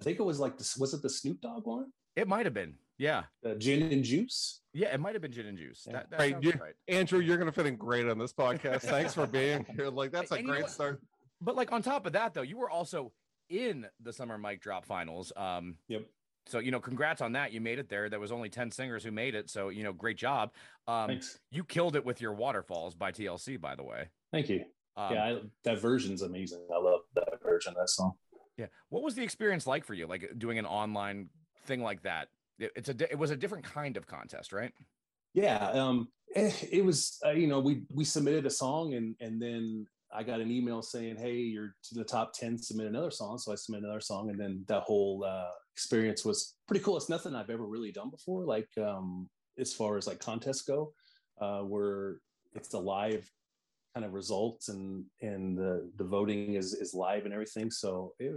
I 0.00 0.02
think 0.04 0.18
it 0.20 0.22
was 0.22 0.38
like 0.40 0.56
this. 0.56 0.76
Was 0.76 0.94
it 0.94 1.02
the 1.02 1.10
Snoop 1.10 1.40
Dogg 1.40 1.66
one? 1.66 1.86
It 2.16 2.28
might 2.28 2.46
have 2.46 2.54
been 2.54 2.74
yeah 2.98 3.24
The 3.42 3.54
gin 3.54 3.90
and 3.92 4.04
juice. 4.04 4.60
yeah 4.72 4.92
it 4.94 5.00
might 5.00 5.14
have 5.14 5.22
been 5.22 5.32
gin 5.32 5.46
and 5.46 5.58
juice 5.58 5.84
Yeah. 5.86 5.94
that, 5.94 6.10
that 6.10 6.18
Right, 6.18 6.32
sounds 6.32 6.44
you- 6.44 6.52
right 6.60 6.74
Andrew, 6.88 7.20
you're 7.20 7.36
going 7.38 7.46
to 7.48 7.52
fit 7.52 7.66
in 7.66 7.76
great 7.76 8.06
on 8.08 8.18
this 8.18 8.32
podcast. 8.32 8.82
Thanks 8.82 9.14
for 9.14 9.26
being 9.26 9.64
here. 9.76 9.88
Like, 9.88 10.12
that's 10.12 10.30
a 10.30 10.34
And 10.34 10.42
you 10.46 10.52
know 10.52 10.58
great 10.60 10.70
start. 10.70 11.00
But 11.40 11.56
like 11.56 11.72
on 11.72 11.82
top 11.82 12.06
of 12.06 12.12
that, 12.12 12.34
though, 12.34 12.42
you 12.42 12.56
were 12.58 12.70
also 12.70 13.12
in 13.48 13.86
the 14.00 14.12
summer 14.12 14.38
mic 14.38 14.60
drop 14.60 14.84
finals. 14.84 15.32
Um, 15.36 15.76
Yep. 15.88 16.06
so 16.46 16.58
you 16.58 16.70
know, 16.70 16.80
congrats 16.80 17.20
on 17.20 17.32
that. 17.32 17.52
You 17.52 17.60
made 17.60 17.78
it 17.78 17.88
there. 17.88 18.08
There 18.08 18.20
was 18.20 18.30
only 18.32 18.48
ten 18.50 18.70
singers 18.70 19.02
who 19.02 19.10
made 19.10 19.34
it. 19.34 19.50
So 19.50 19.68
you 19.70 19.82
know, 19.84 19.92
great 19.92 20.16
job. 20.18 20.52
Um, 20.86 21.08
Thanks. 21.08 21.38
you 21.50 21.64
killed 21.64 21.96
it 21.96 22.04
with 22.04 22.20
your 22.20 22.32
waterfalls 22.34 22.94
by 22.94 23.10
TLC, 23.12 23.60
by 23.60 23.74
the 23.74 23.82
way. 23.84 24.08
Thank 24.32 24.48
you. 24.48 24.64
Um, 24.96 25.14
yeah, 25.14 25.24
I, 25.24 25.40
that 25.64 25.80
version's 25.80 26.22
amazing. 26.22 26.60
I 26.72 26.78
love 26.78 27.00
that 27.14 27.28
version 27.42 27.70
of 27.72 27.78
that 27.78 27.88
song. 27.88 28.12
yeah. 28.58 28.66
What 28.90 29.02
was 29.02 29.14
the 29.14 29.22
experience 29.22 29.66
like 29.66 29.84
for 29.84 29.94
you? 29.94 30.06
Like 30.06 30.30
doing 30.38 30.58
an 30.58 30.66
online 30.66 31.30
thing 31.64 31.82
like 31.82 32.02
that. 32.02 32.28
It, 32.58 32.72
it's 32.76 32.88
a 32.88 33.12
it 33.12 33.18
was 33.18 33.30
a 33.30 33.36
different 33.36 33.64
kind 33.64 33.96
of 33.96 34.06
contest, 34.06 34.52
right? 34.52 34.72
Yeah, 35.34 35.70
um, 35.70 36.08
eh, 36.34 36.52
it 36.70 36.84
was. 36.84 37.18
Uh, 37.24 37.30
you 37.30 37.46
know, 37.46 37.60
we 37.60 37.82
we 37.90 38.04
submitted 38.04 38.46
a 38.46 38.50
song, 38.50 38.94
and 38.94 39.14
and 39.20 39.40
then 39.40 39.86
I 40.14 40.22
got 40.22 40.40
an 40.40 40.50
email 40.50 40.82
saying, 40.82 41.16
"Hey, 41.16 41.36
you're 41.36 41.74
to 41.84 41.94
the 41.94 42.04
top 42.04 42.32
ten. 42.34 42.58
Submit 42.58 42.86
another 42.86 43.10
song." 43.10 43.38
So 43.38 43.52
I 43.52 43.54
submitted 43.54 43.84
another 43.84 44.00
song, 44.00 44.30
and 44.30 44.38
then 44.38 44.64
that 44.68 44.82
whole 44.82 45.24
uh, 45.26 45.50
experience 45.74 46.24
was 46.24 46.54
pretty 46.68 46.84
cool. 46.84 46.96
It's 46.96 47.08
nothing 47.08 47.34
I've 47.34 47.50
ever 47.50 47.66
really 47.66 47.92
done 47.92 48.10
before. 48.10 48.44
Like 48.44 48.68
um, 48.78 49.28
as 49.58 49.72
far 49.72 49.96
as 49.96 50.06
like 50.06 50.20
contests 50.20 50.62
go, 50.62 50.92
uh, 51.40 51.60
where 51.60 52.18
it's 52.54 52.68
the 52.68 52.80
live 52.80 53.28
kind 53.94 54.06
of 54.06 54.12
results 54.12 54.68
and 54.68 55.04
and 55.20 55.56
the 55.56 55.90
the 55.96 56.04
voting 56.04 56.54
is 56.54 56.74
is 56.74 56.94
live 56.94 57.24
and 57.24 57.32
everything. 57.32 57.70
So 57.70 58.14
it, 58.18 58.32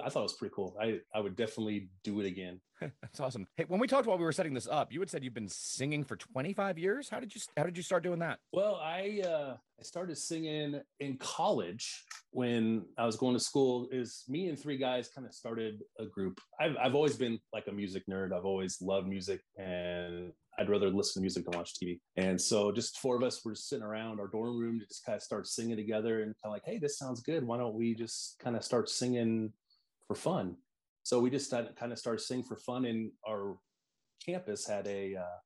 I 0.00 0.08
thought 0.08 0.20
it 0.20 0.24
was 0.24 0.32
pretty 0.34 0.54
cool. 0.54 0.76
I 0.80 1.00
I 1.14 1.20
would 1.20 1.36
definitely 1.36 1.90
do 2.04 2.20
it 2.20 2.26
again. 2.26 2.60
That's 3.02 3.20
awesome. 3.20 3.46
Hey, 3.56 3.64
when 3.68 3.80
we 3.80 3.86
talked 3.86 4.06
while 4.06 4.18
we 4.18 4.24
were 4.24 4.32
setting 4.32 4.54
this 4.54 4.68
up, 4.68 4.92
you 4.92 5.00
had 5.00 5.10
said 5.10 5.24
you've 5.24 5.34
been 5.34 5.48
singing 5.48 6.04
for 6.04 6.16
25 6.16 6.78
years. 6.78 7.08
How 7.08 7.20
did 7.20 7.34
you 7.34 7.40
how 7.56 7.64
did 7.64 7.76
you 7.76 7.82
start 7.82 8.02
doing 8.02 8.18
that? 8.20 8.38
Well, 8.52 8.76
I 8.76 9.22
uh, 9.24 9.56
I 9.78 9.82
started 9.82 10.16
singing 10.16 10.80
in 11.00 11.16
college 11.18 12.04
when 12.30 12.84
I 12.98 13.06
was 13.06 13.16
going 13.16 13.34
to 13.34 13.40
school. 13.40 13.88
Is 13.92 14.24
me 14.28 14.48
and 14.48 14.58
three 14.58 14.76
guys 14.76 15.08
kind 15.08 15.26
of 15.26 15.34
started 15.34 15.82
a 15.98 16.06
group. 16.06 16.40
I've 16.60 16.76
I've 16.76 16.94
always 16.94 17.16
been 17.16 17.38
like 17.52 17.66
a 17.68 17.72
music 17.72 18.04
nerd. 18.10 18.32
I've 18.32 18.46
always 18.46 18.80
loved 18.80 19.08
music, 19.08 19.40
and 19.56 20.32
I'd 20.58 20.68
rather 20.68 20.90
listen 20.90 21.20
to 21.20 21.22
music 21.22 21.44
than 21.44 21.56
watch 21.56 21.74
TV. 21.74 22.00
And 22.16 22.40
so, 22.40 22.72
just 22.72 22.98
four 22.98 23.16
of 23.16 23.22
us 23.22 23.44
were 23.44 23.54
sitting 23.54 23.84
around 23.84 24.20
our 24.20 24.28
dorm 24.28 24.58
room 24.58 24.78
to 24.80 24.86
just 24.86 25.04
kind 25.04 25.16
of 25.16 25.22
start 25.22 25.46
singing 25.46 25.76
together, 25.76 26.22
and 26.22 26.34
kind 26.42 26.46
of 26.46 26.52
like, 26.52 26.64
hey, 26.64 26.78
this 26.78 26.98
sounds 26.98 27.22
good. 27.22 27.44
Why 27.44 27.58
don't 27.58 27.74
we 27.74 27.94
just 27.94 28.38
kind 28.38 28.56
of 28.56 28.64
start 28.64 28.88
singing 28.88 29.52
for 30.12 30.20
fun? 30.20 30.56
So 31.04 31.18
we 31.18 31.30
just 31.30 31.50
kind 31.50 31.92
of 31.92 31.98
started 31.98 32.20
singing 32.20 32.44
for 32.44 32.56
fun, 32.56 32.84
and 32.84 33.10
our 33.26 33.56
campus 34.24 34.66
had 34.66 34.86
a 34.86 35.16
uh, 35.16 35.38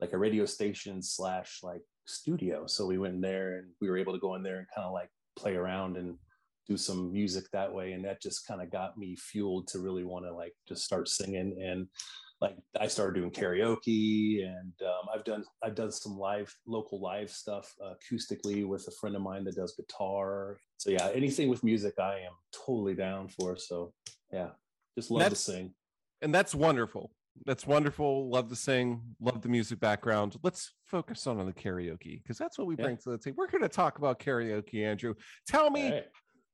like 0.00 0.12
a 0.12 0.18
radio 0.18 0.46
station 0.46 1.02
slash 1.02 1.60
like 1.62 1.82
studio. 2.06 2.66
So 2.66 2.86
we 2.86 2.98
went 2.98 3.14
in 3.14 3.20
there 3.20 3.58
and 3.58 3.68
we 3.80 3.88
were 3.88 3.98
able 3.98 4.14
to 4.14 4.18
go 4.18 4.34
in 4.34 4.42
there 4.42 4.58
and 4.58 4.66
kind 4.74 4.86
of 4.86 4.92
like 4.92 5.10
play 5.36 5.54
around 5.54 5.96
and 5.96 6.16
do 6.66 6.76
some 6.76 7.12
music 7.12 7.44
that 7.52 7.72
way. 7.72 7.92
And 7.92 8.04
that 8.04 8.22
just 8.22 8.46
kind 8.48 8.62
of 8.62 8.70
got 8.70 8.96
me 8.98 9.16
fueled 9.16 9.68
to 9.68 9.78
really 9.78 10.04
want 10.04 10.24
to 10.24 10.34
like 10.34 10.54
just 10.66 10.84
start 10.84 11.08
singing. 11.08 11.56
And 11.62 11.86
like 12.40 12.56
I 12.80 12.86
started 12.86 13.18
doing 13.18 13.30
karaoke 13.30 14.46
and 14.46 14.72
um, 14.82 15.08
I've 15.14 15.24
done 15.24 15.44
I've 15.62 15.74
done 15.74 15.92
some 15.92 16.18
live 16.18 16.54
local 16.66 17.00
live 17.00 17.30
stuff 17.30 17.74
uh, 17.84 17.94
acoustically 17.94 18.66
with 18.66 18.86
a 18.88 18.90
friend 18.92 19.14
of 19.14 19.22
mine 19.22 19.44
that 19.44 19.56
does 19.56 19.74
guitar. 19.76 20.58
So 20.78 20.90
yeah, 20.90 21.10
anything 21.14 21.48
with 21.48 21.62
music 21.62 21.94
I 21.98 22.20
am 22.20 22.32
totally 22.52 22.94
down 22.94 23.28
for. 23.28 23.56
So 23.56 23.92
yeah, 24.32 24.50
just 24.96 25.10
love 25.10 25.28
to 25.28 25.36
sing. 25.36 25.74
And 26.22 26.34
that's 26.34 26.54
wonderful. 26.54 27.10
That's 27.46 27.66
wonderful. 27.66 28.28
Love 28.28 28.48
to 28.48 28.56
sing. 28.56 29.00
Love 29.20 29.40
the 29.40 29.48
music 29.48 29.80
background. 29.80 30.36
Let's 30.42 30.72
focus 30.84 31.26
on 31.26 31.44
the 31.44 31.52
karaoke 31.52 32.22
because 32.22 32.38
that's 32.38 32.58
what 32.58 32.66
we 32.66 32.74
Yeah. 32.76 32.84
bring 32.84 32.96
to 32.98 33.10
the 33.10 33.18
table. 33.18 33.36
We're 33.38 33.50
going 33.50 33.62
to 33.62 33.68
talk 33.68 33.98
about 33.98 34.18
karaoke, 34.18 34.84
Andrew. 34.84 35.14
Tell 35.46 35.70
me 35.70 35.90
right. 35.90 36.06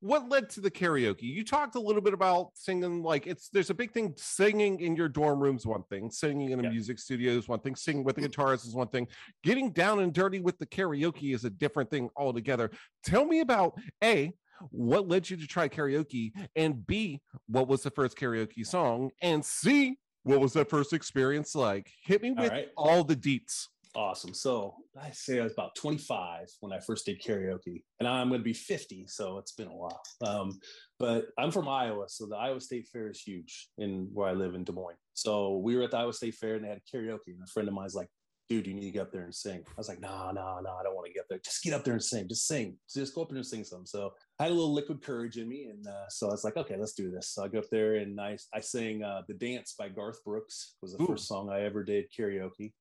What 0.07 0.29
led 0.29 0.49
to 0.51 0.61
the 0.61 0.71
karaoke. 0.71 1.23
You 1.23 1.45
talked 1.45 1.75
a 1.75 1.81
little 1.81 2.03
bit 2.03 2.15
about 2.15 2.51
singing. 2.55 3.03
Like 3.03 3.27
it's 3.27 3.49
there's 3.49 3.71
a 3.71 3.75
big 3.75 3.93
thing. 3.93 4.15
Singing 4.17 4.81
in 4.81 4.97
your 4.97 5.09
dorm 5.09 5.41
room's 5.41 5.67
one 5.67 5.83
thing. 5.85 6.11
Singing 6.11 6.51
in 6.51 6.61
a 6.61 6.63
Yeah. 6.63 6.71
music 6.71 6.99
studio 6.99 7.33
is 7.33 7.49
one 7.49 7.61
thing. 7.61 7.75
Singing 7.75 8.05
with 8.05 8.17
the 8.17 8.29
guitarist 8.29 8.67
is 8.67 8.75
one 8.75 8.89
thing. 8.89 9.09
Getting 9.43 9.73
down 9.73 10.01
and 10.01 10.13
dirty 10.13 10.41
with 10.41 10.59
the 10.59 10.67
karaoke 10.67 11.35
is 11.35 11.45
a 11.45 11.51
different 11.51 11.91
thing 11.91 12.09
altogether. 12.17 12.71
Tell 13.05 13.25
me 13.25 13.41
about 13.41 13.79
a 14.03 14.33
what 14.71 15.07
led 15.09 15.29
you 15.29 15.37
to 15.37 15.47
try 15.47 15.69
karaoke 15.69 16.33
and 16.55 16.87
b 16.87 17.21
what 17.47 17.69
was 17.69 17.83
the 17.83 17.91
first 17.91 18.17
karaoke 18.17 18.67
song 18.67 19.11
and 19.21 19.45
c 19.45 19.99
what 20.23 20.41
was 20.41 20.55
that 20.55 20.71
first 20.71 20.95
experience 20.95 21.55
like 21.55 21.91
hit 22.03 22.23
me 22.23 22.31
with 22.33 22.51
right. 22.51 22.69
all 22.75 23.05
the 23.05 23.15
deets 23.15 23.67
Awesome. 23.97 24.35
So 24.35 24.75
I 25.01 25.11
say 25.11 25.41
I 25.41 25.45
was 25.45 25.55
about 25.55 25.75
25 25.75 26.49
when 26.61 26.71
I 26.71 26.81
first 26.81 27.07
did 27.07 27.23
karaoke, 27.23 27.83
and 27.99 28.07
I'm 28.07 28.29
going 28.29 28.41
to 28.43 28.45
be 28.45 28.53
50, 28.53 29.07
so 29.07 29.39
it's 29.39 29.53
been 29.53 29.69
a 29.69 29.75
while. 29.75 30.03
Um, 30.21 30.61
but 30.99 31.29
I'm 31.39 31.51
from 31.51 31.67
Iowa, 31.67 32.05
so 32.09 32.27
the 32.27 32.37
Iowa 32.37 32.61
State 32.61 32.89
Fair 32.93 33.09
is 33.09 33.23
huge 33.23 33.71
in 33.79 34.11
where 34.13 34.29
I 34.29 34.35
live 34.35 34.55
in 34.55 34.65
Des 34.65 34.73
Moines. 34.73 34.99
So 35.15 35.57
we 35.57 35.77
were 35.77 35.83
at 35.85 35.93
the 35.93 35.97
Iowa 35.97 36.13
State 36.13 36.35
Fair 36.35 36.57
and 36.57 36.65
they 36.65 36.69
had 36.69 36.83
karaoke, 36.95 37.29
and 37.29 37.43
a 37.43 37.51
friend 37.51 37.69
of 37.69 37.75
mine's 37.75 37.95
like, 37.95 38.09
dude, 38.51 38.67
you 38.67 38.75
need 38.75 38.85
to 38.85 38.91
get 38.91 39.03
up 39.03 39.13
there 39.13 39.25
and 39.25 39.35
sing. 39.35 39.63
I 39.67 39.73
was 39.79 39.89
like, 39.89 40.01
no, 40.01 40.31
no, 40.31 40.61
no, 40.63 40.77
I 40.79 40.83
don't 40.83 40.95
want 40.95 41.07
to 41.07 41.13
get 41.13 41.21
up 41.21 41.27
there. 41.31 41.41
Just 41.43 41.65
get 41.65 41.73
up 41.73 41.83
there 41.83 41.95
and 41.95 42.05
sing. 42.05 42.29
Just 42.29 42.47
sing. 42.47 42.77
Just 42.95 43.15
go 43.15 43.23
up 43.23 43.31
there 43.31 43.39
and 43.39 43.47
sing 43.47 43.65
some. 43.65 43.87
So 43.87 44.13
I 44.39 44.45
had 44.45 44.53
a 44.53 44.55
little 44.55 44.73
liquid 44.73 45.03
courage 45.03 45.39
in 45.39 45.49
me. 45.49 45.65
And 45.65 45.87
uh, 45.87 46.09
so 46.09 46.29
I 46.29 46.31
was 46.31 46.45
like, 46.45 46.57
okay, 46.57 46.77
let's 46.79 46.93
do 46.93 47.11
this. 47.11 47.31
So 47.31 47.45
I 47.45 47.49
go 47.49 47.59
up 47.59 47.71
there 47.73 47.97
and 47.97 48.21
I, 48.21 48.37
I 48.55 48.61
sang 48.61 49.03
uh, 49.03 49.23
The 49.27 49.35
Dance 49.35 49.75
by 49.77 49.89
Garth 49.89 50.23
Brooks 50.25 50.77
was 50.81 50.95
the 50.95 51.03
Ooh. 51.03 51.07
first 51.07 51.27
song 51.27 51.51
I 51.51 51.63
ever 51.63 51.83
did 51.83 52.07
karaoke. 52.17 52.73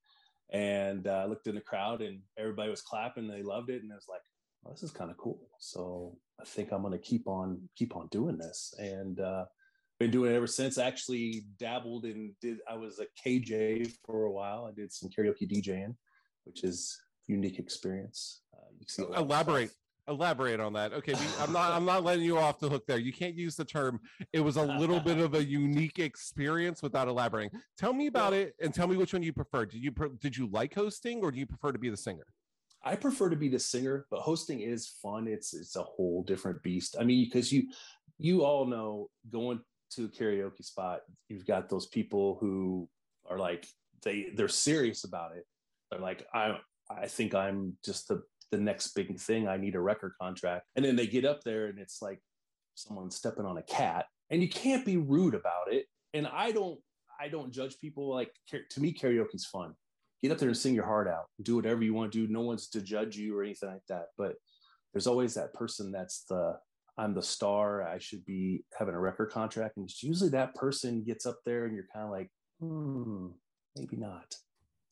And 0.52 1.08
uh, 1.08 1.24
I 1.24 1.26
looked 1.26 1.48
in 1.48 1.56
the 1.56 1.62
crowd 1.62 2.02
and 2.02 2.20
everybody 2.38 2.70
was 2.70 2.82
clapping. 2.82 3.28
They 3.28 3.44
loved 3.44 3.70
it. 3.70 3.82
And 3.82 3.92
I 3.92 3.96
was 3.96 4.08
like, 4.10 4.22
well, 4.64 4.74
this 4.74 4.84
is 4.84 4.92
kind 4.92 5.12
of 5.12 5.18
cool. 5.18 5.40
So 5.60 6.18
I 6.40 6.46
think 6.46 6.72
I'm 6.72 6.82
going 6.82 6.94
to 6.94 7.00
keep 7.00 7.28
on, 7.28 7.60
keep 7.76 7.96
on 7.96 8.08
doing 8.12 8.38
this. 8.38 8.74
And, 8.78 9.20
uh, 9.20 9.46
been 10.00 10.12
doing 10.12 10.32
it 10.32 10.36
ever 10.36 10.48
since. 10.48 10.78
I 10.78 10.86
actually 10.86 11.46
dabbled 11.58 12.06
and 12.06 12.34
did. 12.42 12.58
I 12.70 12.76
was 12.76 13.00
a 13.00 13.06
KJ 13.26 13.94
for 14.06 14.24
a 14.24 14.32
while. 14.32 14.66
I 14.66 14.74
did 14.74 14.92
some 14.92 15.10
karaoke 15.10 15.50
DJing, 15.50 15.96
which 16.44 16.64
is 16.64 16.98
unique 17.28 17.60
experience. 17.60 18.42
Uh, 18.54 18.68
you 18.78 18.86
see 18.88 19.04
elaborate 19.16 19.72
elaborate 20.08 20.60
on 20.60 20.74
that 20.74 20.94
okay 20.94 21.14
i'm 21.40 21.52
not 21.52 21.72
i'm 21.72 21.86
not 21.94 22.04
letting 22.04 22.24
you 22.24 22.38
off 22.38 22.60
the 22.60 22.70
hook 22.70 22.86
there 22.88 23.00
you 23.00 23.12
can't 23.12 23.36
use 23.36 23.56
the 23.56 23.66
term 23.66 24.00
it 24.34 24.40
was 24.40 24.58
a 24.58 24.64
little 24.64 25.00
bit 25.00 25.18
of 25.18 25.34
a 25.34 25.44
unique 25.44 26.00
experience 26.00 26.84
without 26.84 27.08
elaborating 27.08 27.50
tell 27.78 27.94
me 27.94 28.08
about 28.08 28.34
it 28.34 28.54
and 28.62 28.74
tell 28.74 28.88
me 28.88 28.96
which 28.96 29.14
one 29.14 29.24
you 29.24 29.34
prefer 29.34 29.66
did 29.66 29.82
you 29.84 29.92
did 30.20 30.38
you 30.38 30.48
like 30.48 30.74
hosting 30.74 31.22
or 31.22 31.32
do 31.32 31.40
you 31.40 31.46
prefer 31.46 31.72
to 31.72 31.80
be 31.80 31.90
the 31.90 31.98
singer 31.98 32.26
I 32.86 32.96
prefer 32.96 33.30
to 33.30 33.36
be 33.36 33.50
the 33.50 33.58
singer, 33.58 34.06
but 34.12 34.20
hosting 34.20 34.62
is 34.62 34.88
fun. 35.02 35.28
It's 35.28 35.56
it's 35.56 35.76
a 35.76 35.82
whole 35.82 36.22
different 36.22 36.62
beast. 36.62 36.96
I 37.00 37.04
mean, 37.04 37.26
because 37.26 37.52
you 37.52 37.64
you 38.20 38.46
all 38.46 38.68
know 38.68 39.10
going 39.32 39.60
to 39.92 40.06
a 40.06 40.08
karaoke 40.08 40.64
spot, 40.64 41.02
you've 41.28 41.48
got 41.48 41.68
those 41.68 41.88
people 41.88 42.38
who 42.40 42.88
are 43.28 43.40
like 43.40 43.66
they 44.04 44.28
they're 44.36 44.48
serious 44.48 45.04
about 45.04 45.36
it. 45.36 45.48
They're 45.90 46.00
like, 46.00 46.28
I 46.32 46.60
I 46.90 47.08
think 47.08 47.34
I'm 47.34 47.76
just 47.84 48.08
the 48.08 48.22
the 48.52 48.58
next 48.58 48.94
big 48.96 49.18
thing. 49.20 49.48
I 49.48 49.58
need 49.58 49.76
a 49.76 49.82
record 49.82 50.14
contract. 50.22 50.68
And 50.76 50.86
then 50.86 50.96
they 50.96 51.08
get 51.08 51.26
up 51.26 51.42
there 51.44 51.68
and 51.68 51.80
it's 51.80 52.02
like 52.02 52.20
someone 52.76 53.12
stepping 53.12 53.46
on 53.46 53.58
a 53.58 53.64
cat. 53.64 54.06
And 54.30 54.42
you 54.42 54.50
can't 54.50 54.86
be 54.86 54.98
rude 54.98 55.36
about 55.36 55.72
it. 55.72 55.86
And 56.14 56.28
I 56.28 56.52
don't 56.52 56.80
I 57.20 57.28
don't 57.28 57.52
judge 57.52 57.80
people 57.80 58.14
like 58.14 58.32
to 58.52 58.82
me 58.82 58.94
karaoke's 58.94 59.46
fun. 59.46 59.74
Get 60.22 60.32
up 60.32 60.38
there 60.38 60.50
and 60.50 60.58
sing 60.58 60.76
your 60.76 60.86
heart 60.86 61.08
out. 61.08 61.26
Do 61.42 61.56
whatever 61.56 61.84
you 61.84 61.94
want 61.94 62.12
to 62.12 62.28
do. 62.28 62.32
No 62.32 62.42
one's 62.42 62.68
to 62.70 62.82
judge 62.82 63.16
you 63.18 63.38
or 63.38 63.44
anything 63.44 63.70
like 63.70 63.86
that. 63.90 64.08
But 64.18 64.36
there's 64.94 65.08
always 65.08 65.34
that 65.36 65.54
person 65.54 65.92
that's 65.92 66.24
the 66.30 66.58
I'm 66.98 67.14
the 67.14 67.22
star. 67.22 67.84
I 67.84 68.00
should 68.00 68.26
be 68.26 68.64
having 68.78 68.96
a 68.96 69.00
record 69.00 69.32
contract. 69.32 69.78
And 69.78 69.90
usually 70.02 70.30
that 70.32 70.56
person 70.56 71.04
gets 71.04 71.26
up 71.26 71.40
there 71.46 71.66
and 71.66 71.76
you're 71.76 71.88
kind 71.94 72.06
of 72.06 72.12
like, 72.12 72.30
hmm, 72.60 73.28
maybe 73.76 73.98
not. 73.98 74.34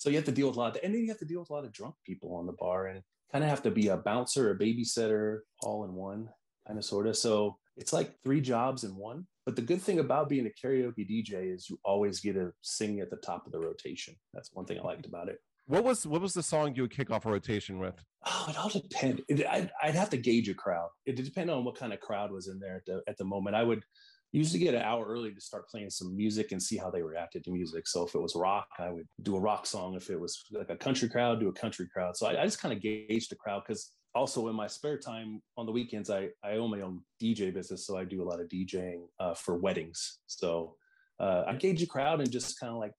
So 0.04 0.10
you 0.10 0.18
have 0.18 0.26
to 0.26 0.34
deal 0.34 0.48
with 0.48 0.58
a 0.58 0.60
lot 0.60 0.76
of, 0.76 0.84
and 0.84 0.94
then 0.94 1.02
you 1.02 1.08
have 1.08 1.20
to 1.20 1.26
deal 1.26 1.40
with 1.40 1.50
a 1.50 1.54
lot 1.54 1.64
of 1.64 1.72
drunk 1.72 1.96
people 2.06 2.36
on 2.36 2.46
the 2.46 2.52
bar 2.52 2.88
and 2.88 3.02
kind 3.32 3.42
of 3.42 3.50
have 3.50 3.64
to 3.64 3.72
be 3.72 3.88
a 3.88 3.96
bouncer, 3.96 4.52
a 4.52 4.60
babysitter, 4.60 5.40
all 5.62 5.86
in 5.86 5.94
one 5.94 6.28
kind 6.68 6.78
of 6.78 6.84
sort 6.84 7.08
of. 7.08 7.16
So 7.16 7.56
it's 7.78 7.94
like 7.94 8.22
three 8.22 8.42
jobs 8.42 8.84
in 8.84 8.98
one. 8.98 9.28
But 9.46 9.56
the 9.56 9.62
good 9.62 9.82
thing 9.82 10.00
about 10.00 10.28
being 10.28 10.46
a 10.46 10.68
karaoke 10.68 11.10
DJ 11.10 11.56
is 11.56 11.70
you 11.70 11.80
always 11.86 12.20
get 12.20 12.34
to 12.34 12.52
sing 12.60 13.00
at 13.00 13.12
the 13.12 13.16
top 13.16 13.46
of 13.46 13.54
the 13.54 13.62
rotation. 13.62 14.14
That's 14.34 14.50
one 14.52 14.66
thing 14.66 14.78
I 14.78 14.84
liked 14.84 15.06
about 15.06 15.30
it. 15.30 15.40
What 15.68 15.86
was 15.86 16.06
what 16.06 16.20
was 16.20 16.34
the 16.34 16.44
song 16.44 16.76
you 16.76 16.82
would 16.82 16.92
kick 16.92 17.10
off 17.10 17.26
a 17.26 17.32
rotation 17.32 17.80
with? 17.80 17.96
Oh, 18.26 18.48
it 18.50 18.58
all 18.58 18.68
depend. 18.68 19.22
It, 19.30 19.48
I'd, 19.48 19.72
I'd 19.82 19.96
have 19.96 20.10
to 20.10 20.18
gauge 20.18 20.50
a 20.50 20.54
crowd. 20.54 20.90
It 21.06 21.16
depend 21.16 21.50
on 21.50 21.64
what 21.64 21.78
kind 21.78 21.94
of 21.94 22.02
crowd 22.02 22.30
was 22.30 22.50
in 22.50 22.60
there 22.60 22.76
at 22.76 22.86
the, 22.86 23.02
at 23.08 23.18
the 23.18 23.24
moment. 23.24 23.56
I 23.56 23.64
would 23.64 23.86
usually 24.34 24.60
get 24.60 24.74
an 24.74 24.82
hour 24.82 25.06
early 25.06 25.32
to 25.32 25.40
start 25.40 25.70
playing 25.70 25.92
some 25.92 26.16
music 26.18 26.52
and 26.52 26.62
see 26.62 26.76
how 26.76 26.90
they 26.90 27.04
reacted 27.04 27.44
to 27.44 27.52
music. 27.52 27.88
So 27.88 28.06
if 28.06 28.16
it 28.16 28.20
was 28.20 28.36
rock, 28.36 28.68
I 28.80 28.90
would 28.90 29.08
do 29.22 29.36
a 29.36 29.40
rock 29.40 29.66
song. 29.68 29.96
If 29.96 30.10
it 30.10 30.20
was 30.20 30.44
like 30.52 30.72
a 30.72 30.76
country 30.76 31.08
crowd, 31.08 31.40
do 31.40 31.50
a 31.50 31.54
country 31.54 31.88
crowd. 31.94 32.18
So 32.18 32.26
I, 32.26 32.42
I 32.42 32.46
just 32.46 32.60
kind 32.60 32.74
of 32.74 32.82
gauge 32.82 33.30
the 33.30 33.36
crowd 33.36 33.62
because 33.66 33.92
also 34.16 34.48
in 34.48 34.56
my 34.56 34.66
spare 34.66 34.98
time 34.98 35.42
on 35.56 35.68
the 35.68 35.72
weekends, 35.72 36.10
I, 36.10 36.30
I 36.44 36.54
own 36.54 36.72
my 36.72 36.82
own 36.82 37.02
DJ 37.22 37.54
business. 37.54 37.86
So 37.86 37.96
I 37.96 38.06
do 38.06 38.24
a 38.24 38.28
lot 38.28 38.42
of 38.42 38.48
DJing 38.48 39.04
uh, 39.20 39.36
for 39.36 39.56
weddings. 39.56 40.20
So 40.26 40.78
uh, 41.20 41.44
I 41.48 41.54
gauge 41.54 41.84
a 41.84 41.88
crowd 41.88 42.20
and 42.20 42.32
just 42.32 42.60
kind 42.60 42.74
of 42.74 42.80
like 42.80 42.94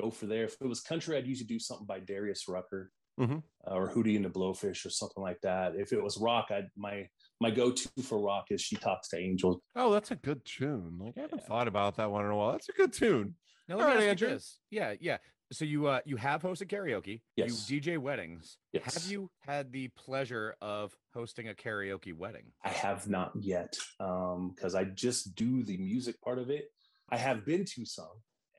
go 0.00 0.10
for 0.10 0.26
there. 0.26 0.44
If 0.44 0.56
it 0.60 0.66
was 0.66 0.80
country, 0.80 1.16
I'd 1.16 1.26
usually 1.26 1.46
do 1.46 1.60
something 1.60 1.86
by 1.86 2.00
Darius 2.00 2.48
Rucker 2.48 2.90
mm-hmm. 3.18 3.38
uh, 3.66 3.74
or 3.74 3.92
Hootie 3.92 4.16
and 4.16 4.24
the 4.24 4.30
Blowfish 4.30 4.84
or 4.84 4.90
something 4.90 5.22
like 5.22 5.40
that. 5.42 5.76
If 5.76 5.92
it 5.92 6.02
was 6.02 6.18
rock, 6.18 6.48
I 6.50 6.62
my 6.76 7.06
my 7.40 7.50
go-to 7.50 7.88
for 8.02 8.18
rock 8.18 8.46
is 8.50 8.60
"She 8.60 8.76
Talks 8.76 9.08
to 9.08 9.18
Angels." 9.18 9.60
Oh, 9.74 9.92
that's 9.92 10.10
a 10.10 10.16
good 10.16 10.44
tune. 10.44 10.98
Like 10.98 11.14
I 11.16 11.22
haven't 11.22 11.40
yeah. 11.40 11.46
thought 11.46 11.68
about 11.68 11.96
that 11.96 12.10
one 12.10 12.24
in 12.24 12.30
a 12.30 12.36
while. 12.36 12.52
That's 12.52 12.68
a 12.68 12.72
good 12.72 12.92
tune. 12.92 13.34
Now, 13.68 13.76
let 13.76 13.88
All 13.88 13.94
right, 13.94 14.08
Andrew. 14.08 14.28
This. 14.28 14.58
Yeah, 14.70 14.94
yeah. 15.00 15.18
So 15.52 15.64
you 15.64 15.86
uh 15.86 16.00
you 16.04 16.16
have 16.16 16.42
hosted 16.42 16.68
karaoke. 16.68 17.22
Yes. 17.36 17.68
You 17.70 17.80
DJ 17.80 17.98
weddings. 17.98 18.58
Yes. 18.72 19.02
Have 19.02 19.10
you 19.10 19.30
had 19.40 19.72
the 19.72 19.88
pleasure 19.88 20.54
of 20.60 20.94
hosting 21.14 21.48
a 21.48 21.54
karaoke 21.54 22.14
wedding? 22.14 22.52
I 22.64 22.68
have 22.68 23.08
not 23.08 23.32
yet, 23.40 23.74
um, 23.98 24.52
because 24.54 24.74
I 24.74 24.84
just 24.84 25.34
do 25.34 25.64
the 25.64 25.76
music 25.78 26.20
part 26.20 26.38
of 26.38 26.50
it. 26.50 26.66
I 27.10 27.16
have 27.16 27.44
been 27.44 27.64
to 27.64 27.84
some, 27.84 28.06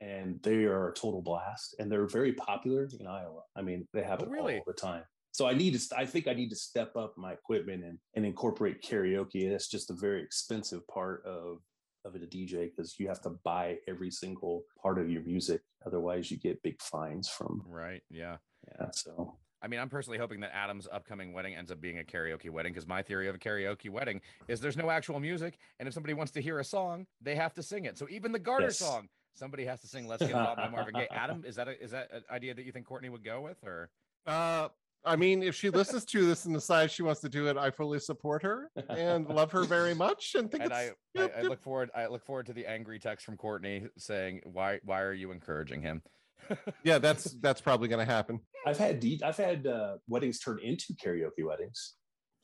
and 0.02 0.38
they 0.42 0.64
are 0.64 0.88
a 0.88 0.94
total 0.94 1.22
blast 1.22 1.76
and 1.78 1.90
they're 1.90 2.06
very 2.06 2.32
popular 2.32 2.88
in 2.98 3.06
Iowa. 3.06 3.42
I 3.56 3.62
mean, 3.62 3.86
they 3.94 4.02
happen 4.02 4.26
oh, 4.28 4.32
really? 4.32 4.56
all 4.56 4.64
the 4.66 4.72
time. 4.72 5.04
So 5.32 5.46
I 5.46 5.54
need 5.54 5.78
to, 5.78 5.96
I 5.96 6.06
think 6.06 6.28
I 6.28 6.34
need 6.34 6.50
to 6.50 6.56
step 6.56 6.94
up 6.96 7.14
my 7.16 7.32
equipment 7.32 7.84
and, 7.84 7.98
and 8.14 8.24
incorporate 8.24 8.82
karaoke. 8.82 9.50
That's 9.50 9.68
just 9.68 9.90
a 9.90 9.94
very 9.94 10.22
expensive 10.22 10.86
part 10.88 11.24
of, 11.24 11.58
of 12.04 12.14
it, 12.14 12.22
a 12.22 12.26
DJ, 12.26 12.70
because 12.70 12.96
you 12.98 13.08
have 13.08 13.22
to 13.22 13.30
buy 13.42 13.78
every 13.88 14.10
single 14.10 14.64
part 14.82 14.98
of 14.98 15.10
your 15.10 15.22
music. 15.22 15.62
Otherwise 15.86 16.30
you 16.30 16.38
get 16.38 16.62
big 16.62 16.80
fines 16.80 17.28
from. 17.28 17.62
Right. 17.66 18.02
Yeah. 18.10 18.36
Yeah. 18.78 18.88
So 18.92 19.36
I 19.62 19.68
mean, 19.68 19.78
I'm 19.78 19.88
personally 19.88 20.18
hoping 20.18 20.40
that 20.40 20.50
Adam's 20.52 20.88
upcoming 20.90 21.32
wedding 21.32 21.54
ends 21.54 21.70
up 21.70 21.80
being 21.80 22.00
a 22.00 22.02
karaoke 22.02 22.50
wedding 22.50 22.72
because 22.72 22.88
my 22.88 23.00
theory 23.00 23.28
of 23.28 23.36
a 23.36 23.38
karaoke 23.38 23.88
wedding 23.88 24.20
is 24.48 24.60
there's 24.60 24.76
no 24.76 24.90
actual 24.90 25.20
music. 25.20 25.56
And 25.78 25.86
if 25.86 25.94
somebody 25.94 26.14
wants 26.14 26.32
to 26.32 26.42
hear 26.42 26.58
a 26.58 26.64
song, 26.64 27.06
they 27.20 27.36
have 27.36 27.54
to 27.54 27.62
sing 27.62 27.84
it. 27.84 27.96
So 27.96 28.08
even 28.10 28.32
the 28.32 28.40
garter 28.40 28.66
yes. 28.66 28.78
song, 28.78 29.08
somebody 29.34 29.64
has 29.64 29.80
to 29.82 29.86
sing 29.86 30.08
"Let's 30.08 30.20
Get 30.20 30.30
It 30.30 30.36
On" 30.36 30.56
by 30.56 30.68
Marvin 30.68 30.94
Gaye. 30.94 31.08
Adam, 31.14 31.44
is 31.46 31.54
that 31.56 31.68
a, 31.68 31.80
is 31.80 31.92
that 31.92 32.08
an 32.12 32.22
idea 32.30 32.54
that 32.54 32.64
you 32.64 32.72
think 32.72 32.86
Courtney 32.86 33.08
would 33.08 33.24
go 33.24 33.40
with, 33.40 33.58
or? 33.62 33.88
Uh, 34.26 34.68
I 35.04 35.16
mean, 35.16 35.42
if 35.42 35.54
she 35.54 35.70
listens 35.70 36.04
to 36.06 36.26
this 36.26 36.44
and 36.44 36.54
decides 36.54 36.92
she 36.92 37.02
wants 37.02 37.20
to 37.22 37.28
do 37.28 37.48
it, 37.48 37.56
I 37.56 37.70
fully 37.70 37.98
support 37.98 38.42
her 38.42 38.70
and 38.88 39.28
love 39.28 39.50
her 39.52 39.64
very 39.64 39.94
much, 40.06 40.34
and 40.36 40.50
think. 40.50 40.64
And 40.64 40.72
I, 40.72 40.92
I, 41.16 41.30
I, 41.38 41.42
look 41.42 41.62
forward. 41.62 41.90
I 41.94 42.06
look 42.06 42.24
forward 42.24 42.46
to 42.46 42.52
the 42.52 42.66
angry 42.66 42.98
text 42.98 43.26
from 43.26 43.36
Courtney 43.36 43.86
saying, 43.98 44.42
"Why, 44.44 44.80
why 44.84 45.02
are 45.02 45.12
you 45.12 45.32
encouraging 45.32 45.82
him?" 45.82 46.02
yeah, 46.84 46.98
that's 46.98 47.24
that's 47.40 47.60
probably 47.60 47.88
going 47.88 48.04
to 48.04 48.12
happen. 48.12 48.40
I've 48.66 48.78
had 48.78 49.00
de- 49.00 49.20
I've 49.24 49.36
had 49.36 49.66
uh, 49.66 49.96
weddings 50.08 50.38
turn 50.38 50.58
into 50.62 50.94
karaoke 50.94 51.44
weddings, 51.44 51.94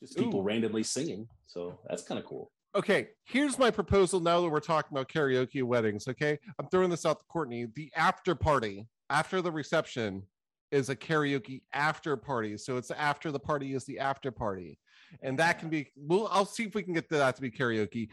just 0.01 0.17
people 0.17 0.41
Ooh. 0.41 0.43
randomly 0.43 0.83
singing. 0.83 1.27
So 1.47 1.79
that's 1.87 2.03
kind 2.03 2.19
of 2.19 2.25
cool 2.25 2.51
okay, 2.75 3.07
here's 3.25 3.57
my 3.57 3.71
proposal 3.71 4.19
now 4.19 4.41
that 4.41 4.49
we're 4.49 4.59
talking 4.59 4.95
about 4.95 5.09
karaoke 5.09 5.63
weddings. 5.63 6.07
Okay. 6.07 6.37
I'm 6.59 6.67
throwing 6.69 6.89
this 6.89 7.05
out 7.05 7.19
to 7.19 7.25
Courtney. 7.25 7.67
The 7.75 7.91
after 7.95 8.35
party 8.35 8.87
after 9.09 9.41
the 9.41 9.51
reception 9.51 10.23
is 10.71 10.89
a 10.89 10.95
karaoke 10.95 11.61
after 11.73 12.15
party. 12.15 12.57
So 12.57 12.77
it's 12.77 12.91
after 12.91 13.31
the 13.31 13.39
party 13.39 13.73
is 13.73 13.85
the 13.85 13.99
after 13.99 14.31
party. 14.31 14.79
And 15.21 15.37
that 15.39 15.59
can 15.59 15.69
be, 15.69 15.91
well, 15.95 16.29
I'll 16.31 16.45
see 16.45 16.63
if 16.63 16.75
we 16.75 16.83
can 16.83 16.93
get 16.93 17.09
that 17.09 17.35
to 17.35 17.41
be 17.41 17.51
karaoke. 17.51 18.09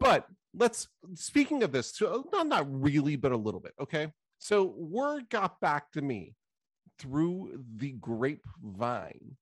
But 0.00 0.26
let's, 0.54 0.88
speaking 1.14 1.62
of 1.62 1.72
this, 1.72 1.94
so 1.94 2.24
not, 2.32 2.46
not 2.46 2.66
really, 2.68 3.16
but 3.16 3.32
a 3.32 3.36
little 3.36 3.60
bit. 3.60 3.72
Okay. 3.80 4.12
So 4.38 4.74
word 4.76 5.28
got 5.28 5.60
back 5.60 5.90
to 5.92 6.02
me 6.02 6.34
through 6.98 7.64
the 7.76 7.92
grapevine 7.92 9.36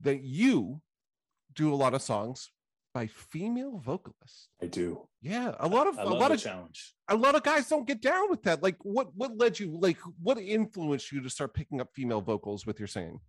that 0.00 0.22
you 0.22 0.80
do 1.54 1.72
a 1.72 1.76
lot 1.76 1.94
of 1.94 2.02
songs 2.02 2.50
by 2.96 3.06
female 3.08 3.76
vocalists. 3.76 4.48
I 4.62 4.66
do. 4.68 5.06
Yeah, 5.20 5.54
a 5.60 5.68
lot 5.68 5.86
of 5.86 5.98
a 5.98 6.04
lot 6.04 6.32
of 6.32 6.40
challenge. 6.40 6.94
A 7.08 7.14
lot 7.14 7.34
of 7.34 7.42
guys 7.42 7.68
don't 7.68 7.86
get 7.86 8.00
down 8.00 8.30
with 8.30 8.42
that. 8.44 8.62
Like, 8.62 8.76
what 8.84 9.08
what 9.14 9.36
led 9.36 9.60
you? 9.60 9.78
Like, 9.78 9.98
what 10.22 10.38
influenced 10.38 11.12
you 11.12 11.20
to 11.20 11.28
start 11.28 11.52
picking 11.52 11.78
up 11.78 11.90
female 11.94 12.22
vocals 12.22 12.64
with 12.64 12.78
your 12.78 12.86
singing? 12.88 13.20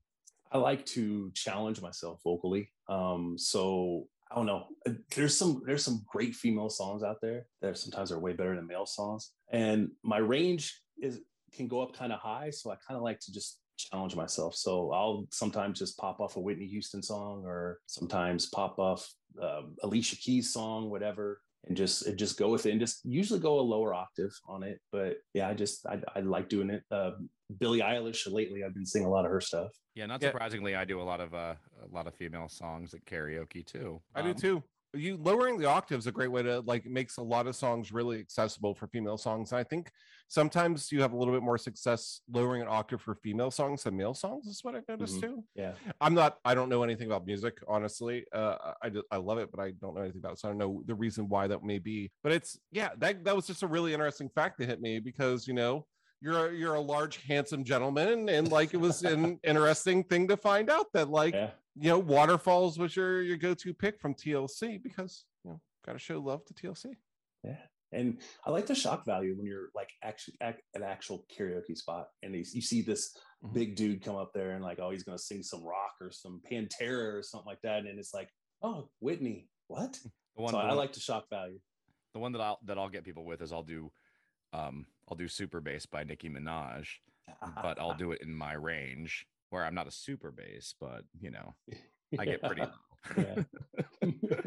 I 0.53 0.57
like 0.59 0.85
to 0.97 1.31
challenge 1.33 1.81
myself 1.81 2.21
vocally. 2.23 2.71
Um, 2.87 3.37
so 3.37 4.07
I 4.31 4.35
don't 4.35 4.45
know. 4.45 4.67
Uh, 4.87 4.93
there's 5.13 5.37
some 5.37 5.61
there's 5.65 5.83
some 5.83 6.05
great 6.07 6.33
female 6.33 6.69
songs 6.69 7.03
out 7.03 7.17
there 7.21 7.47
that 7.61 7.77
sometimes 7.77 8.09
are 8.13 8.19
way 8.19 8.31
better 8.31 8.55
than 8.55 8.67
male 8.67 8.85
songs, 8.85 9.33
and 9.51 9.89
my 10.01 10.19
range 10.19 10.81
is 10.97 11.19
can 11.51 11.67
go 11.67 11.81
up 11.81 11.93
kind 11.93 12.13
of 12.13 12.19
high. 12.19 12.51
So 12.51 12.71
I 12.71 12.75
kind 12.87 12.95
of 12.95 13.03
like 13.03 13.19
to 13.19 13.33
just 13.33 13.59
challenge 13.77 14.15
myself. 14.15 14.55
So 14.55 14.91
I'll 14.91 15.27
sometimes 15.31 15.79
just 15.79 15.97
pop 15.97 16.19
off 16.19 16.35
a 16.35 16.39
Whitney 16.39 16.67
Houston 16.67 17.01
song 17.01 17.43
or 17.45 17.79
sometimes 17.85 18.49
pop 18.49 18.77
off 18.79 19.07
um, 19.41 19.75
Alicia 19.83 20.15
Keys 20.17 20.51
song, 20.51 20.89
whatever, 20.89 21.41
and 21.65 21.77
just 21.77 22.05
and 22.07 22.17
just 22.17 22.37
go 22.37 22.49
with 22.49 22.65
it 22.65 22.71
and 22.71 22.79
just 22.79 23.01
usually 23.05 23.39
go 23.39 23.59
a 23.59 23.61
lower 23.61 23.93
octave 23.93 24.31
on 24.47 24.63
it. 24.63 24.79
But 24.91 25.17
yeah, 25.33 25.47
I 25.47 25.53
just 25.53 25.85
I, 25.85 26.01
I 26.15 26.21
like 26.21 26.49
doing 26.49 26.69
it. 26.69 26.83
Uh, 26.91 27.11
Billie 27.59 27.79
Eilish. 27.79 28.31
Lately, 28.31 28.63
I've 28.63 28.73
been 28.73 28.85
singing 28.85 29.07
a 29.07 29.11
lot 29.11 29.25
of 29.25 29.31
her 29.31 29.39
stuff. 29.41 29.71
Yeah, 29.95 30.05
not 30.05 30.21
Yeah. 30.21 30.29
surprisingly, 30.31 30.75
I 30.75 30.83
do 30.85 31.01
a 31.01 31.03
lot 31.03 31.21
of 31.21 31.33
uh, 31.33 31.55
a 31.83 31.95
lot 31.95 32.07
of 32.07 32.15
female 32.15 32.49
songs 32.49 32.93
at 32.93 33.05
karaoke 33.05 33.65
too. 33.65 34.01
I 34.15 34.21
do 34.21 34.29
Um, 34.29 34.35
too. 34.35 34.63
You 34.93 35.17
lowering 35.17 35.57
the 35.57 35.65
octave 35.65 35.99
is 35.99 36.07
a 36.07 36.11
great 36.11 36.31
way 36.31 36.43
to 36.43 36.61
like 36.61 36.85
makes 36.85 37.17
a 37.17 37.21
lot 37.21 37.45
of 37.45 37.55
songs 37.55 37.91
really 37.91 38.19
accessible 38.19 38.73
for 38.73 38.87
female 38.87 39.17
songs. 39.17 39.51
And 39.51 39.59
I 39.59 39.63
think 39.63 39.91
sometimes 40.29 40.91
you 40.91 41.01
have 41.01 41.13
a 41.13 41.17
little 41.17 41.33
bit 41.33 41.43
more 41.43 41.57
success 41.57 42.21
lowering 42.31 42.61
an 42.61 42.67
octave 42.69 43.01
for 43.01 43.15
female 43.15 43.51
songs 43.51 43.83
than 43.83 43.97
male 43.97 44.13
songs. 44.13 44.47
Is 44.47 44.63
what 44.63 44.75
I've 44.75 44.87
noticed 44.87 45.17
Mhm. 45.17 45.21
too. 45.21 45.43
Yeah, 45.55 45.73
I'm 45.99 46.13
not. 46.13 46.39
I 46.45 46.55
don't 46.55 46.69
know 46.69 46.83
anything 46.83 47.07
about 47.07 47.25
music, 47.25 47.57
honestly. 47.67 48.25
Uh, 48.31 48.73
I 48.81 48.89
just, 48.89 49.05
I 49.11 49.17
love 49.17 49.37
it, 49.39 49.51
but 49.51 49.59
I 49.59 49.71
don't 49.71 49.93
know 49.93 50.01
anything 50.01 50.19
about 50.19 50.33
it, 50.33 50.39
so 50.39 50.47
I 50.47 50.51
don't 50.51 50.57
know 50.57 50.81
the 50.85 50.95
reason 50.95 51.27
why 51.27 51.47
that 51.47 51.63
may 51.63 51.79
be. 51.79 52.11
But 52.23 52.31
it's 52.31 52.57
yeah, 52.71 52.89
that 52.97 53.23
that 53.25 53.35
was 53.35 53.45
just 53.47 53.63
a 53.63 53.67
really 53.67 53.93
interesting 53.93 54.29
fact 54.29 54.57
that 54.59 54.67
hit 54.69 54.81
me 54.81 54.99
because 54.99 55.47
you 55.47 55.53
know 55.53 55.85
you're 56.21 56.47
a, 56.47 56.53
you're 56.55 56.75
a 56.75 56.81
large, 56.81 57.17
handsome 57.23 57.63
gentleman, 57.63 58.29
and 58.29 58.51
like 58.51 58.73
it 58.73 58.77
was 58.77 59.03
an 59.03 59.39
interesting 59.43 60.03
thing 60.05 60.27
to 60.29 60.37
find 60.37 60.69
out 60.69 60.87
that 60.93 61.09
like 61.09 61.33
yeah, 61.35 61.51
you 61.79 61.89
know 61.89 61.99
Waterfalls 61.99 62.77
was 62.79 62.95
your 62.95 63.21
your 63.21 63.37
go 63.37 63.53
to 63.53 63.73
pick 63.73 63.99
from 63.99 64.13
TLC 64.13 64.81
because 64.81 65.25
you 65.43 65.51
know 65.51 65.61
got 65.85 65.93
to 65.93 65.99
show 65.99 66.19
love 66.19 66.43
to 66.45 66.53
TLC. 66.53 66.95
Yeah, 67.43 67.57
and 67.91 68.19
I 68.45 68.51
like 68.51 68.65
the 68.65 68.75
shock 68.75 69.05
value 69.05 69.35
when 69.37 69.45
you're 69.45 69.69
like 69.75 69.89
actually 70.03 70.35
at 70.41 70.59
an 70.73 70.83
actual 70.83 71.25
karaoke 71.35 71.77
spot 71.77 72.07
and 72.23 72.33
you, 72.35 72.43
you 72.53 72.61
see 72.61 72.81
this 72.81 73.15
Mhm. 73.43 73.53
big 73.53 73.75
dude 73.75 74.01
come 74.01 74.15
up 74.15 74.31
there 74.33 74.51
and 74.53 74.63
like, 74.63 74.79
oh, 74.79 74.89
he's 74.89 75.03
gonna 75.03 75.19
sing 75.19 75.43
some 75.43 75.63
rock 75.63 75.93
or 76.01 76.11
some 76.11 76.41
Pantera 76.51 77.13
or 77.13 77.21
something 77.21 77.45
like 77.45 77.61
that, 77.61 77.85
and 77.85 77.99
it's 77.99 78.11
like, 78.13 78.29
oh, 78.63 78.89
Whitney, 78.99 79.47
what? 79.67 79.99
The 80.35 80.43
one, 80.43 80.51
so 80.51 80.57
the 80.57 80.63
I 80.63 80.67
one- 80.69 80.77
like 80.77 80.93
the 80.93 80.99
shock 80.99 81.29
value. 81.31 81.59
the 82.13 82.19
one 82.19 82.31
that 82.33 82.41
I'll 82.41 82.59
that 82.65 82.77
I'll 82.77 82.89
get 82.89 83.03
people 83.03 83.25
with 83.25 83.41
is 83.41 83.51
I'll 83.51 83.63
do 83.63 83.91
um 84.53 84.85
I'll 85.07 85.17
do 85.17 85.27
Super 85.27 85.61
Bass 85.61 85.85
by 85.85 86.03
Nicki 86.03 86.29
Minaj, 86.29 86.87
but 87.63 87.79
I'll 87.79 87.95
do 87.95 88.11
it 88.11 88.21
in 88.21 88.33
my 88.33 88.53
range 88.53 89.25
where 89.49 89.65
I'm 89.65 89.75
not 89.75 89.87
a 89.87 89.91
super 89.91 90.31
bass, 90.31 90.73
but 90.79 91.03
you 91.19 91.31
know, 91.31 91.55
I 92.19 92.25
get 92.25 92.41
pretty 92.41 92.61
low. 92.61 93.43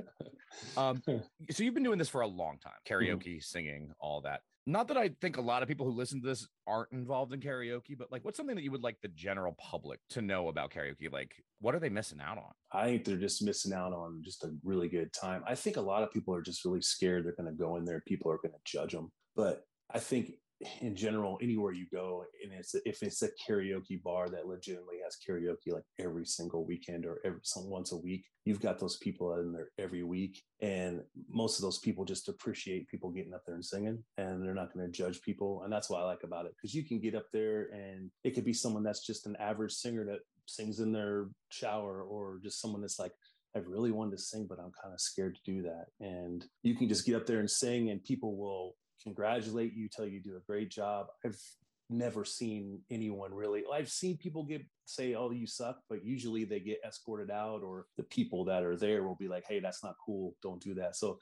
Um, 0.76 1.02
so 1.50 1.62
you've 1.62 1.74
been 1.74 1.84
doing 1.84 1.98
this 1.98 2.08
for 2.08 2.22
a 2.22 2.26
long 2.26 2.58
time 2.58 2.72
Mm-hmm. 2.86 3.04
karaoke 3.12 3.42
singing 3.42 3.92
all 4.00 4.20
that 4.22 4.40
not 4.66 4.88
that 4.88 4.96
i 4.96 5.10
think 5.20 5.36
a 5.36 5.40
lot 5.40 5.62
of 5.62 5.68
people 5.68 5.86
who 5.86 5.92
listen 5.92 6.20
to 6.20 6.26
this 6.26 6.48
aren't 6.66 6.90
involved 6.92 7.32
in 7.32 7.40
karaoke 7.40 7.96
but 7.96 8.10
like 8.10 8.24
what's 8.24 8.36
something 8.36 8.56
that 8.56 8.64
you 8.64 8.70
would 8.72 8.82
like 8.82 8.96
the 9.00 9.08
general 9.08 9.54
public 9.60 10.00
to 10.10 10.20
know 10.20 10.48
about 10.48 10.70
karaoke 10.72 11.10
like 11.10 11.32
what 11.60 11.74
are 11.74 11.78
they 11.78 11.88
missing 11.88 12.20
out 12.20 12.36
on 12.36 12.50
I 12.72 12.86
think 12.86 13.04
they're 13.04 13.16
just 13.16 13.42
missing 13.42 13.72
out 13.72 13.92
on 13.92 14.22
just 14.24 14.44
a 14.44 14.50
really 14.64 14.88
good 14.88 15.12
time. 15.12 15.42
I 15.46 15.54
think 15.54 15.76
a 15.76 15.80
lot 15.80 16.02
of 16.02 16.12
people 16.12 16.34
are 16.34 16.42
just 16.42 16.64
really 16.64 16.82
scared 16.82 17.24
they're 17.24 17.34
going 17.36 17.50
to 17.50 17.56
go 17.56 17.76
in 17.76 17.84
there, 17.84 18.02
people 18.06 18.30
are 18.30 18.38
going 18.38 18.52
to 18.52 18.60
judge 18.64 18.92
them. 18.92 19.10
But 19.34 19.62
I 19.92 19.98
think 19.98 20.34
in 20.80 20.94
general, 20.94 21.38
anywhere 21.40 21.72
you 21.72 21.86
go, 21.92 22.24
and 22.42 22.52
it's 22.52 22.74
if 22.84 23.02
it's 23.02 23.22
a 23.22 23.28
karaoke 23.48 24.02
bar 24.02 24.28
that 24.28 24.46
legitimately 24.46 24.96
has 25.02 25.16
karaoke 25.26 25.72
like 25.72 25.84
every 25.98 26.26
single 26.26 26.64
weekend 26.64 27.06
or 27.06 27.20
every 27.24 27.40
some 27.42 27.70
once 27.70 27.92
a 27.92 27.96
week, 27.96 28.26
you've 28.44 28.60
got 28.60 28.78
those 28.78 28.98
people 28.98 29.34
in 29.38 29.52
there 29.52 29.70
every 29.78 30.02
week, 30.02 30.42
and 30.60 31.00
most 31.28 31.58
of 31.58 31.62
those 31.62 31.78
people 31.78 32.04
just 32.04 32.28
appreciate 32.28 32.88
people 32.88 33.10
getting 33.10 33.34
up 33.34 33.42
there 33.46 33.54
and 33.54 33.64
singing, 33.64 34.02
and 34.18 34.44
they're 34.44 34.54
not 34.54 34.72
going 34.72 34.84
to 34.84 34.92
judge 34.92 35.22
people, 35.22 35.62
and 35.64 35.72
that's 35.72 35.88
what 35.88 36.00
I 36.00 36.04
like 36.04 36.24
about 36.24 36.46
it 36.46 36.52
because 36.56 36.74
you 36.74 36.84
can 36.84 37.00
get 37.00 37.14
up 37.14 37.26
there 37.32 37.68
and 37.72 38.10
it 38.24 38.34
could 38.34 38.44
be 38.44 38.52
someone 38.52 38.82
that's 38.82 39.06
just 39.06 39.26
an 39.26 39.36
average 39.36 39.72
singer 39.72 40.04
that 40.04 40.20
sings 40.46 40.80
in 40.80 40.92
their 40.92 41.28
shower 41.50 42.02
or 42.02 42.40
just 42.42 42.60
someone 42.60 42.80
that's 42.80 42.98
like 42.98 43.12
I've 43.56 43.66
really 43.66 43.90
wanted 43.90 44.12
to 44.12 44.22
sing 44.22 44.46
but 44.48 44.58
i'm 44.58 44.72
kind 44.80 44.94
of 44.94 45.00
scared 45.00 45.36
to 45.36 45.52
do 45.52 45.62
that 45.62 45.86
and 46.00 46.44
you 46.62 46.76
can 46.76 46.88
just 46.88 47.04
get 47.04 47.16
up 47.16 47.26
there 47.26 47.40
and 47.40 47.50
sing 47.50 47.90
and 47.90 48.02
people 48.02 48.36
will 48.36 48.76
congratulate 49.02 49.72
you 49.74 49.88
tell 49.88 50.06
you 50.06 50.20
do 50.20 50.36
a 50.36 50.46
great 50.46 50.70
job 50.70 51.06
i've 51.24 51.40
never 51.88 52.24
seen 52.24 52.80
anyone 52.90 53.34
really 53.34 53.64
i've 53.72 53.90
seen 53.90 54.16
people 54.16 54.44
get 54.44 54.62
say 54.84 55.14
oh 55.14 55.30
you 55.30 55.46
suck 55.46 55.78
but 55.88 56.04
usually 56.04 56.44
they 56.44 56.60
get 56.60 56.78
escorted 56.86 57.30
out 57.30 57.62
or 57.62 57.86
the 57.96 58.02
people 58.04 58.44
that 58.44 58.62
are 58.62 58.76
there 58.76 59.02
will 59.02 59.16
be 59.16 59.26
like 59.26 59.44
hey 59.48 59.58
that's 59.58 59.82
not 59.82 59.96
cool 60.04 60.34
don't 60.42 60.62
do 60.62 60.72
that 60.72 60.94
so 60.94 61.18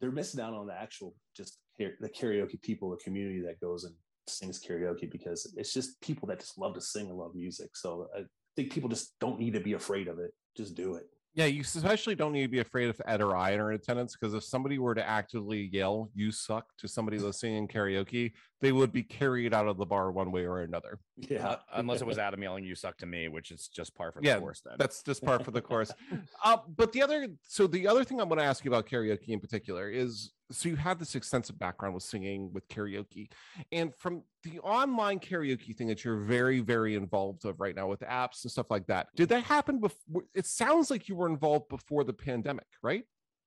they're 0.00 0.10
missing 0.10 0.40
out 0.40 0.54
on 0.54 0.66
the 0.66 0.74
actual 0.74 1.14
just 1.36 1.58
the 1.78 2.08
karaoke 2.08 2.60
people 2.62 2.90
the 2.90 2.96
community 2.96 3.40
that 3.40 3.60
goes 3.60 3.84
and 3.84 3.94
sings 4.26 4.60
karaoke 4.60 5.08
because 5.10 5.52
it's 5.56 5.72
just 5.72 6.00
people 6.00 6.26
that 6.26 6.40
just 6.40 6.58
love 6.58 6.74
to 6.74 6.80
sing 6.80 7.08
and 7.08 7.16
love 7.16 7.34
music 7.34 7.76
so 7.76 8.08
I, 8.16 8.24
think 8.58 8.72
people 8.72 8.88
just 8.88 9.16
don't 9.20 9.38
need 9.38 9.52
to 9.52 9.60
be 9.60 9.74
afraid 9.74 10.08
of 10.08 10.18
it. 10.18 10.32
Just 10.56 10.74
do 10.74 10.96
it. 10.96 11.06
Yeah, 11.38 11.44
you 11.44 11.60
especially 11.60 12.16
don't 12.16 12.32
need 12.32 12.42
to 12.42 12.48
be 12.48 12.58
afraid 12.58 12.88
if 12.88 13.00
Ed 13.06 13.20
or 13.20 13.36
I 13.36 13.54
are 13.54 13.70
in 13.70 13.76
attendance 13.76 14.16
because 14.16 14.34
if 14.34 14.42
somebody 14.42 14.80
were 14.80 14.96
to 14.96 15.08
actively 15.08 15.70
yell 15.72 16.10
"you 16.12 16.32
suck" 16.32 16.64
to 16.78 16.88
somebody 16.88 17.16
that's 17.16 17.38
singing 17.38 17.68
karaoke, 17.68 18.32
they 18.60 18.72
would 18.72 18.92
be 18.92 19.02
carried 19.02 19.54
out 19.54 19.66
of 19.66 19.76
the 19.76 19.86
bar 19.86 20.10
one 20.10 20.32
way 20.32 20.44
or 20.44 20.60
another. 20.60 20.98
Yeah, 21.16 21.48
Uh, 21.48 21.56
unless 21.74 22.00
it 22.00 22.06
was 22.06 22.18
adam 22.26 22.42
yelling 22.42 22.64
you 22.64 22.74
suck 22.74 22.96
to 22.98 23.06
me 23.06 23.28
which 23.28 23.50
is 23.50 23.68
just 23.68 23.94
par 23.94 24.12
for 24.12 24.20
the 24.20 24.26
Yeah, 24.26 24.38
course 24.38 24.60
then 24.64 24.74
That's 24.78 25.02
just 25.02 25.24
par 25.24 25.38
for 25.42 25.50
the 25.50 25.60
course. 25.60 25.92
Uh, 26.44 26.58
but 26.76 26.92
the 26.92 27.02
other, 27.02 27.28
so 27.42 27.66
the 27.66 27.86
other 27.86 28.04
thing 28.04 28.20
I'm 28.20 28.28
going 28.28 28.38
to 28.38 28.44
ask 28.44 28.64
you 28.64 28.70
about 28.70 28.86
karaoke 28.86 29.28
in 29.28 29.40
particular 29.40 29.88
is, 29.88 30.32
so 30.50 30.68
you 30.68 30.76
have 30.76 30.98
this 30.98 31.14
extensive 31.14 31.58
background 31.58 31.94
with 31.94 32.04
singing 32.04 32.50
with 32.52 32.66
karaoke, 32.68 33.28
and 33.72 33.94
from 33.94 34.22
the 34.44 34.60
online 34.60 35.18
karaoke 35.18 35.76
thing 35.76 35.88
that 35.88 36.04
you're 36.04 36.20
very, 36.20 36.60
very 36.60 36.94
involved 36.94 37.44
of 37.44 37.60
right 37.60 37.74
now 37.74 37.86
with 37.88 38.00
apps 38.00 38.44
and 38.44 38.50
stuff 38.52 38.70
like 38.70 38.86
that. 38.86 39.08
Did 39.16 39.28
that 39.30 39.42
happen 39.42 39.80
before? 39.80 40.22
It 40.34 40.46
sounds 40.46 40.90
like 40.90 41.08
you 41.08 41.16
were 41.16 41.28
involved 41.28 41.68
before 41.68 42.04
the 42.04 42.14
pandemic, 42.14 42.66
right? 42.82 43.04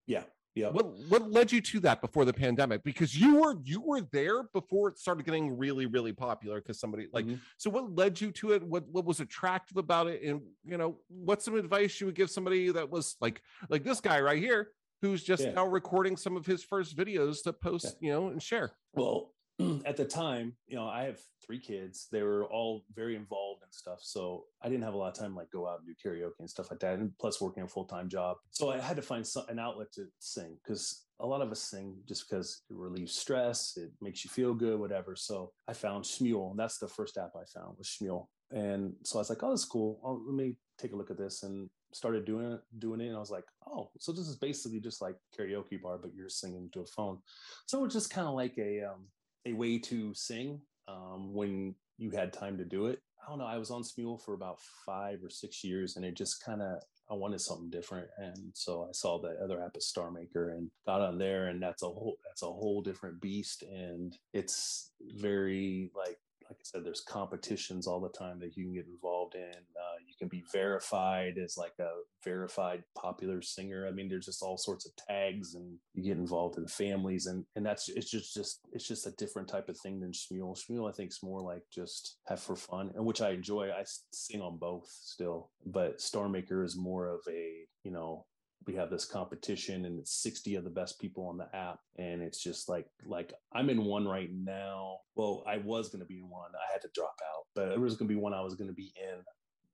yeah, 0.08 0.24
yeah. 0.56 0.70
What 0.70 0.88
what 1.10 1.32
led 1.32 1.52
you 1.52 1.62
to 1.62 1.80
that 1.82 2.02
before 2.02 2.26
the 2.26 2.34
pandemic? 2.34 2.84
Because 2.84 3.16
you 3.18 3.36
were 3.38 3.56
you 3.64 3.82
were 3.82 4.02
there 4.12 4.44
before 4.54 4.90
it 4.90 4.98
started 4.98 5.26
getting 5.26 5.58
really, 5.58 5.86
really 5.86 6.12
popular. 6.14 6.60
Because 6.60 6.80
somebody 6.80 7.08
like 7.14 7.26
Mhm. 7.26 7.40
so 7.58 7.70
what 7.70 7.96
led 7.96 8.20
you 8.20 8.32
to 8.34 8.52
it? 8.52 8.64
What 8.64 8.88
what 8.90 9.06
was 9.06 9.20
attractive 9.22 9.78
about 9.78 10.08
it? 10.08 10.22
And 10.24 10.42
you 10.66 10.78
know, 10.78 10.98
what's 11.08 11.46
some 11.46 11.56
advice 11.56 12.00
you 12.00 12.08
would 12.08 12.16
give 12.16 12.30
somebody 12.30 12.70
that 12.72 12.90
was 12.90 13.16
like 13.22 13.42
like 13.70 13.84
this 13.84 14.02
guy 14.02 14.20
right 14.20 14.40
here, 14.40 14.72
who's 15.02 15.24
just 15.24 15.44
Yeah. 15.44 15.54
now 15.54 15.68
recording 15.68 16.18
some 16.18 16.36
of 16.36 16.46
his 16.46 16.64
first 16.64 16.98
videos 16.98 17.44
to 17.44 17.54
post, 17.54 17.98
you 18.02 18.12
know, 18.12 18.28
and 18.28 18.42
share. 18.44 18.72
Well, 18.94 19.34
at 19.86 19.98
the 19.98 20.06
time, 20.06 20.54
you 20.68 20.76
know, 20.76 20.88
I 20.88 21.04
have 21.04 21.20
three 21.46 21.60
kids. 21.60 22.08
They 22.12 22.22
were 22.22 22.46
all 22.46 22.84
very 22.96 23.16
involved 23.16 23.64
and 23.64 23.74
stuff. 23.74 24.00
So 24.02 24.46
I 24.62 24.70
didn't 24.70 24.84
have 24.84 24.94
a 24.94 24.98
lot 24.98 25.16
of 25.16 25.20
time 25.20 25.36
like 25.36 25.52
go 25.52 25.68
out 25.68 25.80
and 25.80 25.88
do 25.88 26.10
karaoke 26.10 26.40
and 26.40 26.50
stuff 26.50 26.72
like 26.72 26.80
that. 26.82 27.00
And 27.00 27.12
plus 27.20 27.42
working 27.42 27.64
a 27.64 27.68
full 27.68 27.86
time 27.86 28.10
job. 28.10 28.38
So 28.52 28.70
I 28.70 28.80
had 28.80 28.96
to 28.96 29.02
find 29.02 29.26
some, 29.26 29.46
an 29.50 29.60
outlet 29.60 29.92
to 29.94 30.06
sing 30.20 30.58
because 30.64 31.06
a 31.20 31.26
lot 31.26 31.42
of 31.42 31.52
us 31.52 31.62
sing 31.62 31.96
just 32.08 32.30
because 32.30 32.64
it 32.70 32.76
relieves 32.76 33.14
stress, 33.14 33.78
it 33.78 33.92
makes 34.02 34.24
you 34.24 34.30
feel 34.30 34.54
good, 34.54 34.80
whatever. 34.80 35.16
So 35.16 35.52
I 35.68 35.74
found 35.74 36.04
Smule. 36.04 36.52
and 36.52 36.60
that's 36.60 36.78
the 36.78 36.88
first 36.88 37.18
app 37.18 37.32
I 37.36 37.46
found 37.46 37.78
was 37.78 37.88
Smule. 37.88 38.28
And 38.52 38.94
so 39.04 39.18
I 39.18 39.22
was 39.22 39.30
like, 39.30 39.44
oh, 39.44 39.50
that's 39.50 39.66
cool. 39.66 40.00
Oh, 40.04 40.22
let 40.26 40.36
me 40.36 40.56
take 40.78 40.94
a 40.94 40.96
look 40.96 41.12
at 41.12 41.18
this 41.18 41.44
and 41.44 41.70
started 41.94 42.26
doing 42.26 42.54
it, 42.54 42.62
doing 42.80 43.02
it. 43.02 43.08
And 43.08 43.16
I 43.16 43.20
was 43.20 43.32
like, 43.32 43.46
oh, 43.68 43.90
so 44.00 44.12
this 44.12 44.28
is 44.28 44.36
basically 44.36 44.80
just 44.80 45.02
like 45.02 45.16
karaoke 45.38 45.82
bar, 45.82 45.98
but 45.98 46.14
you're 46.14 46.30
singing 46.30 46.70
to 46.74 46.82
a 46.82 46.86
phone. 46.86 47.20
So 47.66 47.86
it's 47.86 47.94
just 47.94 48.10
kind 48.10 48.28
of 48.28 48.34
like 48.34 48.58
a 48.58 48.84
um, 48.84 49.06
a 49.46 49.54
way 49.54 49.80
to 49.80 50.14
sing 50.14 50.62
um, 50.88 51.34
when 51.34 51.76
you 51.98 52.12
had 52.12 52.34
time 52.34 52.58
to 52.58 52.66
do 52.66 52.88
it. 52.88 53.00
I 53.24 53.30
don't 53.30 53.40
know. 53.40 53.46
I 53.46 53.58
was 53.58 53.70
on 53.70 53.84
Smule 53.84 54.20
for 54.20 54.34
about 54.34 54.60
five 54.86 55.24
or 55.24 55.30
six 55.30 55.64
years, 55.64 55.96
and 55.96 56.04
it 56.04 56.16
just 56.16 56.44
kind 56.44 56.62
of 56.62 56.82
I 57.10 57.14
wanted 57.14 57.42
something 57.42 57.70
different, 57.70 58.08
and 58.18 58.52
so 58.54 58.88
I 58.90 58.92
saw 58.94 59.20
the 59.20 59.38
other 59.44 59.62
app 59.62 59.76
is 59.76 59.92
StarMaker 59.96 60.54
and 60.54 60.72
got 60.86 61.02
on 61.02 61.18
there, 61.18 61.48
and 61.48 61.62
that's 61.62 61.84
a 61.84 61.88
whole 61.88 62.16
that's 62.26 62.42
a 62.42 62.48
whole 62.48 62.82
different 62.82 63.22
beast, 63.22 63.64
and 63.64 64.18
it's 64.34 64.92
very 65.18 65.92
like 65.96 66.18
like 66.52 66.60
I 66.60 66.64
said, 66.66 66.84
there's 66.84 67.00
competitions 67.00 67.88
all 67.88 68.02
the 68.02 68.10
time 68.10 68.38
that 68.40 68.58
you 68.58 68.66
can 68.66 68.74
get 68.74 68.86
involved 68.86 69.36
in. 69.36 69.42
Uh, 69.42 69.98
you 70.06 70.14
can 70.20 70.28
be 70.28 70.44
verified 70.52 71.38
as 71.38 71.56
like 71.58 71.72
a 71.80 71.90
verified 72.26 72.84
popular 72.94 73.42
singer. 73.42 73.88
I 73.88 73.92
mean, 73.92 74.10
there's 74.10 74.26
just 74.26 74.44
all 74.44 74.58
sorts 74.58 74.86
of 74.86 74.92
tags, 74.98 75.56
and 75.56 75.78
you 75.94 76.04
get 76.04 76.18
involved 76.18 76.58
in 76.58 76.68
families, 76.68 77.28
and 77.28 77.46
and 77.56 77.66
that's 77.66 77.88
it's 77.88 78.12
just 78.12 78.34
just 78.34 78.60
it's 78.74 78.86
just 78.86 79.08
a 79.08 79.12
different 79.12 79.48
type 79.48 79.70
of 79.70 79.80
thing 79.80 80.02
than 80.02 80.12
Smule. 80.12 80.60
Smule, 80.60 80.90
I 80.90 80.94
think, 80.94 81.12
is 81.12 81.20
more 81.24 81.42
like 81.42 81.64
just 81.74 82.18
have 82.28 82.42
for 82.42 82.58
fun, 82.58 82.92
and 82.96 83.06
which 83.06 83.22
I 83.22 83.30
enjoy. 83.30 83.70
I 83.70 83.86
sing 84.12 84.42
on 84.42 84.58
both 84.58 84.90
still, 84.90 85.52
but 85.66 86.00
StarMaker 86.00 86.66
is 86.66 86.76
more 86.76 87.08
of 87.08 87.22
a 87.30 87.62
you 87.86 87.92
know 87.92 88.26
we 88.68 88.76
have 88.76 88.90
this 88.90 89.06
competition 89.06 89.86
and 89.86 90.00
it's 90.00 90.22
60 90.22 90.56
of 90.56 90.64
the 90.64 90.70
best 90.70 91.00
people 91.00 91.28
on 91.28 91.38
the 91.38 91.48
app 91.56 91.80
and 91.98 92.22
it's 92.22 92.42
just 92.42 92.70
like 92.70 92.88
like 93.06 93.34
i'm 93.54 93.70
in 93.70 93.84
one 93.84 94.08
right 94.08 94.30
now 94.34 94.98
well 95.16 95.44
i 95.48 95.58
was 95.58 95.90
going 95.90 96.02
to 96.02 96.06
be 96.06 96.20
in 96.20 96.30
one 96.30 96.52
i 96.56 96.72
had 96.72 96.82
to 96.82 96.90
drop 96.94 97.16
out 97.34 97.46
but 97.56 97.70
it 97.70 97.80
was 97.80 97.96
going 97.96 98.08
to 98.08 98.14
be 98.14 98.20
one 98.20 98.34
i 98.34 98.42
was 98.42 98.56
going 98.56 98.70
to 98.70 98.74
be 98.74 98.94
in 98.96 99.20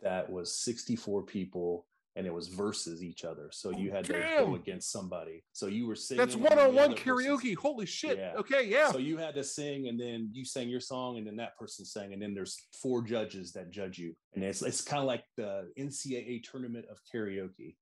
that 0.01 0.29
was 0.29 0.53
64 0.59 1.23
people 1.23 1.85
and 2.15 2.25
it 2.25 2.33
was 2.33 2.47
versus 2.47 3.03
each 3.03 3.23
other 3.25 3.49
so 3.51 3.69
you 3.71 3.91
had 3.91 4.03
to 4.05 4.13
go 4.39 4.55
against 4.55 4.91
somebody 4.91 5.43
so 5.53 5.67
you 5.67 5.85
were 5.85 5.95
singing 5.95 6.25
That's 6.25 6.35
one 6.35 6.57
on 6.57 6.73
one 6.73 6.95
person- 6.95 7.13
karaoke. 7.13 7.55
Holy 7.55 7.85
shit. 7.85 8.17
Yeah. 8.17 8.33
Okay, 8.37 8.67
yeah. 8.67 8.91
so 8.91 8.97
you 8.97 9.17
had 9.17 9.35
to 9.35 9.43
sing, 9.43 9.87
and 9.87 9.99
then 9.99 10.29
you 10.33 10.43
sang 10.43 10.67
your 10.67 10.79
song, 10.79 11.17
and 11.17 11.27
then 11.27 11.35
that 11.37 11.57
person 11.57 11.85
sang, 11.85 12.13
and 12.13 12.21
then 12.21 12.33
there's 12.33 12.57
four 12.81 13.03
judges 13.03 13.51
that 13.53 13.69
judge 13.71 13.99
you, 13.99 14.15
and 14.33 14.43
it's 14.43 14.61
it's 14.61 14.81
kind 14.81 14.99
of 15.01 15.07
like 15.07 15.23
the 15.35 15.69
NCAA 15.79 16.41
tournament 16.43 16.85
of 16.91 16.97
karaoke. 17.13 17.75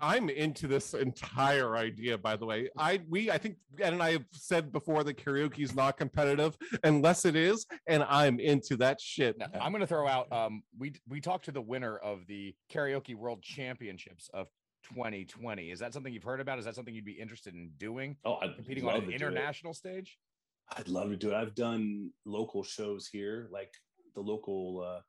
I'm 0.00 0.28
into 0.30 0.66
this 0.66 0.94
entire 0.94 1.76
idea, 1.76 2.16
by 2.18 2.36
the 2.36 2.46
way. 2.46 2.68
I 2.76 3.00
we 3.08 3.30
I 3.30 3.38
think 3.38 3.56
Ed 3.80 3.92
and 3.92 4.02
I 4.02 4.12
have 4.12 4.24
said 4.32 4.72
before 4.72 5.04
that 5.04 5.16
karaoke 5.16 5.60
is 5.60 5.74
not 5.74 5.96
competitive 5.96 6.56
unless 6.84 7.24
it 7.24 7.36
is, 7.36 7.66
and 7.86 8.04
I'm 8.04 8.38
into 8.40 8.76
that 8.78 9.00
shit. 9.00 9.38
Now, 9.38 9.46
I'm 9.60 9.72
going 9.72 9.80
to 9.80 9.86
throw 9.86 10.06
out. 10.06 10.30
Um, 10.32 10.62
we 10.78 10.92
we 11.08 11.20
talked 11.20 11.44
to 11.46 11.52
the 11.52 11.60
winner 11.62 11.96
of 11.98 12.26
the 12.26 12.54
karaoke 12.72 13.14
world 13.14 13.42
championships 13.42 14.30
of 14.34 14.48
2020. 14.94 15.70
Is 15.70 15.78
that 15.80 15.92
something 15.92 16.12
you've 16.12 16.22
heard 16.22 16.40
about? 16.40 16.58
Is 16.58 16.64
that 16.64 16.74
something 16.74 16.94
you'd 16.94 17.04
be 17.04 17.12
interested 17.12 17.54
in 17.54 17.70
doing? 17.78 18.16
Oh, 18.24 18.36
I'd 18.42 18.54
Competing 18.56 18.86
on 18.88 18.96
an 18.96 19.04
do 19.04 19.10
it. 19.10 19.14
international 19.14 19.74
stage? 19.74 20.18
I'd 20.76 20.88
love 20.88 21.08
to 21.10 21.16
do 21.16 21.30
it. 21.30 21.34
I've 21.34 21.54
done 21.54 22.10
local 22.26 22.62
shows 22.62 23.08
here, 23.10 23.48
like 23.50 23.70
the 24.14 24.20
local 24.20 24.84
uh, 24.86 25.00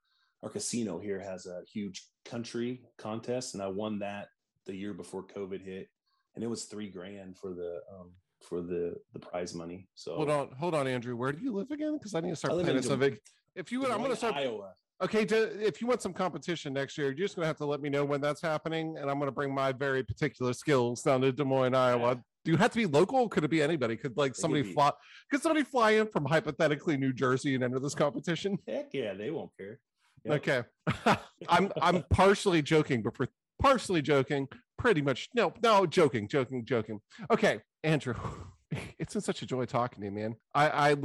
our 0.44 0.50
casino 0.50 1.00
here 1.00 1.20
has 1.20 1.46
a 1.46 1.62
huge 1.72 2.08
country 2.26 2.82
contest, 2.98 3.54
and 3.54 3.64
I 3.64 3.68
won 3.68 4.00
that 4.00 4.30
the 4.66 4.76
year 4.76 4.94
before 4.94 5.26
COVID 5.26 5.64
hit, 5.64 5.90
and 6.36 6.44
it 6.44 6.48
was 6.48 6.66
three 6.66 6.90
grand 6.90 7.38
for 7.38 7.54
the 7.54 7.82
um, 7.92 8.12
for 8.42 8.62
the 8.62 8.96
the 9.14 9.20
prize 9.20 9.54
money. 9.54 9.88
So 9.96 10.16
Hold 10.16 10.30
on, 10.30 10.50
hold 10.60 10.76
on, 10.76 10.88
Andrew. 10.88 11.16
Where 11.16 11.32
do 11.32 11.44
you 11.44 11.54
live 11.54 11.72
again? 11.72 11.98
Because 11.98 12.16
I 12.16 12.22
need 12.22 12.30
to 12.30 12.36
start 12.36 12.54
planning 12.54 12.82
something. 12.82 13.18
If 13.56 13.72
you 13.72 13.80
would, 13.82 13.88
Des 13.88 13.94
I'm 13.94 14.00
going 14.00 14.12
to 14.12 14.16
start. 14.18 14.36
Iowa. 14.36 14.74
Okay, 15.02 15.24
to, 15.26 15.66
if 15.66 15.82
you 15.82 15.88
want 15.88 16.02
some 16.02 16.12
competition 16.12 16.74
next 16.74 16.98
year, 16.98 17.08
you're 17.08 17.26
just 17.26 17.38
going 17.38 17.44
to 17.44 17.48
have 17.48 17.58
to 17.58 17.66
let 17.66 17.82
me 17.82 17.88
know 17.88 18.04
when 18.04 18.20
that's 18.20 18.42
happening, 18.42 18.98
and 18.98 19.10
I'm 19.10 19.18
going 19.18 19.28
to 19.28 19.34
bring 19.34 19.54
my 19.54 19.72
very 19.72 20.04
particular 20.04 20.52
skills 20.52 21.02
down 21.02 21.22
to 21.22 21.32
Des 21.32 21.46
Moines, 21.46 21.74
Iowa. 21.74 22.10
Yeah. 22.10 22.22
Do 22.44 22.52
you 22.52 22.58
have 22.58 22.72
to 22.72 22.78
be 22.78 22.86
local? 22.86 23.30
Could 23.30 23.46
it 23.46 23.50
be 23.50 23.62
anybody? 23.62 23.96
Could 23.96 24.18
like 24.18 24.36
somebody 24.36 24.64
be. 24.64 24.74
fly? 24.74 24.92
Could 25.32 25.42
somebody 25.42 25.64
fly 25.64 25.92
in 25.92 26.08
from 26.08 26.26
hypothetically 26.26 26.98
New 26.98 27.14
Jersey 27.14 27.56
and 27.56 27.64
enter 27.64 27.80
this 27.80 27.96
competition? 27.96 28.58
Heck 28.68 28.90
yeah, 28.94 29.14
they 29.14 29.30
won't 29.30 29.52
care. 29.58 29.80
Yep. 30.26 30.48
Okay, 30.48 31.18
I'm 31.50 31.72
I'm 31.82 32.04
partially 32.10 32.62
joking, 32.62 33.02
but 33.02 33.16
for 33.16 33.28
partially 33.62 34.02
joking, 34.02 34.48
pretty 34.78 35.02
much 35.02 35.30
no, 35.34 35.54
no, 35.64 35.86
joking, 35.86 36.28
joking, 36.28 36.66
joking. 36.66 37.00
Okay, 37.32 37.60
Andrew, 37.84 38.16
it's 39.00 39.14
been 39.14 39.22
such 39.22 39.42
a 39.42 39.46
joy 39.46 39.66
talking 39.66 40.02
to 40.02 40.06
you, 40.06 40.12
man. 40.12 40.36
I 40.54 40.92
I 40.92 40.96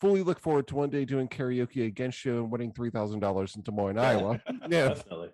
fully 0.00 0.22
look 0.22 0.40
forward 0.40 0.66
to 0.68 0.76
one 0.76 0.90
day 0.90 1.04
doing 1.04 1.28
karaoke 1.28 1.86
against 1.86 2.24
you 2.24 2.38
and 2.38 2.50
winning 2.50 2.72
three 2.72 2.90
thousand 2.90 3.20
dollars 3.20 3.56
in 3.56 3.62
Des 3.62 3.72
Moines, 3.72 3.98
Iowa. 3.98 4.40
Yeah, 4.68 4.88
definitely. 4.88 5.30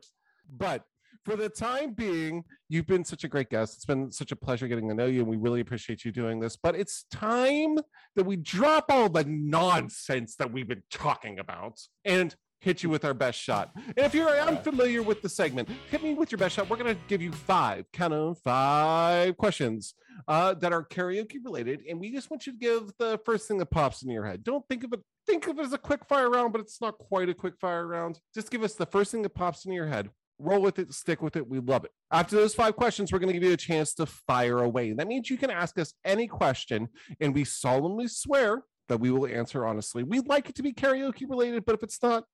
but 0.50 0.84
for 1.24 1.36
the 1.36 1.48
time 1.50 1.92
being, 1.92 2.44
you've 2.68 2.86
been 2.86 3.04
such 3.04 3.24
a 3.24 3.28
great 3.28 3.50
guest. 3.50 3.74
It's 3.76 3.84
been 3.84 4.10
such 4.10 4.32
a 4.32 4.36
pleasure 4.36 4.66
getting 4.68 4.88
to 4.88 4.94
know 4.94 5.06
you, 5.06 5.20
and 5.20 5.28
we 5.28 5.36
really 5.36 5.60
appreciate 5.60 6.04
you 6.04 6.12
doing 6.12 6.40
this. 6.40 6.56
But 6.56 6.74
it's 6.74 7.04
time 7.10 7.76
that 8.16 8.24
we 8.24 8.36
drop 8.36 8.86
all 8.88 9.10
the 9.10 9.24
nonsense 9.24 10.36
that 10.36 10.50
we've 10.50 10.68
been 10.68 10.82
talking 10.90 11.38
about 11.38 11.78
and 12.04 12.34
hit 12.60 12.82
you 12.82 12.90
with 12.90 13.04
our 13.04 13.14
best 13.14 13.38
shot. 13.38 13.70
And 13.74 13.98
if 13.98 14.14
you're 14.14 14.28
unfamiliar 14.28 15.02
with 15.02 15.22
the 15.22 15.28
segment, 15.28 15.68
hit 15.90 16.02
me 16.02 16.14
with 16.14 16.30
your 16.30 16.38
best 16.38 16.56
shot. 16.56 16.68
We're 16.68 16.76
going 16.76 16.94
to 16.94 17.00
give 17.08 17.22
you 17.22 17.32
five, 17.32 17.86
count 17.92 18.14
on 18.14 18.34
five 18.34 19.36
questions 19.36 19.94
uh, 20.28 20.54
that 20.54 20.72
are 20.72 20.84
karaoke 20.84 21.44
related. 21.44 21.82
And 21.88 21.98
we 21.98 22.12
just 22.12 22.30
want 22.30 22.46
you 22.46 22.52
to 22.52 22.58
give 22.58 22.92
the 22.98 23.18
first 23.24 23.48
thing 23.48 23.58
that 23.58 23.66
pops 23.66 24.02
into 24.02 24.12
your 24.12 24.26
head. 24.26 24.44
Don't 24.44 24.66
think 24.68 24.84
of 24.84 24.92
it. 24.92 25.00
Think 25.26 25.46
of 25.46 25.58
it 25.58 25.62
as 25.66 25.72
a 25.72 25.78
quick 25.78 26.04
fire 26.08 26.30
round, 26.30 26.52
but 26.52 26.60
it's 26.60 26.80
not 26.80 26.98
quite 26.98 27.28
a 27.28 27.34
quick 27.34 27.54
fire 27.60 27.86
round. 27.86 28.18
Just 28.34 28.50
give 28.50 28.62
us 28.62 28.74
the 28.74 28.86
first 28.86 29.12
thing 29.12 29.22
that 29.22 29.34
pops 29.34 29.64
into 29.64 29.74
your 29.74 29.86
head 29.86 30.10
roll 30.40 30.62
with 30.62 30.78
it, 30.78 30.92
stick 30.92 31.22
with 31.22 31.36
it. 31.36 31.46
We 31.46 31.60
love 31.60 31.84
it. 31.84 31.90
After 32.10 32.36
those 32.36 32.54
five 32.54 32.74
questions, 32.76 33.12
we're 33.12 33.18
going 33.18 33.32
to 33.32 33.38
give 33.38 33.46
you 33.46 33.52
a 33.52 33.58
chance 33.58 33.94
to 33.94 34.06
fire 34.06 34.58
away. 34.58 34.92
That 34.92 35.06
means 35.06 35.30
you 35.30 35.36
can 35.36 35.50
ask 35.50 35.78
us 35.78 35.92
any 36.04 36.26
question, 36.26 36.88
and 37.20 37.34
we 37.34 37.44
solemnly 37.44 38.08
swear 38.08 38.62
that 38.88 38.98
we 38.98 39.10
will 39.10 39.26
answer 39.26 39.66
honestly. 39.66 40.02
We'd 40.02 40.28
like 40.28 40.48
it 40.48 40.56
to 40.56 40.62
be 40.62 40.72
karaoke 40.72 41.28
related, 41.28 41.64
but 41.64 41.74
if 41.74 41.82
it's 41.82 42.02
not, 42.02 42.24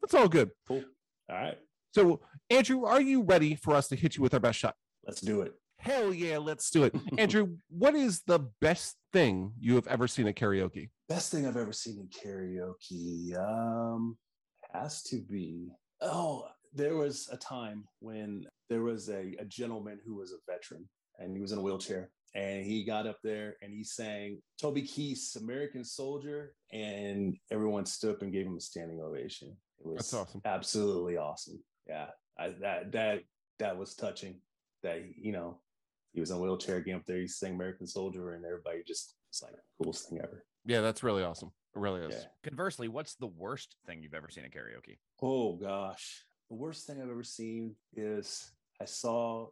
that's 0.00 0.14
all 0.14 0.28
good. 0.28 0.50
Cool. 0.66 0.84
All 1.28 1.36
right, 1.36 1.58
So, 1.94 2.20
Andrew, 2.48 2.84
are 2.84 3.00
you 3.00 3.22
ready 3.22 3.54
for 3.54 3.74
us 3.74 3.86
to 3.88 3.96
hit 3.96 4.16
you 4.16 4.22
with 4.22 4.34
our 4.34 4.40
best 4.40 4.58
shot? 4.58 4.74
let's 5.06 5.20
do 5.20 5.40
it. 5.42 5.54
Hell 5.78 6.12
yeah, 6.12 6.36
let's 6.38 6.70
do 6.70 6.84
it. 6.84 6.94
Andrew, 7.18 7.56
what 7.68 7.94
is 7.94 8.22
the 8.26 8.40
best 8.60 8.96
thing 9.12 9.52
you 9.58 9.74
have 9.76 9.86
ever 9.86 10.06
seen 10.06 10.26
at 10.28 10.36
karaoke? 10.36 10.90
Best 11.08 11.32
thing 11.32 11.46
I've 11.46 11.56
ever 11.56 11.72
seen 11.72 11.98
in 11.98 12.08
karaoke 12.08 13.34
um, 13.38 14.16
has 14.74 15.02
to 15.04 15.20
be. 15.22 15.68
Oh, 16.00 16.46
there 16.74 16.96
was 16.96 17.28
a 17.32 17.36
time 17.36 17.84
when 18.00 18.44
there 18.68 18.82
was 18.82 19.08
a, 19.08 19.34
a 19.38 19.44
gentleman 19.46 19.98
who 20.04 20.16
was 20.16 20.32
a 20.32 20.52
veteran 20.52 20.88
and 21.18 21.34
he 21.34 21.40
was 21.40 21.52
in 21.52 21.58
a 21.58 21.62
wheelchair 21.62 22.10
and 22.34 22.64
he 22.64 22.84
got 22.84 23.06
up 23.06 23.18
there 23.24 23.56
and 23.62 23.72
he 23.72 23.82
sang 23.82 24.40
Toby 24.60 24.82
Keith's 24.82 25.36
American 25.36 25.84
Soldier 25.84 26.54
and 26.72 27.36
everyone 27.50 27.86
stood 27.86 28.14
up 28.16 28.22
and 28.22 28.32
gave 28.32 28.46
him 28.46 28.56
a 28.56 28.60
standing 28.60 29.00
ovation. 29.00 29.56
It 29.80 29.86
was 29.86 29.96
That's 29.96 30.14
awesome. 30.14 30.42
absolutely 30.44 31.16
awesome. 31.16 31.62
Yeah, 31.88 32.06
I, 32.38 32.50
that 32.60 32.92
that 32.92 33.22
that 33.58 33.76
was 33.76 33.94
touching. 33.94 34.40
That 34.82 35.02
you 35.16 35.32
know 35.32 35.60
he 36.12 36.20
was 36.20 36.30
in 36.30 36.36
a 36.36 36.40
wheelchair, 36.40 36.80
getting 36.80 36.94
up 36.94 37.06
there, 37.06 37.18
he 37.18 37.26
sang 37.26 37.54
American 37.54 37.86
Soldier, 37.86 38.34
and 38.34 38.44
everybody 38.44 38.82
just 38.86 39.16
it's 39.28 39.42
like 39.42 39.52
coolest 39.80 40.08
thing 40.08 40.18
ever. 40.18 40.44
Yeah, 40.64 40.80
that's 40.80 41.02
really 41.02 41.22
awesome. 41.22 41.50
It 41.74 41.78
really 41.78 42.02
is. 42.02 42.14
Yeah. 42.14 42.28
Conversely, 42.48 42.88
what's 42.88 43.14
the 43.14 43.28
worst 43.28 43.76
thing 43.86 44.02
you've 44.02 44.14
ever 44.14 44.28
seen 44.28 44.44
at 44.44 44.52
karaoke? 44.52 44.98
Oh 45.22 45.56
gosh, 45.56 46.24
the 46.50 46.56
worst 46.56 46.86
thing 46.86 47.00
I've 47.00 47.10
ever 47.10 47.22
seen 47.22 47.74
is 47.94 48.50
I 48.80 48.84
saw 48.84 49.46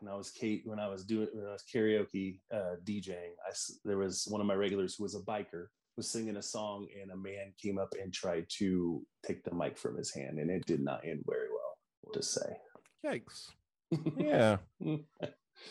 when 0.00 0.12
I 0.12 0.16
was 0.16 0.30
Kate 0.30 0.62
when 0.64 0.78
I 0.78 0.88
was 0.88 1.04
doing 1.04 1.28
when 1.32 1.46
I 1.46 1.52
was 1.52 1.64
karaoke 1.72 2.40
uh, 2.52 2.76
DJing. 2.84 3.32
I 3.46 3.52
there 3.84 3.98
was 3.98 4.26
one 4.28 4.40
of 4.40 4.46
my 4.46 4.54
regulars 4.54 4.96
who 4.96 5.04
was 5.04 5.14
a 5.14 5.20
biker 5.20 5.66
was 5.96 6.10
singing 6.10 6.36
a 6.36 6.42
song 6.42 6.86
and 7.00 7.10
a 7.10 7.16
man 7.16 7.52
came 7.60 7.78
up 7.78 7.94
and 8.00 8.12
tried 8.12 8.46
to 8.58 9.04
take 9.26 9.44
the 9.44 9.54
mic 9.54 9.78
from 9.78 9.96
his 9.96 10.12
hand 10.12 10.38
and 10.38 10.50
it 10.50 10.64
did 10.66 10.80
not 10.80 11.04
end 11.04 11.22
very 11.26 11.48
well. 11.50 11.78
We'll 12.04 12.22
say. 12.22 12.56
Yikes. 13.04 13.50
Yeah. 14.16 14.56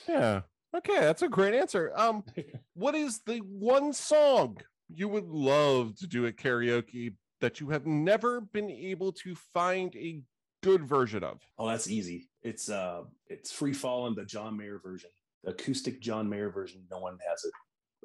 Yeah. 0.07 0.41
Okay, 0.75 0.99
that's 0.99 1.21
a 1.21 1.27
great 1.27 1.53
answer. 1.53 1.91
Um, 1.95 2.23
what 2.73 2.95
is 2.95 3.19
the 3.25 3.39
one 3.39 3.91
song 3.93 4.57
you 4.87 5.07
would 5.09 5.27
love 5.27 5.95
to 5.97 6.07
do 6.07 6.25
at 6.25 6.37
karaoke 6.37 7.13
that 7.41 7.59
you 7.59 7.69
have 7.69 7.85
never 7.85 8.39
been 8.39 8.69
able 8.69 9.11
to 9.11 9.35
find 9.53 9.93
a 9.95 10.21
good 10.61 10.85
version 10.85 11.23
of? 11.23 11.41
oh, 11.59 11.67
that's 11.67 11.89
easy. 11.89 12.29
It's 12.43 12.69
uh, 12.69 13.01
it's 13.27 13.51
free 13.51 13.73
falling 13.73 14.15
the 14.15 14.25
John 14.25 14.57
Mayer 14.57 14.79
version, 14.81 15.09
the 15.43 15.51
acoustic 15.51 16.01
John 16.01 16.29
Mayer 16.29 16.49
version. 16.49 16.81
No 16.89 16.99
one 16.99 17.17
has 17.29 17.43
it. 17.43 17.51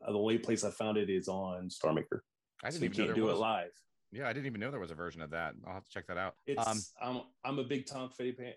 The 0.07 0.13
only 0.19 0.39
place 0.39 0.65
I 0.65 0.71
found 0.71 0.97
it 0.99 1.11
is 1.11 1.29
on 1.29 1.69
StarMaker. 1.69 2.21
I 2.63 2.71
So 2.71 2.79
didn't 2.81 2.83
you 2.83 2.87
even 2.87 2.91
know 2.91 2.97
can't 2.97 3.07
there 3.09 3.15
do 3.15 3.25
was. 3.25 3.35
it 3.35 3.41
live. 3.41 3.71
Yeah, 4.11 4.29
I 4.29 4.33
didn't 4.33 4.47
even 4.47 4.61
know 4.61 4.71
there 4.71 4.81
was 4.81 4.91
a 4.91 4.95
version 4.95 5.21
of 5.23 5.31
that. 5.31 5.55
I'll 5.67 5.75
have 5.75 5.85
to 5.85 5.91
check 5.91 6.07
that 6.09 6.17
out. 6.19 6.35
It's 6.47 6.67
Um, 6.67 6.81
I'm 7.03 7.21
I'm 7.45 7.59
a 7.59 7.65
big 7.65 7.87
Tom 7.87 8.11
Petty 8.17 8.33
fan, 8.33 8.53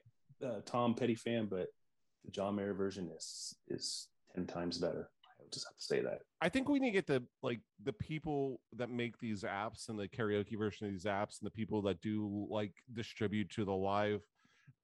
uh, 0.45 0.61
Tom 0.65 0.93
Petty 0.95 1.15
fan, 1.15 1.47
but 1.49 1.67
the 2.25 2.31
John 2.31 2.55
Mayer 2.55 2.73
version 2.73 3.09
is 3.15 3.55
is 3.67 4.07
ten 4.33 4.47
times 4.47 4.77
better. 4.77 5.09
I 5.39 5.43
just 5.51 5.65
have 5.67 5.75
to 5.75 5.83
say 5.83 6.01
that. 6.01 6.19
I 6.39 6.47
think 6.49 6.69
we 6.69 6.79
need 6.79 6.89
to 6.91 6.93
get 6.93 7.07
the 7.07 7.23
like 7.43 7.59
the 7.83 7.93
people 7.93 8.61
that 8.77 8.89
make 8.89 9.17
these 9.19 9.43
apps 9.43 9.89
and 9.89 9.99
the 9.99 10.07
karaoke 10.07 10.57
version 10.57 10.87
of 10.87 10.93
these 10.93 11.05
apps 11.05 11.41
and 11.41 11.47
the 11.47 11.51
people 11.51 11.81
that 11.83 11.99
do 12.01 12.47
like 12.49 12.73
distribute 12.93 13.49
to 13.51 13.65
the 13.65 13.73
live 13.73 14.21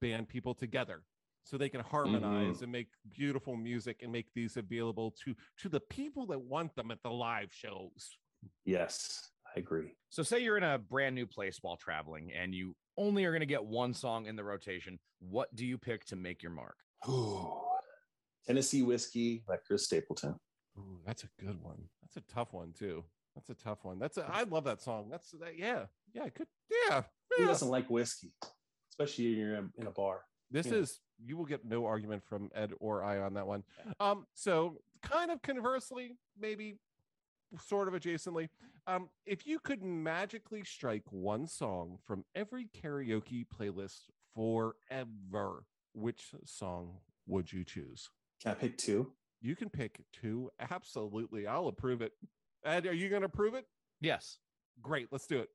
band 0.00 0.28
people 0.28 0.54
together 0.54 1.02
so 1.48 1.56
they 1.56 1.68
can 1.70 1.80
mm-hmm. 1.80 1.90
harmonize 1.90 2.60
and 2.60 2.70
make 2.70 2.88
beautiful 3.10 3.56
music 3.56 4.00
and 4.02 4.12
make 4.12 4.26
these 4.34 4.58
available 4.58 5.14
to 5.24 5.34
to 5.62 5.68
the 5.68 5.80
people 5.80 6.26
that 6.26 6.40
want 6.40 6.74
them 6.76 6.90
at 6.90 7.02
the 7.02 7.10
live 7.10 7.48
shows. 7.50 8.18
Yes, 8.66 9.30
I 9.56 9.60
agree. 9.60 9.94
So, 10.10 10.22
say 10.22 10.40
you're 10.40 10.58
in 10.58 10.62
a 10.62 10.78
brand 10.78 11.14
new 11.14 11.26
place 11.26 11.58
while 11.62 11.76
traveling 11.76 12.32
and 12.38 12.54
you 12.54 12.76
only 12.98 13.24
are 13.24 13.30
going 13.30 13.40
to 13.40 13.46
get 13.46 13.64
one 13.64 13.94
song 13.94 14.26
in 14.26 14.36
the 14.36 14.44
rotation. 14.44 14.98
What 15.20 15.54
do 15.54 15.64
you 15.64 15.78
pick 15.78 16.04
to 16.06 16.16
make 16.16 16.42
your 16.42 16.52
mark? 16.52 16.76
Tennessee 18.46 18.82
whiskey 18.82 19.42
by 19.48 19.56
Chris 19.56 19.84
Stapleton. 19.84 20.34
Ooh, 20.78 21.00
that's 21.06 21.24
a 21.24 21.28
good 21.40 21.62
one. 21.62 21.82
That's 22.02 22.16
a 22.16 22.32
tough 22.32 22.52
one 22.52 22.72
too. 22.78 23.04
That's 23.34 23.50
a 23.50 23.54
tough 23.54 23.84
one. 23.84 23.98
That's 23.98 24.18
a, 24.18 24.28
I 24.30 24.42
love 24.42 24.64
that 24.64 24.82
song. 24.82 25.08
That's 25.10 25.30
that, 25.40 25.58
yeah, 25.58 25.86
yeah. 26.12 26.24
I 26.24 26.28
could 26.28 26.46
yeah. 26.88 27.02
Who 27.36 27.46
doesn't 27.46 27.68
like 27.68 27.88
whiskey, 27.88 28.32
especially 28.90 29.30
when 29.30 29.38
you're 29.38 29.54
in, 29.54 29.70
in 29.78 29.86
a 29.86 29.90
bar? 29.90 30.22
This 30.50 30.66
Yeah. 30.66 30.74
is 30.74 31.00
you 31.24 31.36
will 31.36 31.44
get 31.44 31.64
no 31.64 31.86
argument 31.86 32.22
from 32.24 32.50
Ed 32.54 32.72
or 32.80 33.02
I 33.02 33.18
on 33.18 33.34
that 33.34 33.46
one. 33.46 33.64
Um, 34.00 34.26
so 34.34 34.76
kind 35.02 35.30
of 35.30 35.42
conversely, 35.42 36.16
maybe 36.40 36.76
sort 37.66 37.88
of 37.88 37.94
adjacently, 37.94 38.48
um, 38.86 39.08
if 39.26 39.46
you 39.46 39.58
could 39.58 39.82
magically 39.82 40.64
strike 40.64 41.04
one 41.10 41.46
song 41.46 41.98
from 42.06 42.24
every 42.34 42.68
karaoke 42.82 43.46
playlist 43.46 44.02
forever, 44.34 45.64
which 45.94 46.32
song 46.44 46.98
would 47.26 47.52
you 47.52 47.64
choose? 47.64 48.08
Can 48.42 48.52
I 48.52 48.54
pick 48.54 48.78
two? 48.78 49.12
You 49.40 49.56
can 49.56 49.68
pick 49.68 50.00
two. 50.12 50.50
Absolutely. 50.70 51.46
I'll 51.46 51.68
approve 51.68 52.02
it. 52.02 52.12
Ed, 52.64 52.86
are 52.86 52.92
you 52.92 53.08
going 53.08 53.22
to 53.22 53.26
approve 53.26 53.54
it? 53.54 53.66
Yes. 54.00 54.38
Great. 54.82 55.08
Let's 55.10 55.26
do 55.26 55.38
it. 55.38 55.48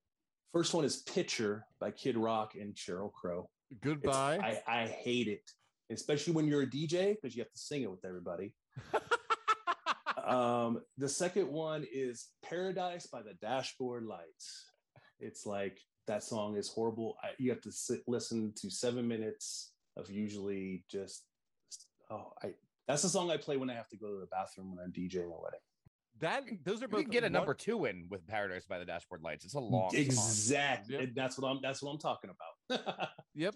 First 0.52 0.74
one 0.74 0.86
is 0.86 0.98
Picture 0.98 1.66
by 1.80 1.92
Kid 1.92 2.16
Rock 2.16 2.54
and 2.56 2.76
Sheryl 2.76 3.12
Crow. 3.12 3.50
It's- 3.74 3.82
Goodbye. 3.82 4.62
I, 4.68 4.82
I 4.84 4.88
hate 4.88 5.28
it, 5.28 5.50
especially 5.92 6.34
when 6.34 6.48
you're 6.48 6.62
a 6.64 6.68
DJ 6.68 7.16
because 7.16 7.36
you 7.36 7.42
have 7.44 7.52
to 7.52 7.60
sing 7.60 7.82
it 7.84 7.92
with 7.92 8.06
everybody. 8.06 8.54
Um, 10.26 10.82
the 10.98 11.10
second 11.10 11.50
one 11.52 11.86
is 11.92 12.30
Paradise 12.46 13.08
by 13.08 13.22
the 13.24 13.34
Dashboard 13.42 14.06
Lights. 14.06 14.66
It's 15.20 15.46
like 15.46 15.80
that 16.08 16.24
song 16.24 16.56
is 16.56 16.70
horrible. 16.70 17.18
I, 17.22 17.30
you 17.40 17.50
have 17.50 17.62
to 17.62 17.72
sit, 17.72 18.02
listen 18.08 18.54
to 18.58 18.70
seven 18.70 19.06
minutes 19.08 19.74
of 19.98 20.10
usually 20.10 20.86
just 20.90 21.26
oh 22.10 22.32
I 22.42 22.54
that's 22.88 23.02
the 23.02 23.10
song 23.10 23.32
I 23.32 23.38
play 23.38 23.58
when 23.58 23.70
I 23.70 23.74
have 23.74 23.90
to 23.90 23.98
go 23.98 24.08
to 24.14 24.20
the 24.20 24.28
bathroom 24.28 24.74
when 24.74 24.80
I'm 24.84 24.92
DJing 24.94 25.26
a 25.26 25.30
wedding. 25.42 25.60
That 26.20 26.44
those 26.64 26.82
are 26.82 26.86
You 26.86 26.90
both 26.90 27.02
can 27.02 27.12
get 27.12 27.24
a 27.24 27.26
one- 27.26 27.34
number 27.34 27.54
two 27.54 27.84
in 27.86 28.06
with 28.10 28.26
Paradise 28.26 28.66
by 28.66 28.80
the 28.80 28.86
Dashboard 28.86 29.24
Lights. 29.24 29.44
It's 29.44 29.56
a 29.56 29.60
long 29.60 29.90
song. 29.92 30.00
Exactly. 30.00 30.96
Yep. 31.00 31.10
That's 31.16 31.38
what 31.38 31.50
I'm 31.50 31.60
that's 31.62 31.82
what 31.84 31.92
I'm 31.92 32.00
talking 32.00 32.30
about. 32.30 32.53
Yep, 33.36 33.56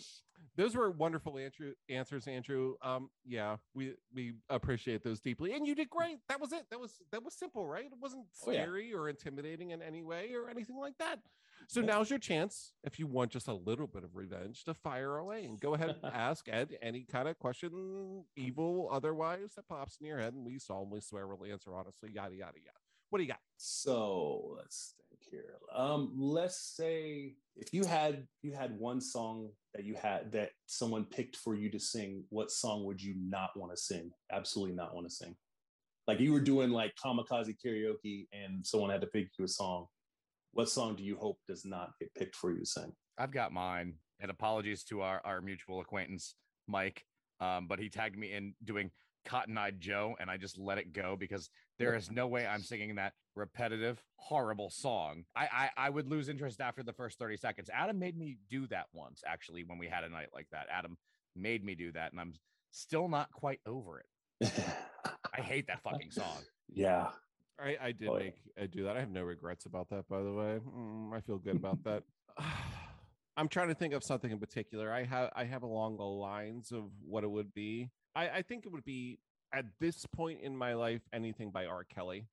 those 0.56 0.76
were 0.76 0.90
wonderful 0.90 1.38
answer, 1.38 1.76
answers, 1.88 2.28
Andrew. 2.28 2.74
Um, 2.82 3.10
yeah, 3.24 3.58
we 3.76 3.94
we 4.12 4.34
appreciate 4.50 5.04
those 5.04 5.20
deeply, 5.20 5.54
and 5.54 5.68
you 5.68 5.76
did 5.76 5.88
great. 5.88 6.18
That 6.30 6.42
was 6.42 6.52
it. 6.52 6.64
That 6.72 6.80
was 6.80 6.94
that 7.12 7.24
was 7.24 7.36
simple, 7.36 7.68
right? 7.68 7.86
It 7.86 7.94
wasn't 8.02 8.26
Oh, 8.48 8.52
yeah. 8.52 8.64
scary 8.64 8.92
or 8.92 9.08
intimidating 9.08 9.70
in 9.70 9.84
any 9.84 10.02
way 10.02 10.32
or 10.34 10.50
anything 10.50 10.78
like 10.78 10.98
that. 10.98 11.20
So 11.68 11.82
now's 11.82 12.10
your 12.10 12.18
chance, 12.20 12.72
if 12.84 12.98
you 12.98 13.06
want 13.08 13.32
just 13.32 13.48
a 13.48 13.54
little 13.54 13.88
bit 13.88 14.04
of 14.04 14.16
revenge, 14.16 14.64
to 14.66 14.74
fire 14.74 15.18
away 15.18 15.46
and 15.46 15.60
go 15.60 15.74
ahead 15.76 15.90
and 15.90 15.98
ask 16.14 16.48
Ed 16.50 16.76
any 16.82 17.04
kind 17.04 17.28
of 17.28 17.38
question, 17.38 18.24
evil, 18.36 18.90
otherwise, 18.92 19.54
that 19.56 19.68
pops 19.68 19.98
in 20.00 20.08
your 20.08 20.18
head, 20.20 20.34
and 20.34 20.46
we 20.46 20.58
solemnly 20.60 21.02
swear 21.02 21.28
we'll 21.28 21.52
answer 21.52 21.76
honestly. 21.76 22.10
Yada 22.12 22.36
yada 22.36 22.58
yada. 22.58 22.80
What 23.10 23.20
do 23.20 23.24
you 23.24 23.30
got? 23.30 23.40
so 23.58 24.56
let's 24.58 24.94
think 25.10 25.22
here. 25.30 25.56
Um, 25.76 26.14
let's 26.16 26.76
say 26.76 27.34
if 27.56 27.74
you 27.74 27.86
had 27.86 28.28
you 28.44 28.54
had 28.54 28.78
one 28.78 29.02
song 29.02 29.50
that 29.74 29.84
you 29.84 29.96
had 29.96 30.32
that 30.32 30.52
someone 30.68 31.06
picked 31.06 31.36
for 31.36 31.56
you 31.56 31.70
to 31.72 31.80
sing, 31.80 32.24
what 32.30 32.52
song 32.52 32.86
would 32.86 33.02
you 33.02 33.16
not 33.18 33.50
want 33.56 33.72
to 33.72 33.78
sing? 33.78 34.12
Absolutely 34.32 34.76
not 34.76 34.94
want 34.94 35.10
to 35.10 35.14
sing. 35.14 35.36
Like 36.08 36.20
you 36.20 36.32
were 36.32 36.40
doing 36.40 36.70
like 36.70 36.94
kamikaze 37.04 37.56
karaoke 37.64 38.28
and 38.32 38.66
someone 38.66 38.90
had 38.90 39.02
to 39.02 39.08
pick 39.08 39.30
you 39.38 39.46
a 39.46 39.50
song. 39.50 39.88
What 40.54 40.70
song 40.70 40.96
do 40.96 41.04
you 41.04 41.18
hope 41.18 41.40
does 41.48 41.66
not 41.66 41.92
get 42.00 42.14
picked 42.16 42.36
for 42.36 42.52
you 42.52 42.60
to 42.60 42.66
sing? 42.66 42.94
I've 43.18 43.32
got 43.32 43.52
mine. 43.52 43.96
And 44.20 44.32
apologies 44.32 44.84
to 44.86 45.02
our, 45.02 45.22
our 45.26 45.42
mutual 45.42 45.80
acquaintance, 45.80 46.36
Mike. 46.68 47.04
Um, 47.40 47.68
but 47.68 47.78
he 47.78 47.90
tagged 47.90 48.18
me 48.18 48.34
in 48.34 48.56
doing 48.64 48.90
Cotton 49.26 49.58
Eyed 49.58 49.80
Joe, 49.80 50.16
and 50.20 50.32
I 50.32 50.38
just 50.38 50.58
let 50.58 50.80
it 50.80 50.94
go 50.94 51.16
because 51.16 51.50
there 51.80 51.96
is 51.96 52.10
no 52.12 52.28
way 52.28 52.46
I'm 52.48 52.62
singing 52.64 52.96
that 52.96 53.14
repetitive, 53.36 54.02
horrible 54.16 54.70
song. 54.70 55.26
I, 55.36 55.48
I 55.78 55.88
I 55.88 55.90
would 55.90 56.08
lose 56.08 56.30
interest 56.30 56.60
after 56.62 56.84
the 56.84 56.94
first 56.94 57.20
30 57.20 57.38
seconds. 57.38 57.70
Adam 57.74 58.00
made 58.00 58.18
me 58.18 58.38
do 58.50 58.68
that 58.68 58.86
once, 58.94 59.24
actually, 59.28 59.64
when 59.64 59.78
we 59.78 59.88
had 59.88 60.04
a 60.04 60.10
night 60.10 60.30
like 60.34 60.48
that. 60.52 60.68
Adam 60.72 60.98
made 61.36 61.64
me 61.64 61.76
do 61.76 61.92
that, 61.92 62.12
and 62.12 62.20
I'm 62.22 62.34
still 62.72 63.08
not 63.08 63.32
quite 63.32 63.60
over 63.66 64.00
it. 64.00 64.52
I 65.38 65.42
hate 65.42 65.68
that 65.68 65.82
fucking 65.84 66.12
song. 66.12 66.38
yeah. 66.74 67.08
I, 67.60 67.76
I 67.82 67.92
did 67.92 68.08
Oh, 68.08 68.18
yeah. 68.18 68.24
make 68.26 68.36
I 68.62 68.66
do 68.68 68.84
that. 68.84 68.96
I 68.96 69.00
have 69.00 69.10
no 69.10 69.24
regrets 69.24 69.66
about 69.66 69.90
that, 69.90 70.08
by 70.08 70.22
the 70.22 70.32
way. 70.32 70.60
Mm, 70.78 71.12
I 71.12 71.22
feel 71.22 71.40
good 71.40 71.56
about 71.56 71.84
that. 71.86 72.04
I'm 73.38 73.48
trying 73.48 73.68
to 73.70 73.76
think 73.76 73.94
of 73.94 74.04
something 74.04 74.32
in 74.32 74.40
particular. 74.40 74.92
I 74.92 75.04
have 75.06 75.32
I 75.36 75.44
have 75.46 75.64
along 75.64 75.98
the 75.98 76.04
lines 76.04 76.72
of 76.72 76.86
what 77.04 77.24
it 77.24 77.30
would 77.32 77.54
be. 77.54 77.90
I, 78.16 78.30
I 78.30 78.42
think 78.42 78.66
it 78.66 78.72
would 78.72 78.86
be 78.86 79.20
at 79.54 79.66
this 79.80 80.06
point 80.06 80.42
in 80.42 80.56
my 80.56 80.74
life 80.74 81.02
anything 81.14 81.52
by 81.52 81.66
R. 81.66 81.84
Kelly. 81.84 82.28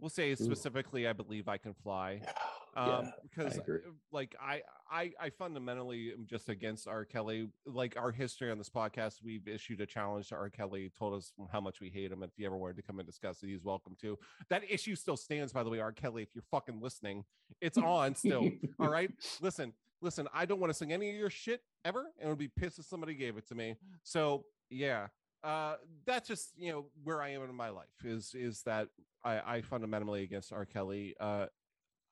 We'll 0.00 0.10
say 0.10 0.34
specifically, 0.34 1.06
I 1.06 1.12
believe 1.12 1.48
I 1.48 1.58
can 1.58 1.74
fly. 1.74 2.22
Um, 2.74 2.88
yeah. 2.88 3.10
because 3.22 3.58
agree. 3.58 3.80
uh, 3.86 3.90
like 4.12 4.34
I, 4.40 4.62
I 4.90 5.12
I 5.20 5.28
fundamentally 5.28 6.10
am 6.10 6.24
just 6.26 6.48
against 6.48 6.88
R. 6.88 7.04
Kelly. 7.04 7.48
Like 7.66 7.98
our 7.98 8.10
history 8.10 8.50
on 8.50 8.56
this 8.56 8.70
podcast, 8.70 9.16
we've 9.22 9.46
issued 9.46 9.82
a 9.82 9.84
challenge 9.86 10.30
to 10.30 10.36
R. 10.36 10.48
Kelly, 10.48 10.90
told 10.98 11.12
us 11.12 11.34
how 11.52 11.60
much 11.60 11.82
we 11.82 11.90
hate 11.90 12.10
him. 12.10 12.22
If 12.22 12.30
you 12.38 12.46
ever 12.46 12.56
wanted 12.56 12.76
to 12.76 12.82
come 12.82 12.98
and 12.98 13.06
discuss 13.06 13.42
it, 13.42 13.48
he's 13.48 13.62
welcome 13.62 13.94
to. 14.00 14.18
That 14.48 14.62
issue 14.70 14.96
still 14.96 15.18
stands, 15.18 15.52
by 15.52 15.64
the 15.64 15.68
way, 15.68 15.80
R. 15.80 15.92
Kelly. 15.92 16.22
If 16.22 16.30
you're 16.34 16.44
fucking 16.50 16.80
listening, 16.80 17.24
it's 17.60 17.76
on 17.76 18.14
still. 18.14 18.48
All 18.80 18.88
right. 18.88 19.10
Listen, 19.42 19.74
listen, 20.00 20.26
I 20.32 20.46
don't 20.46 20.58
want 20.58 20.70
to 20.70 20.74
sing 20.74 20.94
any 20.94 21.10
of 21.10 21.16
your 21.16 21.28
shit 21.28 21.60
ever, 21.84 22.06
and 22.18 22.26
it 22.26 22.28
would 22.30 22.38
be 22.38 22.48
pissed 22.48 22.78
if 22.78 22.86
somebody 22.86 23.14
gave 23.14 23.36
it 23.36 23.46
to 23.48 23.54
me. 23.54 23.76
So 24.02 24.46
yeah. 24.70 25.08
Uh, 25.44 25.74
that's 26.06 26.28
just 26.28 26.52
you 26.56 26.70
know 26.70 26.86
where 27.02 27.20
I 27.20 27.30
am 27.30 27.42
in 27.42 27.54
my 27.54 27.70
life 27.70 27.86
is 28.04 28.34
is 28.34 28.62
that 28.62 28.88
I, 29.24 29.56
I 29.56 29.60
fundamentally 29.62 30.22
against 30.22 30.52
R. 30.52 30.64
Kelly. 30.64 31.14
Uh, 31.18 31.46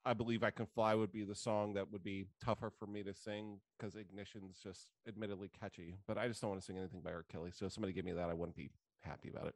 I 0.04 0.14
believe 0.14 0.42
I 0.42 0.50
Can 0.50 0.66
Fly 0.66 0.94
would 0.94 1.12
be 1.12 1.24
the 1.24 1.34
song 1.34 1.74
that 1.74 1.92
would 1.92 2.02
be 2.02 2.26
tougher 2.42 2.72
for 2.78 2.86
me 2.86 3.02
to 3.02 3.12
sing 3.12 3.60
because 3.78 3.96
Ignition's 3.96 4.58
just 4.62 4.88
admittedly 5.06 5.50
catchy, 5.60 5.98
but 6.08 6.16
I 6.16 6.26
just 6.26 6.40
don't 6.40 6.50
want 6.50 6.62
to 6.62 6.64
sing 6.64 6.78
anything 6.78 7.02
by 7.02 7.10
R. 7.10 7.24
Kelly. 7.30 7.50
So 7.52 7.66
if 7.66 7.72
somebody 7.72 7.92
give 7.92 8.06
me 8.06 8.12
that, 8.12 8.30
I 8.30 8.34
wouldn't 8.34 8.56
be 8.56 8.70
happy 9.02 9.28
about 9.28 9.46
it. 9.48 9.54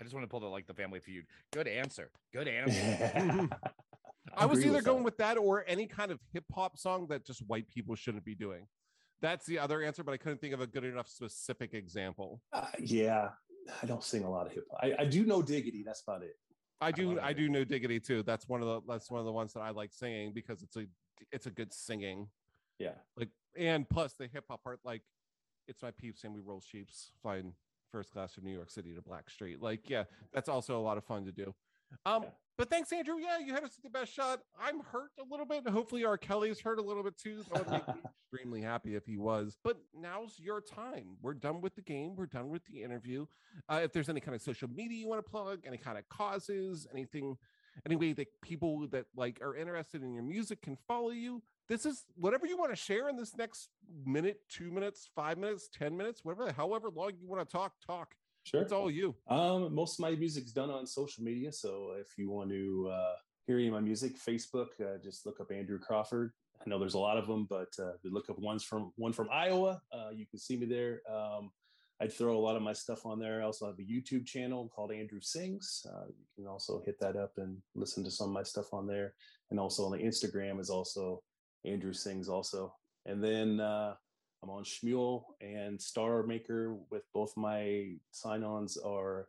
I 0.00 0.02
just 0.02 0.14
want 0.14 0.24
to 0.24 0.28
pull 0.28 0.40
the 0.40 0.46
like 0.46 0.66
the 0.66 0.74
family 0.74 1.00
feud. 1.00 1.26
Good 1.52 1.68
answer. 1.68 2.10
Good 2.32 2.48
answer. 2.48 3.48
I 4.34 4.46
was 4.46 4.64
either 4.64 4.76
with 4.76 4.84
going 4.84 4.98
that. 4.98 5.04
with 5.04 5.18
that 5.18 5.38
or 5.38 5.64
any 5.68 5.86
kind 5.86 6.10
of 6.10 6.18
hip 6.32 6.44
hop 6.52 6.76
song 6.76 7.06
that 7.10 7.24
just 7.24 7.40
white 7.46 7.68
people 7.68 7.94
shouldn't 7.94 8.24
be 8.24 8.34
doing. 8.34 8.66
That's 9.22 9.46
the 9.46 9.58
other 9.58 9.82
answer, 9.82 10.02
but 10.02 10.12
I 10.12 10.16
couldn't 10.16 10.40
think 10.40 10.52
of 10.52 10.60
a 10.60 10.66
good 10.66 10.84
enough 10.84 11.08
specific 11.08 11.72
example. 11.74 12.42
Uh, 12.52 12.66
yeah, 12.80 13.30
I 13.82 13.86
don't 13.86 14.02
sing 14.02 14.24
a 14.24 14.30
lot 14.30 14.46
of 14.46 14.52
hip 14.52 14.64
hop. 14.70 14.80
I, 14.82 15.02
I 15.02 15.04
do 15.04 15.24
No 15.24 15.40
Diggity. 15.40 15.82
That's 15.86 16.02
about 16.02 16.22
it. 16.22 16.34
I 16.80 16.90
do 16.90 17.10
love 17.14 17.18
I 17.22 17.32
do 17.32 17.48
No 17.48 17.62
Diggity 17.64 18.00
too. 18.00 18.24
That's 18.24 18.48
one 18.48 18.60
of 18.60 18.66
the 18.66 18.80
that's 18.92 19.10
one 19.10 19.20
of 19.20 19.26
the 19.26 19.32
ones 19.32 19.52
that 19.52 19.60
I 19.60 19.70
like 19.70 19.92
singing 19.92 20.32
because 20.34 20.62
it's 20.64 20.76
a 20.76 20.86
it's 21.30 21.46
a 21.46 21.50
good 21.50 21.72
singing. 21.72 22.28
Yeah. 22.78 22.94
like 23.16 23.28
and 23.56 23.88
plus 23.88 24.14
the 24.14 24.26
hip 24.26 24.44
hop 24.50 24.64
part 24.64 24.80
like 24.84 25.02
it's 25.68 25.82
my 25.82 25.92
peeps 25.92 26.24
and 26.24 26.34
we 26.34 26.40
roll 26.40 26.60
sheeps 26.60 27.12
flying 27.22 27.52
first 27.92 28.10
class 28.10 28.32
from 28.34 28.42
new 28.44 28.52
york 28.52 28.70
city 28.70 28.92
to 28.94 29.02
Blackstreet 29.02 29.60
like 29.60 29.88
yeah 29.88 30.04
that's 30.32 30.48
also 30.48 30.76
a 30.76 30.82
lot 30.82 30.96
of 30.98 31.04
fun 31.04 31.24
to 31.26 31.30
do 31.32 31.54
um 32.06 32.24
Yeah. 32.24 32.28
But 32.58 32.70
thanks 32.70 32.92
andrew. 32.92 33.16
Yeah 33.18 33.38
you 33.38 33.54
had 33.54 33.64
us 33.64 33.78
the 33.82 33.90
best 33.90 34.12
shot. 34.12 34.40
I'm 34.60 34.80
hurt 34.80 35.10
a 35.18 35.24
little 35.28 35.46
bit. 35.46 35.68
Hopefully 35.68 36.04
R. 36.04 36.16
Kelly's 36.16 36.60
hurt 36.60 36.78
a 36.78 36.82
little 36.82 37.02
bit 37.02 37.16
too. 37.18 37.44
That 37.52 37.64
would 37.64 37.70
make 37.70 37.88
me 37.88 38.02
extremely 38.32 38.60
happy 38.60 38.94
if 38.94 39.06
he 39.06 39.16
was. 39.16 39.58
But 39.62 39.78
now's 39.94 40.38
your 40.38 40.60
time. 40.60 41.16
We're 41.20 41.34
done 41.34 41.60
with 41.60 41.74
the 41.74 41.82
game. 41.82 42.14
We're 42.16 42.26
done 42.26 42.50
with 42.50 42.64
the 42.66 42.82
interview. 42.82 43.26
Uh, 43.68 43.80
if 43.82 43.92
there's 43.92 44.08
any 44.08 44.20
kind 44.20 44.34
of 44.34 44.42
social 44.42 44.68
media 44.68 44.98
you 44.98 45.08
want 45.08 45.24
to 45.24 45.30
plug 45.30 45.60
any 45.66 45.78
kind 45.78 45.98
of 45.98 46.08
causes 46.08 46.86
anything 46.92 47.36
any 47.86 47.96
way 47.96 48.12
that 48.12 48.28
people 48.42 48.86
that 48.88 49.06
like 49.16 49.40
are 49.42 49.56
interested 49.56 50.02
in 50.02 50.12
your 50.12 50.22
music 50.22 50.60
can 50.62 50.76
follow 50.86 51.10
you 51.10 51.42
this 51.68 51.86
is 51.86 52.04
whatever 52.16 52.46
you 52.46 52.56
want 52.56 52.70
to 52.70 52.76
share 52.76 53.08
in 53.08 53.16
this 53.16 53.36
next 53.36 53.70
minute 54.04 54.40
two 54.48 54.70
minutes 54.70 55.08
five 55.14 55.38
minutes 55.38 55.68
ten 55.72 55.96
minutes 55.96 56.20
whatever 56.22 56.52
however 56.52 56.90
long 56.94 57.12
you 57.18 57.26
want 57.26 57.46
to 57.46 57.50
talk 57.50 57.72
talk 57.86 58.14
Sure. 58.44 58.62
it's 58.62 58.72
all 58.72 58.90
you 58.90 59.14
Um, 59.28 59.74
most 59.74 59.98
of 59.98 60.02
my 60.02 60.10
music's 60.16 60.52
done 60.52 60.70
on 60.70 60.86
social 60.86 61.22
media. 61.22 61.52
So 61.52 61.94
if 61.98 62.18
you 62.18 62.30
want 62.30 62.50
to 62.50 62.90
uh, 62.92 63.14
hear 63.46 63.56
any 63.56 63.68
of 63.68 63.72
my 63.72 63.80
music, 63.80 64.16
Facebook, 64.18 64.68
uh, 64.80 64.98
just 65.02 65.26
look 65.26 65.40
up 65.40 65.52
Andrew 65.52 65.78
Crawford. 65.78 66.32
I 66.64 66.68
know 66.68 66.78
there's 66.78 66.94
a 66.94 66.98
lot 66.98 67.16
of 67.16 67.26
them, 67.26 67.46
but 67.48 67.68
uh, 67.78 67.92
look 68.04 68.30
up 68.30 68.38
ones 68.38 68.62
from 68.62 68.92
one 68.96 69.12
from 69.12 69.28
Iowa, 69.32 69.80
uh, 69.92 70.10
you 70.12 70.26
can 70.26 70.38
see 70.38 70.56
me 70.56 70.66
there. 70.66 71.02
Um, 71.12 71.50
I'd 72.00 72.12
throw 72.12 72.36
a 72.36 72.40
lot 72.40 72.56
of 72.56 72.62
my 72.62 72.72
stuff 72.72 73.06
on 73.06 73.20
there. 73.20 73.40
I 73.40 73.44
also 73.44 73.66
have 73.66 73.78
a 73.78 73.82
YouTube 73.82 74.26
channel 74.26 74.68
called 74.74 74.90
Andrew 74.90 75.20
Sings. 75.20 75.86
Uh, 75.88 76.06
you 76.08 76.24
can 76.36 76.46
also 76.48 76.82
hit 76.84 76.98
that 77.00 77.16
up 77.16 77.32
and 77.36 77.56
listen 77.76 78.02
to 78.02 78.10
some 78.10 78.28
of 78.28 78.32
my 78.32 78.42
stuff 78.42 78.72
on 78.72 78.88
there. 78.88 79.14
And 79.50 79.60
also 79.60 79.84
on 79.84 79.92
the 79.92 79.98
Instagram 79.98 80.58
is 80.58 80.68
also 80.68 81.22
Andrew 81.64 81.92
Sings 81.92 82.28
also. 82.28 82.74
And 83.06 83.22
then 83.22 83.60
uh, 83.60 83.94
I'm 84.42 84.50
on 84.50 84.64
Smule 84.64 85.24
and 85.40 85.78
StarMaker 85.78 86.76
with 86.90 87.02
both 87.12 87.36
my 87.36 87.92
sign-ons 88.10 88.76
are 88.76 89.28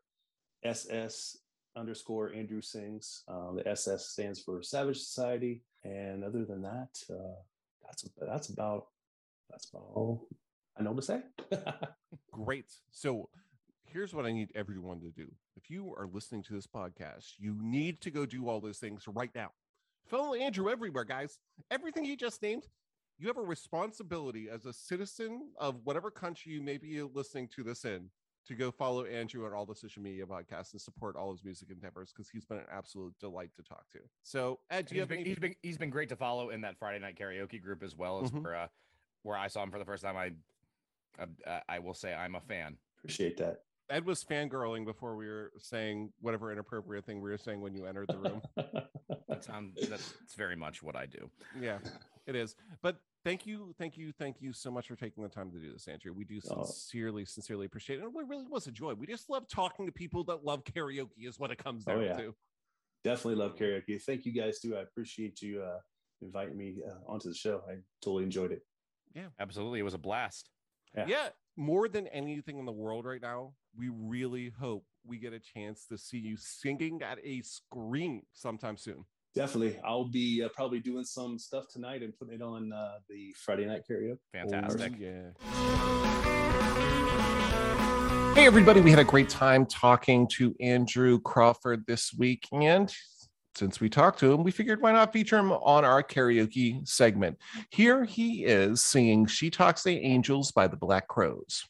SS 0.63 1.37
underscore 1.75 2.33
Andrew 2.33 2.61
Sings. 2.61 3.23
Um, 3.27 3.57
the 3.57 3.67
SS 3.67 4.07
stands 4.07 4.39
for 4.39 4.63
Savage 4.63 4.99
Society. 4.99 5.61
And 5.83 6.23
other 6.23 6.45
than 6.45 6.61
that, 6.63 6.89
uh, 7.09 7.35
that's 7.83 8.09
that's 8.19 8.49
about 8.49 8.87
that's 9.49 9.69
about 9.69 9.85
all 9.93 10.27
I 10.77 10.83
know 10.83 10.93
to 10.93 11.01
say. 11.01 11.21
great 12.31 12.65
so 12.91 13.29
here's 13.85 14.13
what 14.13 14.25
i 14.25 14.31
need 14.31 14.49
everyone 14.55 14.99
to 14.99 15.09
do 15.11 15.31
if 15.55 15.69
you 15.69 15.93
are 15.97 16.07
listening 16.11 16.41
to 16.41 16.53
this 16.53 16.65
podcast 16.65 17.33
you 17.37 17.55
need 17.61 18.01
to 18.01 18.09
go 18.09 18.25
do 18.25 18.49
all 18.49 18.59
those 18.59 18.79
things 18.79 19.03
right 19.07 19.29
now 19.35 19.51
follow 20.07 20.33
andrew 20.33 20.69
everywhere 20.69 21.03
guys 21.03 21.37
everything 21.69 22.03
he 22.03 22.15
just 22.15 22.41
named 22.41 22.67
you 23.17 23.27
have 23.27 23.37
a 23.37 23.41
responsibility 23.41 24.49
as 24.49 24.65
a 24.65 24.73
citizen 24.73 25.49
of 25.57 25.75
whatever 25.83 26.09
country 26.11 26.51
you 26.51 26.61
may 26.61 26.77
be 26.77 27.01
listening 27.01 27.47
to 27.49 27.63
this 27.63 27.85
in 27.85 28.09
to 28.45 28.55
go 28.55 28.71
follow 28.71 29.05
Andrew 29.05 29.45
on 29.45 29.53
all 29.53 29.65
the 29.65 29.75
social 29.75 30.01
media 30.03 30.25
podcasts 30.25 30.73
and 30.73 30.81
support 30.81 31.15
all 31.15 31.31
his 31.31 31.43
music 31.45 31.69
endeavors 31.71 32.11
because 32.11 32.29
he's 32.29 32.43
been 32.43 32.57
an 32.57 32.65
absolute 32.69 33.13
delight 33.19 33.51
to 33.55 33.63
talk 33.63 33.89
to. 33.91 33.99
So, 34.23 34.59
Ed, 34.69 34.87
do 34.87 34.95
you 34.95 34.99
He's 34.99 35.03
have 35.03 35.09
been, 35.09 35.19
any? 35.19 35.29
he's 35.29 35.39
been 35.39 35.55
he's 35.61 35.77
been 35.77 35.89
great 35.89 36.09
to 36.09 36.15
follow 36.17 36.49
in 36.49 36.59
that 36.61 36.77
Friday 36.77 36.99
night 36.99 37.17
karaoke 37.17 37.61
group 37.61 37.83
as 37.83 37.95
well 37.95 38.21
as 38.21 38.31
Mhm. 38.31 38.43
where 38.43 38.55
uh, 38.55 38.67
where 39.21 39.37
I 39.37 39.47
saw 39.47 39.63
him 39.63 39.71
for 39.71 39.79
the 39.79 39.85
first 39.85 40.03
time. 40.03 40.17
I 40.17 40.31
uh, 41.47 41.59
I 41.69 41.79
will 41.79 41.93
say 41.93 42.13
I'm 42.13 42.35
a 42.35 42.41
fan. 42.41 42.75
Appreciate 42.97 43.37
that. 43.37 43.63
Ed 43.93 44.05
was 44.05 44.23
fangirling 44.23 44.85
before 44.85 45.15
we 45.15 45.27
were 45.27 45.51
saying 45.59 46.11
whatever 46.19 46.51
inappropriate 46.51 47.05
thing 47.05 47.21
we 47.21 47.29
were 47.29 47.37
saying 47.37 47.61
when 47.61 47.75
you 47.75 47.85
entered 47.85 48.07
the 48.09 48.17
room. 48.17 48.41
that's, 49.29 49.47
um, 49.49 49.71
that's, 49.75 50.13
that's 50.13 50.33
very 50.35 50.55
much 50.55 50.81
what 50.81 50.95
I 50.95 51.05
do. 51.05 51.29
Yeah, 51.61 51.77
it 52.25 52.35
is. 52.35 52.55
But 52.81 52.97
thank 53.23 53.45
you, 53.45 53.75
thank 53.77 53.95
you, 53.95 54.11
thank 54.11 54.41
you 54.41 54.51
so 54.51 54.71
much 54.71 54.87
for 54.87 54.95
taking 54.95 55.21
the 55.21 55.29
time 55.29 55.51
to 55.51 55.59
do 55.59 55.71
this, 55.71 55.87
Andrew. 55.87 56.11
We 56.11 56.25
do 56.25 56.39
oh. 56.49 56.63
sincerely, 56.63 57.21
oh. 57.21 57.25
sincerely 57.25 57.67
appreciate 57.67 57.99
it. 57.99 58.03
It 58.03 58.11
really 58.27 58.47
was 58.49 58.65
a 58.65 58.71
joy. 58.71 58.95
We 58.95 59.05
just 59.05 59.29
love 59.29 59.47
talking 59.47 59.85
to 59.85 59.91
people 59.91 60.23
that 60.25 60.43
love 60.43 60.63
karaoke, 60.63 61.27
is 61.27 61.37
what 61.37 61.51
it 61.51 61.63
comes 61.63 61.83
oh, 61.87 61.91
down 61.91 62.03
oh, 62.03 62.05
yeah. 62.05 62.17
to. 62.17 62.35
Definitely 63.03 63.35
love 63.35 63.55
karaoke. 63.55 64.01
Thank 64.01 64.25
you 64.25 64.33
guys 64.33 64.59
too. 64.59 64.75
I 64.75 64.81
appreciate 64.81 65.39
you 65.43 65.61
uh, 65.61 65.77
inviting 66.23 66.57
me 66.57 66.77
uh, 66.89 67.11
onto 67.11 67.29
the 67.29 67.35
show. 67.35 67.61
I 67.69 67.75
totally 68.03 68.23
enjoyed 68.23 68.51
it. 68.51 68.63
Yeah, 69.13 69.27
absolutely. 69.39 69.79
It 69.79 69.83
was 69.83 69.93
a 69.93 69.99
blast. 69.99 70.49
yeah, 70.97 71.05
yeah 71.07 71.29
more 71.55 71.87
than 71.87 72.07
anything 72.07 72.57
in 72.57 72.65
the 72.65 72.71
world 72.71 73.05
right 73.05 73.21
now, 73.21 73.53
we 73.77 73.89
really 73.89 74.51
hope 74.59 74.85
we 75.05 75.17
get 75.17 75.33
a 75.33 75.39
chance 75.39 75.85
to 75.87 75.97
see 75.97 76.19
you 76.19 76.37
singing 76.37 77.01
at 77.01 77.17
a 77.23 77.41
screen 77.41 78.21
sometime 78.33 78.77
soon. 78.77 79.05
Definitely. 79.35 79.79
I'll 79.83 80.09
be 80.09 80.43
uh, 80.43 80.49
probably 80.53 80.79
doing 80.79 81.03
some 81.03 81.39
stuff 81.39 81.65
tonight 81.71 82.03
and 82.03 82.15
putting 82.17 82.35
it 82.35 82.41
on 82.41 82.71
uh, 82.71 82.99
the 83.09 83.33
Friday 83.35 83.65
night 83.65 83.81
karaoke. 83.89 84.19
Fantastic. 84.31 84.93
Or, 84.93 84.97
yeah. 84.97 85.31
Hey, 88.35 88.45
everybody. 88.45 88.81
We 88.81 88.91
had 88.91 88.99
a 88.99 89.03
great 89.03 89.29
time 89.29 89.65
talking 89.65 90.27
to 90.33 90.55
Andrew 90.59 91.19
Crawford 91.19 91.83
this 91.87 92.13
week. 92.13 92.47
And 92.51 92.93
since 93.55 93.79
we 93.79 93.89
talked 93.89 94.19
to 94.19 94.31
him, 94.31 94.43
we 94.43 94.51
figured 94.51 94.81
why 94.81 94.91
not 94.91 95.11
feature 95.13 95.37
him 95.37 95.51
on 95.51 95.83
our 95.83 96.03
karaoke 96.03 96.87
segment. 96.87 97.37
Here 97.71 98.05
he 98.05 98.45
is 98.45 98.83
singing 98.83 99.25
She 99.25 99.49
Talks 99.49 99.83
to 99.83 99.91
Angels 99.91 100.51
by 100.51 100.67
the 100.67 100.77
Black 100.77 101.07
Crowes. 101.07 101.65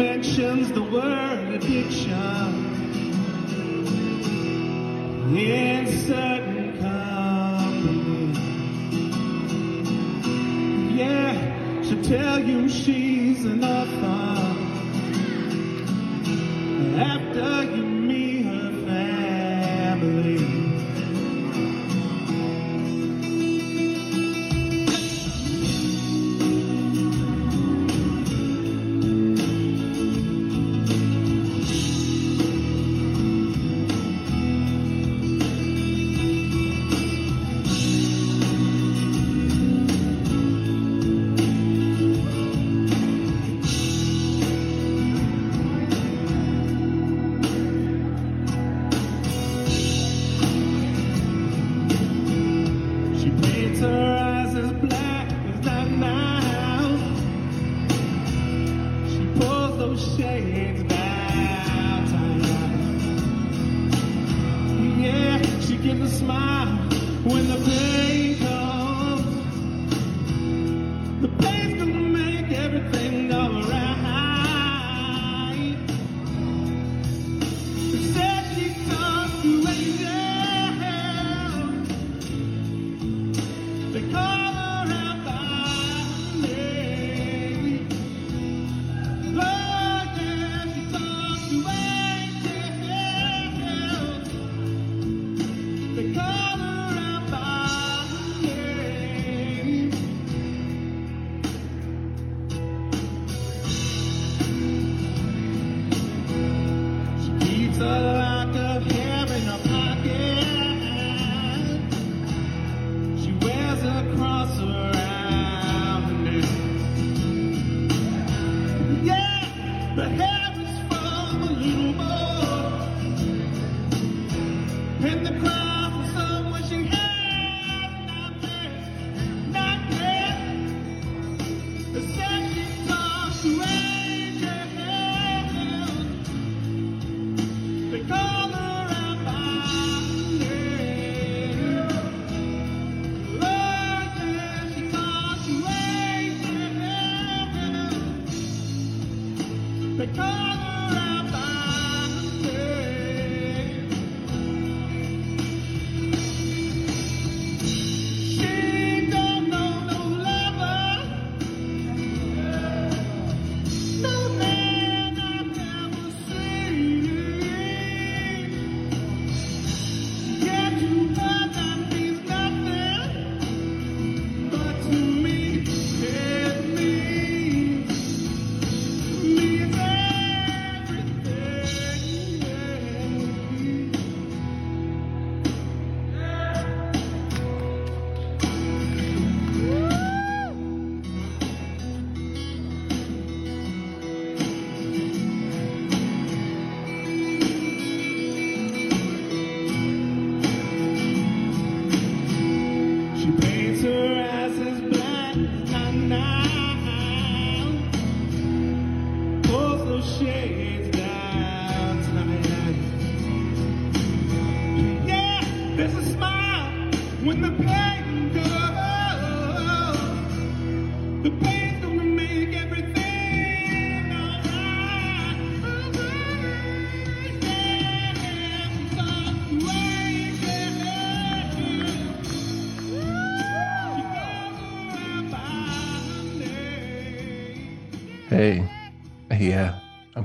mentions 0.00 0.72
the 0.72 0.82
word 0.82 1.52
addiction 1.52 2.54
in 5.36 5.86
certain 6.06 6.78
company. 6.78 8.32
Yeah, 10.96 11.82
she'll 11.82 12.02
tell 12.02 12.38
you 12.42 12.66
she's 12.70 13.44
an 13.44 13.62
orphan 13.62 14.56
after 16.98 17.64
you 17.76 17.89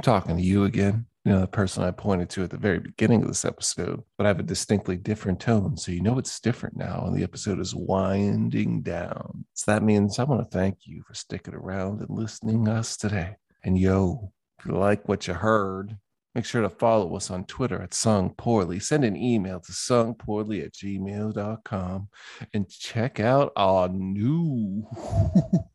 talking 0.05 0.37
to 0.37 0.43
you 0.43 0.65
again, 0.65 1.07
you 1.25 1.31
know, 1.31 1.41
the 1.41 1.47
person 1.47 1.83
I 1.83 1.89
pointed 1.89 2.29
to 2.31 2.43
at 2.43 2.51
the 2.51 2.57
very 2.57 2.79
beginning 2.79 3.23
of 3.23 3.27
this 3.27 3.43
episode, 3.43 4.03
but 4.17 4.25
I 4.25 4.27
have 4.27 4.39
a 4.39 4.43
distinctly 4.43 4.95
different 4.95 5.39
tone. 5.39 5.75
So 5.75 5.91
you 5.91 6.01
know 6.01 6.19
it's 6.19 6.39
different 6.39 6.77
now. 6.77 7.03
And 7.05 7.17
the 7.17 7.23
episode 7.23 7.59
is 7.59 7.73
winding 7.73 8.83
down. 8.83 9.45
So 9.53 9.71
that 9.71 9.81
means 9.81 10.19
I 10.19 10.23
want 10.23 10.43
to 10.43 10.57
thank 10.57 10.85
you 10.85 11.01
for 11.07 11.15
sticking 11.15 11.55
around 11.55 12.01
and 12.01 12.09
listening 12.11 12.65
to 12.65 12.73
us 12.73 12.95
today. 12.95 13.35
And 13.63 13.79
yo, 13.79 14.31
if 14.59 14.67
you 14.67 14.73
like 14.73 15.09
what 15.09 15.27
you 15.27 15.33
heard, 15.33 15.97
Make 16.35 16.45
sure 16.45 16.61
to 16.61 16.69
follow 16.69 17.15
us 17.15 17.31
on 17.31 17.45
Twitter 17.45 17.81
at 17.81 17.93
Sung 17.93 18.31
Poorly. 18.31 18.81
Send 18.81 19.05
an 19.05 19.15
email 19.15 19.61
to 19.61 19.71
sungpoorly 19.71 20.65
at 20.65 20.73
gmail.com 20.73 22.09
and 22.53 22.69
check 22.69 23.21
out 23.21 23.53
our 23.55 23.87
new 23.87 24.85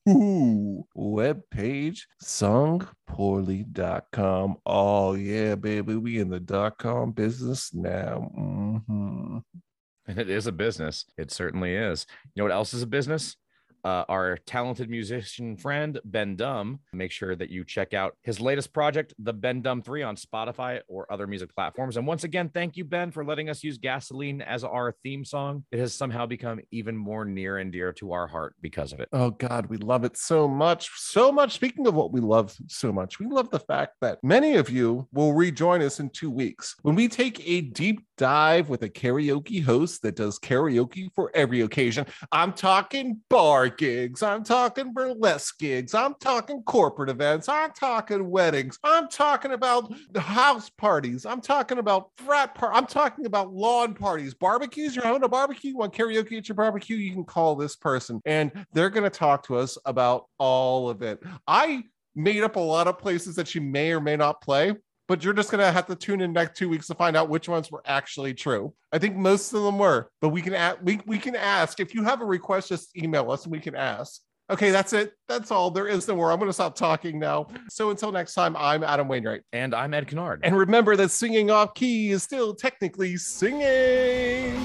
webpage, 0.94 2.00
sungpoorly.com. 2.22 4.56
Oh, 4.66 5.14
yeah, 5.14 5.54
baby. 5.54 5.96
We 5.96 6.20
in 6.20 6.28
the 6.28 6.40
dot 6.40 6.76
com 6.76 7.12
business 7.12 7.72
now. 7.72 8.30
Mhm. 8.38 9.42
And 10.06 10.18
it 10.28 10.28
is 10.28 10.46
a 10.46 10.52
business. 10.52 11.06
It 11.16 11.30
certainly 11.30 11.74
is. 11.74 12.04
You 12.34 12.40
know 12.40 12.44
what 12.44 12.52
else 12.52 12.74
is 12.74 12.82
a 12.82 12.86
business? 12.86 13.34
Uh, 13.84 14.04
our 14.08 14.38
talented 14.46 14.90
musician 14.90 15.56
friend 15.56 15.98
Ben 16.04 16.36
Dumm. 16.36 16.78
Make 16.92 17.12
sure 17.12 17.34
that 17.36 17.50
you 17.50 17.64
check 17.64 17.94
out 17.94 18.16
his 18.22 18.40
latest 18.40 18.72
project, 18.72 19.14
The 19.18 19.32
Ben 19.32 19.62
Dumm 19.62 19.84
3, 19.84 20.02
on 20.02 20.16
Spotify 20.16 20.80
or 20.88 21.10
other 21.12 21.26
music 21.26 21.54
platforms. 21.54 21.96
And 21.96 22.06
once 22.06 22.24
again, 22.24 22.50
thank 22.52 22.76
you, 22.76 22.84
Ben, 22.84 23.10
for 23.10 23.24
letting 23.24 23.48
us 23.48 23.62
use 23.64 23.78
Gasoline 23.78 24.42
as 24.42 24.64
our 24.64 24.94
theme 25.02 25.24
song. 25.24 25.64
It 25.72 25.78
has 25.78 25.94
somehow 25.94 26.26
become 26.26 26.60
even 26.70 26.96
more 26.96 27.24
near 27.24 27.58
and 27.58 27.72
dear 27.72 27.92
to 27.94 28.12
our 28.12 28.26
heart 28.26 28.54
because 28.60 28.92
of 28.92 29.00
it. 29.00 29.08
Oh 29.12 29.30
God, 29.30 29.66
we 29.66 29.76
love 29.76 30.04
it 30.04 30.16
so 30.16 30.48
much. 30.48 30.90
So 30.96 31.32
much. 31.32 31.52
Speaking 31.52 31.86
of 31.86 31.94
what 31.94 32.12
we 32.12 32.20
love 32.20 32.56
so 32.68 32.92
much, 32.92 33.18
we 33.18 33.26
love 33.26 33.50
the 33.50 33.60
fact 33.60 33.94
that 34.00 34.18
many 34.22 34.56
of 34.56 34.70
you 34.70 35.08
will 35.12 35.32
rejoin 35.32 35.82
us 35.82 36.00
in 36.00 36.10
two 36.10 36.30
weeks 36.30 36.76
when 36.82 36.94
we 36.94 37.08
take 37.08 37.46
a 37.48 37.62
deep 37.62 38.00
dive 38.20 38.68
with 38.68 38.82
a 38.82 38.88
karaoke 38.88 39.64
host 39.64 40.02
that 40.02 40.14
does 40.14 40.38
karaoke 40.38 41.10
for 41.14 41.30
every 41.34 41.62
occasion. 41.62 42.04
I'm 42.30 42.52
talking 42.52 43.18
bar 43.30 43.70
gigs, 43.70 44.22
I'm 44.22 44.44
talking 44.44 44.92
burlesque 44.92 45.58
gigs, 45.58 45.94
I'm 45.94 46.14
talking 46.20 46.62
corporate 46.64 47.08
events, 47.08 47.48
I'm 47.48 47.72
talking 47.72 48.28
weddings, 48.28 48.78
I'm 48.84 49.08
talking 49.08 49.52
about 49.52 49.90
house 50.14 50.68
parties, 50.68 51.24
I'm 51.24 51.40
talking 51.40 51.78
about 51.78 52.10
frat 52.18 52.54
par, 52.54 52.70
I'm 52.74 52.84
talking 52.84 53.24
about 53.24 53.54
lawn 53.54 53.94
parties, 53.94 54.34
barbecues. 54.34 54.94
You're 54.94 55.06
having 55.06 55.24
a 55.24 55.28
barbecue, 55.28 55.70
you 55.70 55.78
want 55.78 55.94
karaoke 55.94 56.36
at 56.36 56.46
your 56.46 56.56
barbecue, 56.56 56.98
you 56.98 57.14
can 57.14 57.24
call 57.24 57.56
this 57.56 57.74
person 57.74 58.20
and 58.26 58.52
they're 58.74 58.90
going 58.90 59.04
to 59.04 59.08
talk 59.08 59.46
to 59.46 59.56
us 59.56 59.78
about 59.86 60.26
all 60.36 60.90
of 60.90 61.00
it. 61.00 61.22
I 61.46 61.84
made 62.14 62.42
up 62.42 62.56
a 62.56 62.60
lot 62.60 62.86
of 62.86 62.98
places 62.98 63.34
that 63.36 63.54
you 63.54 63.62
may 63.62 63.92
or 63.92 64.00
may 64.00 64.16
not 64.16 64.42
play 64.42 64.74
but 65.10 65.24
you're 65.24 65.34
just 65.34 65.50
gonna 65.50 65.72
have 65.72 65.88
to 65.88 65.96
tune 65.96 66.20
in 66.20 66.32
next 66.32 66.56
two 66.56 66.68
weeks 66.68 66.86
to 66.86 66.94
find 66.94 67.16
out 67.16 67.28
which 67.28 67.48
ones 67.48 67.68
were 67.68 67.82
actually 67.84 68.32
true. 68.32 68.72
I 68.92 68.98
think 68.98 69.16
most 69.16 69.52
of 69.52 69.64
them 69.64 69.76
were, 69.76 70.08
but 70.20 70.28
we 70.28 70.40
can 70.40 70.54
a- 70.54 70.76
we 70.84 71.00
we 71.04 71.18
can 71.18 71.34
ask 71.34 71.80
if 71.80 71.94
you 71.96 72.04
have 72.04 72.20
a 72.20 72.24
request, 72.24 72.68
just 72.68 72.96
email 72.96 73.28
us 73.32 73.42
and 73.42 73.50
we 73.50 73.58
can 73.58 73.74
ask. 73.74 74.20
Okay, 74.48 74.70
that's 74.70 74.92
it. 74.92 75.12
That's 75.26 75.50
all. 75.50 75.72
There 75.72 75.88
is 75.88 76.06
no 76.06 76.14
more. 76.14 76.30
I'm 76.30 76.38
gonna 76.38 76.52
stop 76.52 76.76
talking 76.76 77.18
now. 77.18 77.48
So 77.70 77.90
until 77.90 78.12
next 78.12 78.34
time, 78.34 78.56
I'm 78.56 78.84
Adam 78.84 79.08
Wainwright, 79.08 79.42
And 79.52 79.74
I'm 79.74 79.94
Ed 79.94 80.06
Kennard. 80.06 80.42
and 80.44 80.56
remember 80.56 80.94
that 80.94 81.10
singing 81.10 81.50
off 81.50 81.74
key 81.74 82.12
is 82.12 82.22
still 82.22 82.54
technically 82.54 83.16
singing. 83.16 84.64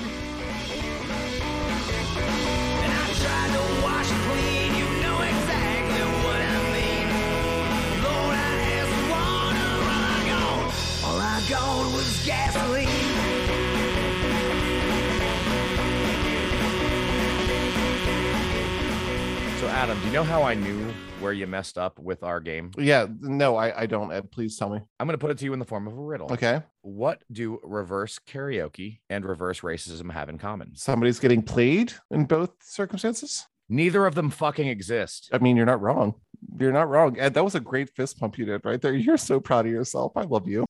Adam, 19.86 20.00
do 20.00 20.08
you 20.08 20.14
know 20.14 20.24
how 20.24 20.42
I 20.42 20.56
knew 20.56 20.92
where 21.20 21.32
you 21.32 21.46
messed 21.46 21.78
up 21.78 22.00
with 22.00 22.24
our 22.24 22.40
game? 22.40 22.72
Yeah, 22.76 23.06
no, 23.20 23.56
I, 23.56 23.82
I 23.82 23.86
don't. 23.86 24.12
Ed, 24.12 24.32
please 24.32 24.58
tell 24.58 24.72
me. 24.72 24.80
I'm 25.00 25.06
going 25.06 25.14
to 25.14 25.20
put 25.22 25.30
it 25.30 25.38
to 25.38 25.46
you 25.46 25.54
in 25.54 25.60
the 25.60 25.66
form 25.66 25.86
of 25.86 25.94
a 25.96 26.02
riddle. 26.02 26.34
Okay, 26.34 26.64
What 26.82 27.22
do 27.32 27.60
reverse 27.62 28.18
karaoke 28.18 29.02
and 29.12 29.24
reverse 29.24 29.60
racism 29.60 30.12
have 30.12 30.28
in 30.28 30.40
common? 30.40 30.76
somebody's 30.76 31.20
getting 31.20 31.44
played 31.44 31.94
in 32.10 32.26
both 32.26 32.50
circumstances. 32.64 33.46
Neither 33.70 34.08
of 34.08 34.16
them 34.16 34.32
fucking 34.32 34.68
exist. 34.68 35.30
I 35.32 35.38
mean, 35.38 35.56
you're 35.56 35.68
not 35.68 35.82
wrong. 35.82 36.16
You're 36.60 36.74
not 36.74 36.90
wrong. 36.90 37.20
Ed, 37.20 37.36
that 37.36 37.44
was 37.44 37.54
a 37.54 37.60
great 37.60 37.92
fist 37.92 38.20
pump 38.20 38.40
you 38.40 38.46
did 38.46 38.66
right 38.66 38.82
there. 38.82 38.96
You're 38.96 39.18
so 39.18 39.40
proud 39.40 39.68
of 39.68 39.72
yourself. 39.72 40.14
I 40.16 40.24
love 40.24 40.48
you. 40.48 40.66